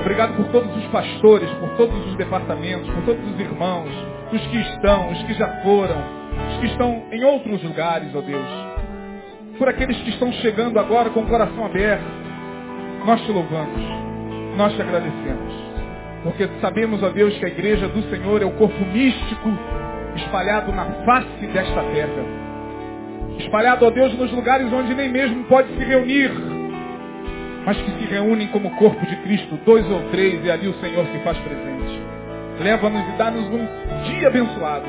Obrigado 0.00 0.34
por 0.36 0.46
todos 0.46 0.74
os 0.76 0.84
pastores, 0.86 1.50
por 1.54 1.68
todos 1.76 2.06
os 2.06 2.16
departamentos, 2.16 2.88
por 2.90 3.02
todos 3.04 3.32
os 3.32 3.40
irmãos, 3.40 3.90
os 4.32 4.46
que 4.46 4.56
estão, 4.56 5.10
os 5.10 5.22
que 5.24 5.34
já 5.34 5.48
foram, 5.62 5.96
os 6.48 6.58
que 6.58 6.66
estão 6.66 7.02
em 7.10 7.24
outros 7.24 7.62
lugares, 7.62 8.14
ó 8.14 8.20
Deus. 8.20 8.48
Por 9.58 9.68
aqueles 9.68 9.96
que 9.98 10.10
estão 10.10 10.32
chegando 10.34 10.78
agora 10.78 11.10
com 11.10 11.20
o 11.20 11.26
coração 11.26 11.66
aberto. 11.66 12.20
Nós 13.04 13.20
te 13.22 13.32
louvamos, 13.32 13.82
nós 14.56 14.74
te 14.74 14.82
agradecemos. 14.82 15.54
Porque 16.22 16.48
sabemos, 16.60 17.02
ó 17.02 17.08
Deus, 17.08 17.36
que 17.38 17.44
a 17.46 17.48
igreja 17.48 17.88
do 17.88 18.02
Senhor 18.10 18.42
é 18.42 18.44
o 18.44 18.52
corpo 18.52 18.84
místico 18.86 19.50
espalhado 20.16 20.72
na 20.72 20.84
face 21.04 21.46
desta 21.46 21.82
terra. 21.82 22.40
Espalhado, 23.38 23.86
ó 23.86 23.90
Deus, 23.90 24.12
nos 24.18 24.30
lugares 24.32 24.70
onde 24.72 24.94
nem 24.94 25.08
mesmo 25.08 25.44
pode 25.44 25.68
se 25.76 25.84
reunir 25.84 26.30
mas 27.64 27.76
que 27.76 27.90
se 27.90 28.04
reúnem 28.06 28.48
como 28.48 28.70
corpo 28.76 29.04
de 29.06 29.16
Cristo, 29.16 29.58
dois 29.64 29.88
ou 29.90 30.02
três, 30.10 30.44
e 30.44 30.50
ali 30.50 30.68
o 30.68 30.74
Senhor 30.80 31.06
se 31.06 31.18
faz 31.18 31.38
presente. 31.38 32.00
Leva-nos 32.60 33.08
e 33.08 33.12
dá-nos 33.16 33.46
um 33.46 33.66
dia 34.04 34.28
abençoado, 34.28 34.86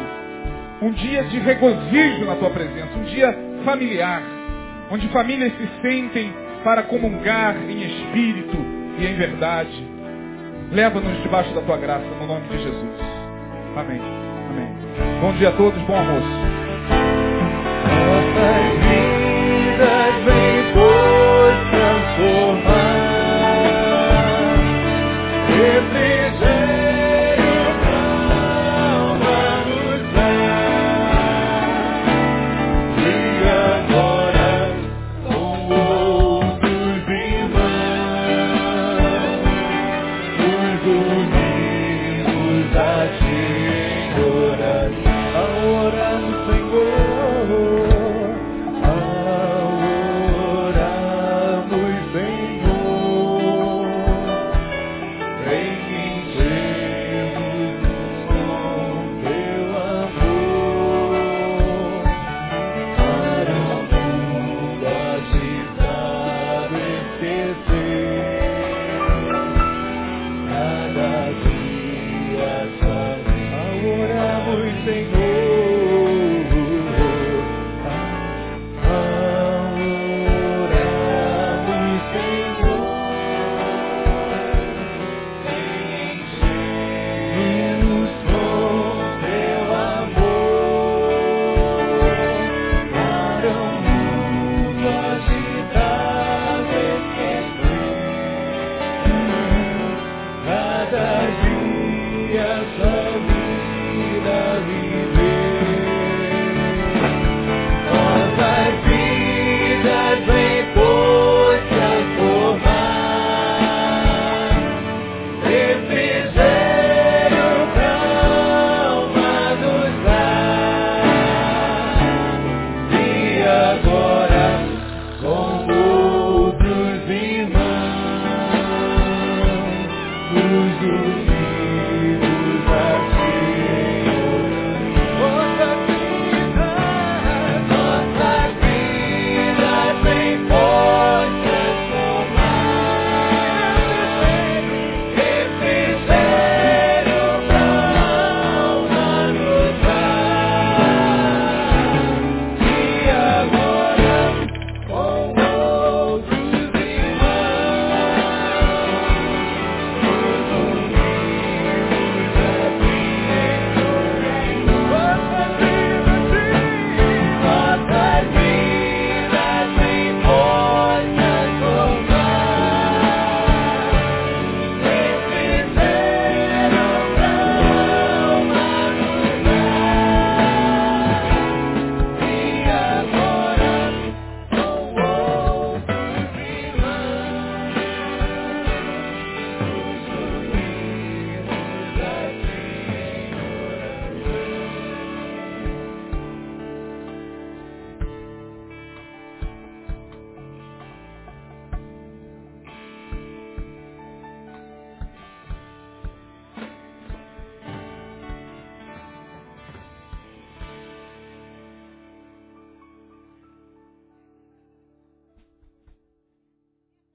um 0.82 0.92
dia 0.92 1.24
de 1.24 1.40
regozijo 1.40 2.26
na 2.26 2.36
tua 2.36 2.50
presença, 2.50 2.98
um 2.98 3.04
dia 3.04 3.34
familiar, 3.64 4.22
onde 4.92 5.08
famílias 5.08 5.54
se 5.54 5.70
sentem 5.82 6.34
para 6.66 6.84
comungar 6.84 7.56
em 7.56 7.82
espírito 7.82 8.58
e 9.00 9.06
em 9.06 9.16
verdade. 9.16 9.88
Leva-nos 10.70 11.24
debaixo 11.24 11.54
da 11.54 11.62
tua 11.62 11.78
graça, 11.78 12.06
no 12.20 12.28
nome 12.28 12.48
de 12.50 12.58
Jesus. 12.58 13.00
Amém. 13.78 14.02
Amém. 14.50 15.22
Bom 15.22 15.32
dia 15.34 15.50
a 15.50 15.54
todos, 15.54 15.82
bom 15.84 15.96
almoço. 15.96 16.52